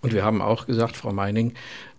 Und 0.00 0.12
wir 0.12 0.24
haben 0.24 0.42
auch 0.42 0.66
gesagt, 0.66 0.96
Frau 0.96 1.12
Meining, 1.12 1.54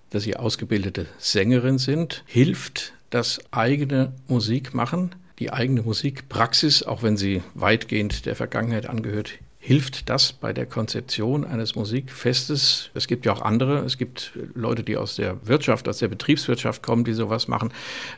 dass 0.09 0.23
Sie 0.23 0.35
ausgebildete 0.35 1.05
Sängerin 1.17 1.77
sind. 1.77 2.23
Hilft 2.25 2.93
das 3.09 3.39
eigene 3.51 4.13
Musik 4.27 4.73
machen? 4.73 5.11
Die 5.39 5.51
eigene 5.51 5.81
Musikpraxis, 5.81 6.83
auch 6.83 7.01
wenn 7.03 7.17
sie 7.17 7.41
weitgehend 7.53 8.25
der 8.25 8.35
Vergangenheit 8.35 8.87
angehört, 8.87 9.31
hilft 9.57 10.09
das 10.09 10.33
bei 10.33 10.53
der 10.53 10.65
Konzeption 10.65 11.45
eines 11.45 11.75
Musikfestes? 11.75 12.89
Es 12.93 13.07
gibt 13.07 13.25
ja 13.25 13.33
auch 13.33 13.41
andere, 13.41 13.79
es 13.79 13.97
gibt 13.97 14.31
Leute, 14.53 14.83
die 14.83 14.97
aus 14.97 15.15
der 15.15 15.45
Wirtschaft, 15.45 15.87
aus 15.87 15.99
der 15.99 16.07
Betriebswirtschaft 16.07 16.81
kommen, 16.81 17.03
die 17.03 17.13
sowas 17.13 17.47
machen, 17.47 17.71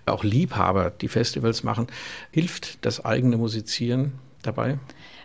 auch 0.06 0.24
Liebhaber, 0.24 0.92
die 0.92 1.08
Festivals 1.08 1.64
machen. 1.64 1.88
Hilft 2.32 2.86
das 2.86 3.04
eigene 3.04 3.38
Musizieren 3.38 4.14
dabei? 4.44 4.80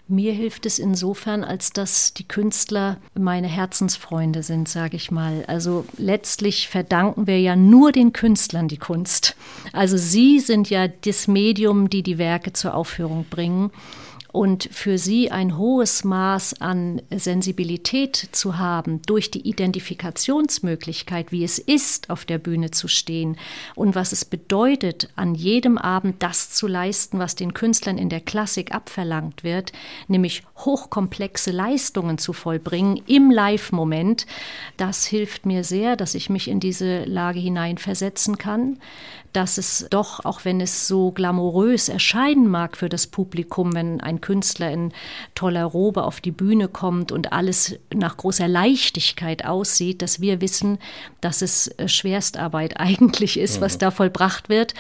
Mir 0.09 0.33
hilft 0.33 0.67
es 0.67 0.79
insofern, 0.79 1.43
als 1.43 1.73
dass 1.73 2.15
die 2.15 2.29
Künstler 2.29 2.99
meine 3.15 3.49
Herzensfreunde 3.49 4.45
sind, 4.45 4.69
sage 4.69 4.97
ich 4.97 5.11
mal. 5.11 5.45
Also 5.49 5.85
letztlich 5.97 6.69
verdanken 6.69 7.27
wir 7.27 7.41
ja 7.41 7.57
nur 7.57 7.91
den 7.91 8.13
Künstlern 8.13 8.69
die 8.69 8.77
Kunst. 8.77 9.35
Also 9.73 9.97
sie 9.97 10.39
sind 10.39 10.71
ja 10.71 10.87
das 10.87 11.27
Medium, 11.27 11.91
die 11.91 12.05
die 12.05 12.19
Werke 12.19 12.53
zur 12.53 12.75
Aufführung 12.75 13.27
bringen 13.29 13.73
und 14.37 14.69
für 14.71 14.99
sie 14.99 15.31
ein 15.31 15.57
hohes 15.57 16.05
Maß 16.05 16.61
an 16.61 17.01
Sensibilität 17.11 18.17
zu 18.33 18.59
haben 18.59 19.01
durch 19.07 19.31
die 19.31 19.49
Identifikationsmöglichkeit, 19.49 21.33
wie 21.33 21.43
es 21.43 21.59
ist, 21.59 22.11
auf 22.11 22.27
der 22.27 22.37
Bühne 22.37 22.71
zu 22.71 22.87
stehen 22.87 23.39
und 23.77 23.95
was 23.95 24.13
es 24.13 24.27
bedeutet, 24.27 25.09
an 25.17 25.35
jedem 25.35 25.79
Abend 25.79 26.23
das 26.23 26.51
zu 26.51 26.67
leisten, 26.67 27.19
was 27.19 27.35
den 27.35 27.55
Künstlern 27.55 27.97
in 27.97 28.11
der 28.11 28.21
Klassik 28.21 28.75
abverlangt 28.75 29.43
wird, 29.43 29.73
nämlich 30.07 30.43
hochkomplexe 30.59 31.51
Leistungen 31.51 32.19
zu 32.19 32.35
vollbringen 32.35 33.01
im 33.07 33.31
Live-Moment, 33.31 34.27
das 34.77 35.07
hilft 35.07 35.47
mir 35.47 35.65
sehr, 35.65 35.97
dass 35.97 36.15
ich 36.15 36.29
mich 36.29 36.49
in 36.49 36.61
diese 36.61 37.05
Lage 37.05 37.41
hineinversetzen 37.41 38.37
kann 38.37 38.77
dass 39.37 39.59
es 39.59 39.87
doch, 39.91 40.25
auch 40.25 40.47
wenn 40.47 40.63
es 40.63 40.89
so 40.89 41.11
glamourös 41.11 41.91
erscheinen 41.91 42.49
mag 42.49 42.75
für 42.75 42.89
das 42.89 43.07
Publikum, 43.07 43.75
wenn 43.75 44.01
ein 44.01 44.23
Künstler 44.27 44.73
in 44.73 44.93
toller 45.37 45.65
Robe 45.65 46.03
auf 46.03 46.21
die 46.21 46.33
Bühne 46.33 46.67
kommt 46.67 47.13
und 47.13 47.33
alles 47.33 47.79
nach 47.95 48.17
großer 48.17 48.49
Leichtigkeit 48.49 49.45
aussieht, 49.45 50.03
dass 50.03 50.21
wir 50.21 50.41
wissen, 50.41 50.79
dass 51.21 51.43
es 51.43 51.69
äh, 51.69 51.87
Schwerstarbeit 51.87 52.75
eigentlich 52.81 53.39
ist, 53.39 53.61
was 53.61 53.79
da 53.79 53.93
vollbracht 53.93 54.49
wird. 54.49 54.75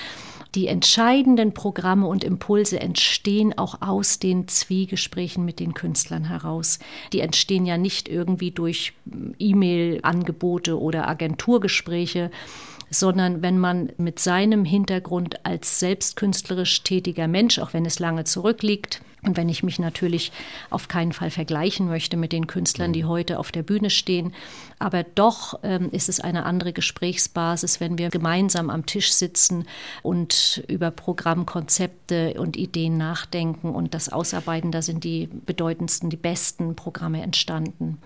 Die 0.56 0.66
entscheidenden 0.66 1.54
Programme 1.54 2.08
und 2.08 2.24
Impulse 2.24 2.80
entstehen 2.80 3.56
auch 3.56 3.82
aus 3.82 4.18
den 4.18 4.48
Zwiegesprächen 4.48 5.44
mit 5.44 5.60
den 5.60 5.74
Künstlern 5.74 6.24
heraus. 6.24 6.80
Die 7.12 7.20
entstehen 7.20 7.66
ja 7.66 7.76
nicht 7.76 8.08
irgendwie 8.08 8.50
durch 8.50 8.94
mm, 9.04 9.32
E-Mail-Angebote 9.38 10.80
oder 10.80 11.06
Agenturgespräche, 11.06 12.30
sondern 12.90 13.42
wenn 13.42 13.58
man 13.58 13.92
mit 13.96 14.18
seinem 14.18 14.64
Hintergrund 14.64 15.44
als 15.46 15.78
selbstkünstlerisch 15.78 16.82
tätiger 16.82 17.28
Mensch, 17.28 17.60
auch 17.60 17.72
wenn 17.74 17.84
es 17.84 17.98
lange 17.98 18.24
zurückliegt, 18.24 19.02
und 19.26 19.36
wenn 19.36 19.48
ich 19.48 19.62
mich 19.62 19.78
natürlich 19.78 20.32
auf 20.70 20.88
keinen 20.88 21.12
Fall 21.12 21.30
vergleichen 21.30 21.88
möchte 21.88 22.16
mit 22.16 22.32
den 22.32 22.46
Künstlern, 22.46 22.92
die 22.92 23.02
mhm. 23.02 23.08
heute 23.08 23.38
auf 23.38 23.52
der 23.52 23.62
Bühne 23.62 23.90
stehen, 23.90 24.32
aber 24.78 25.04
doch 25.04 25.58
ähm, 25.62 25.88
ist 25.90 26.08
es 26.08 26.20
eine 26.20 26.44
andere 26.44 26.72
Gesprächsbasis, 26.72 27.80
wenn 27.80 27.98
wir 27.98 28.10
gemeinsam 28.10 28.68
am 28.68 28.84
Tisch 28.84 29.12
sitzen 29.12 29.66
und 30.02 30.62
über 30.68 30.90
Programmkonzepte 30.90 32.34
und 32.38 32.56
Ideen 32.56 32.98
nachdenken 32.98 33.74
und 33.74 33.94
das 33.94 34.10
ausarbeiten. 34.10 34.72
Da 34.72 34.82
sind 34.82 35.04
die 35.04 35.28
bedeutendsten, 35.46 36.10
die 36.10 36.16
besten 36.16 36.76
Programme 36.76 37.22
entstanden. 37.22 37.98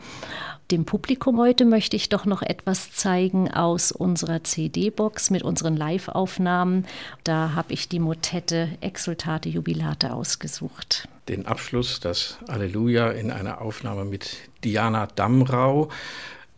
Dem 0.71 0.85
Publikum 0.85 1.39
heute 1.39 1.65
möchte 1.65 1.97
ich 1.97 2.09
doch 2.09 2.25
noch 2.25 2.43
etwas 2.43 2.93
zeigen 2.93 3.51
aus 3.51 3.91
unserer 3.91 4.45
CD-Box 4.45 5.31
mit 5.31 5.43
unseren 5.43 5.77
Live-Aufnahmen. 5.77 6.87
Da 7.25 7.55
habe 7.57 7.73
ich 7.73 7.89
die 7.89 7.99
Motette 7.99 8.69
Exultate 8.81 9.49
Jubilate 9.49 10.13
ausgesucht 10.13 11.09
den 11.29 11.47
Abschluss, 11.47 12.01
das 12.01 12.39
Alleluja 12.49 13.13
in 13.13 13.31
einer 13.31 13.61
Aufnahme 13.61 14.05
mit 14.05 14.39
Diana 14.65 15.07
Damrau 15.07 15.89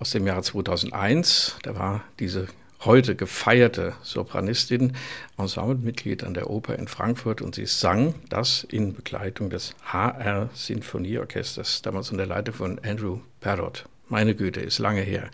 aus 0.02 0.10
dem 0.10 0.26
Jahre 0.26 0.42
2001. 0.42 1.58
Da 1.62 1.76
war 1.76 2.02
diese 2.18 2.48
heute 2.84 3.14
gefeierte 3.14 3.94
Sopranistin 4.02 4.94
Ensemblemitglied 5.38 6.24
an 6.24 6.34
der 6.34 6.50
Oper 6.50 6.76
in 6.76 6.88
Frankfurt 6.88 7.40
und 7.40 7.54
sie 7.54 7.66
sang 7.66 8.16
das 8.28 8.64
in 8.64 8.94
Begleitung 8.94 9.48
des 9.48 9.76
HR 9.84 10.50
Sinfonieorchesters, 10.54 11.82
damals 11.82 12.10
unter 12.10 12.26
Leitung 12.26 12.54
von 12.56 12.80
Andrew 12.80 13.20
Parrott. 13.40 13.84
Meine 14.08 14.34
Güte, 14.34 14.58
ist 14.58 14.80
lange 14.80 15.02
her, 15.02 15.30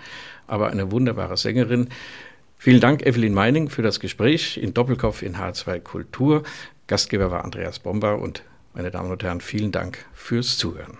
aber 0.46 0.68
eine 0.68 0.92
wunderbare 0.92 1.38
Sängerin. 1.38 1.88
Vielen 2.58 2.80
Dank, 2.80 3.06
Evelyn 3.06 3.32
Meining, 3.32 3.70
für 3.70 3.82
das 3.82 4.00
Gespräch 4.00 4.58
in 4.58 4.74
Doppelkopf 4.74 5.22
in 5.22 5.36
H2 5.36 5.80
Kultur. 5.80 6.42
Gastgeber 6.88 7.30
war 7.30 7.42
Andreas 7.42 7.78
Bomber 7.78 8.18
und 8.18 8.42
meine 8.74 8.90
Damen 8.90 9.10
und 9.10 9.22
Herren, 9.22 9.40
vielen 9.40 9.72
Dank 9.72 10.04
fürs 10.12 10.58
Zuhören. 10.58 10.98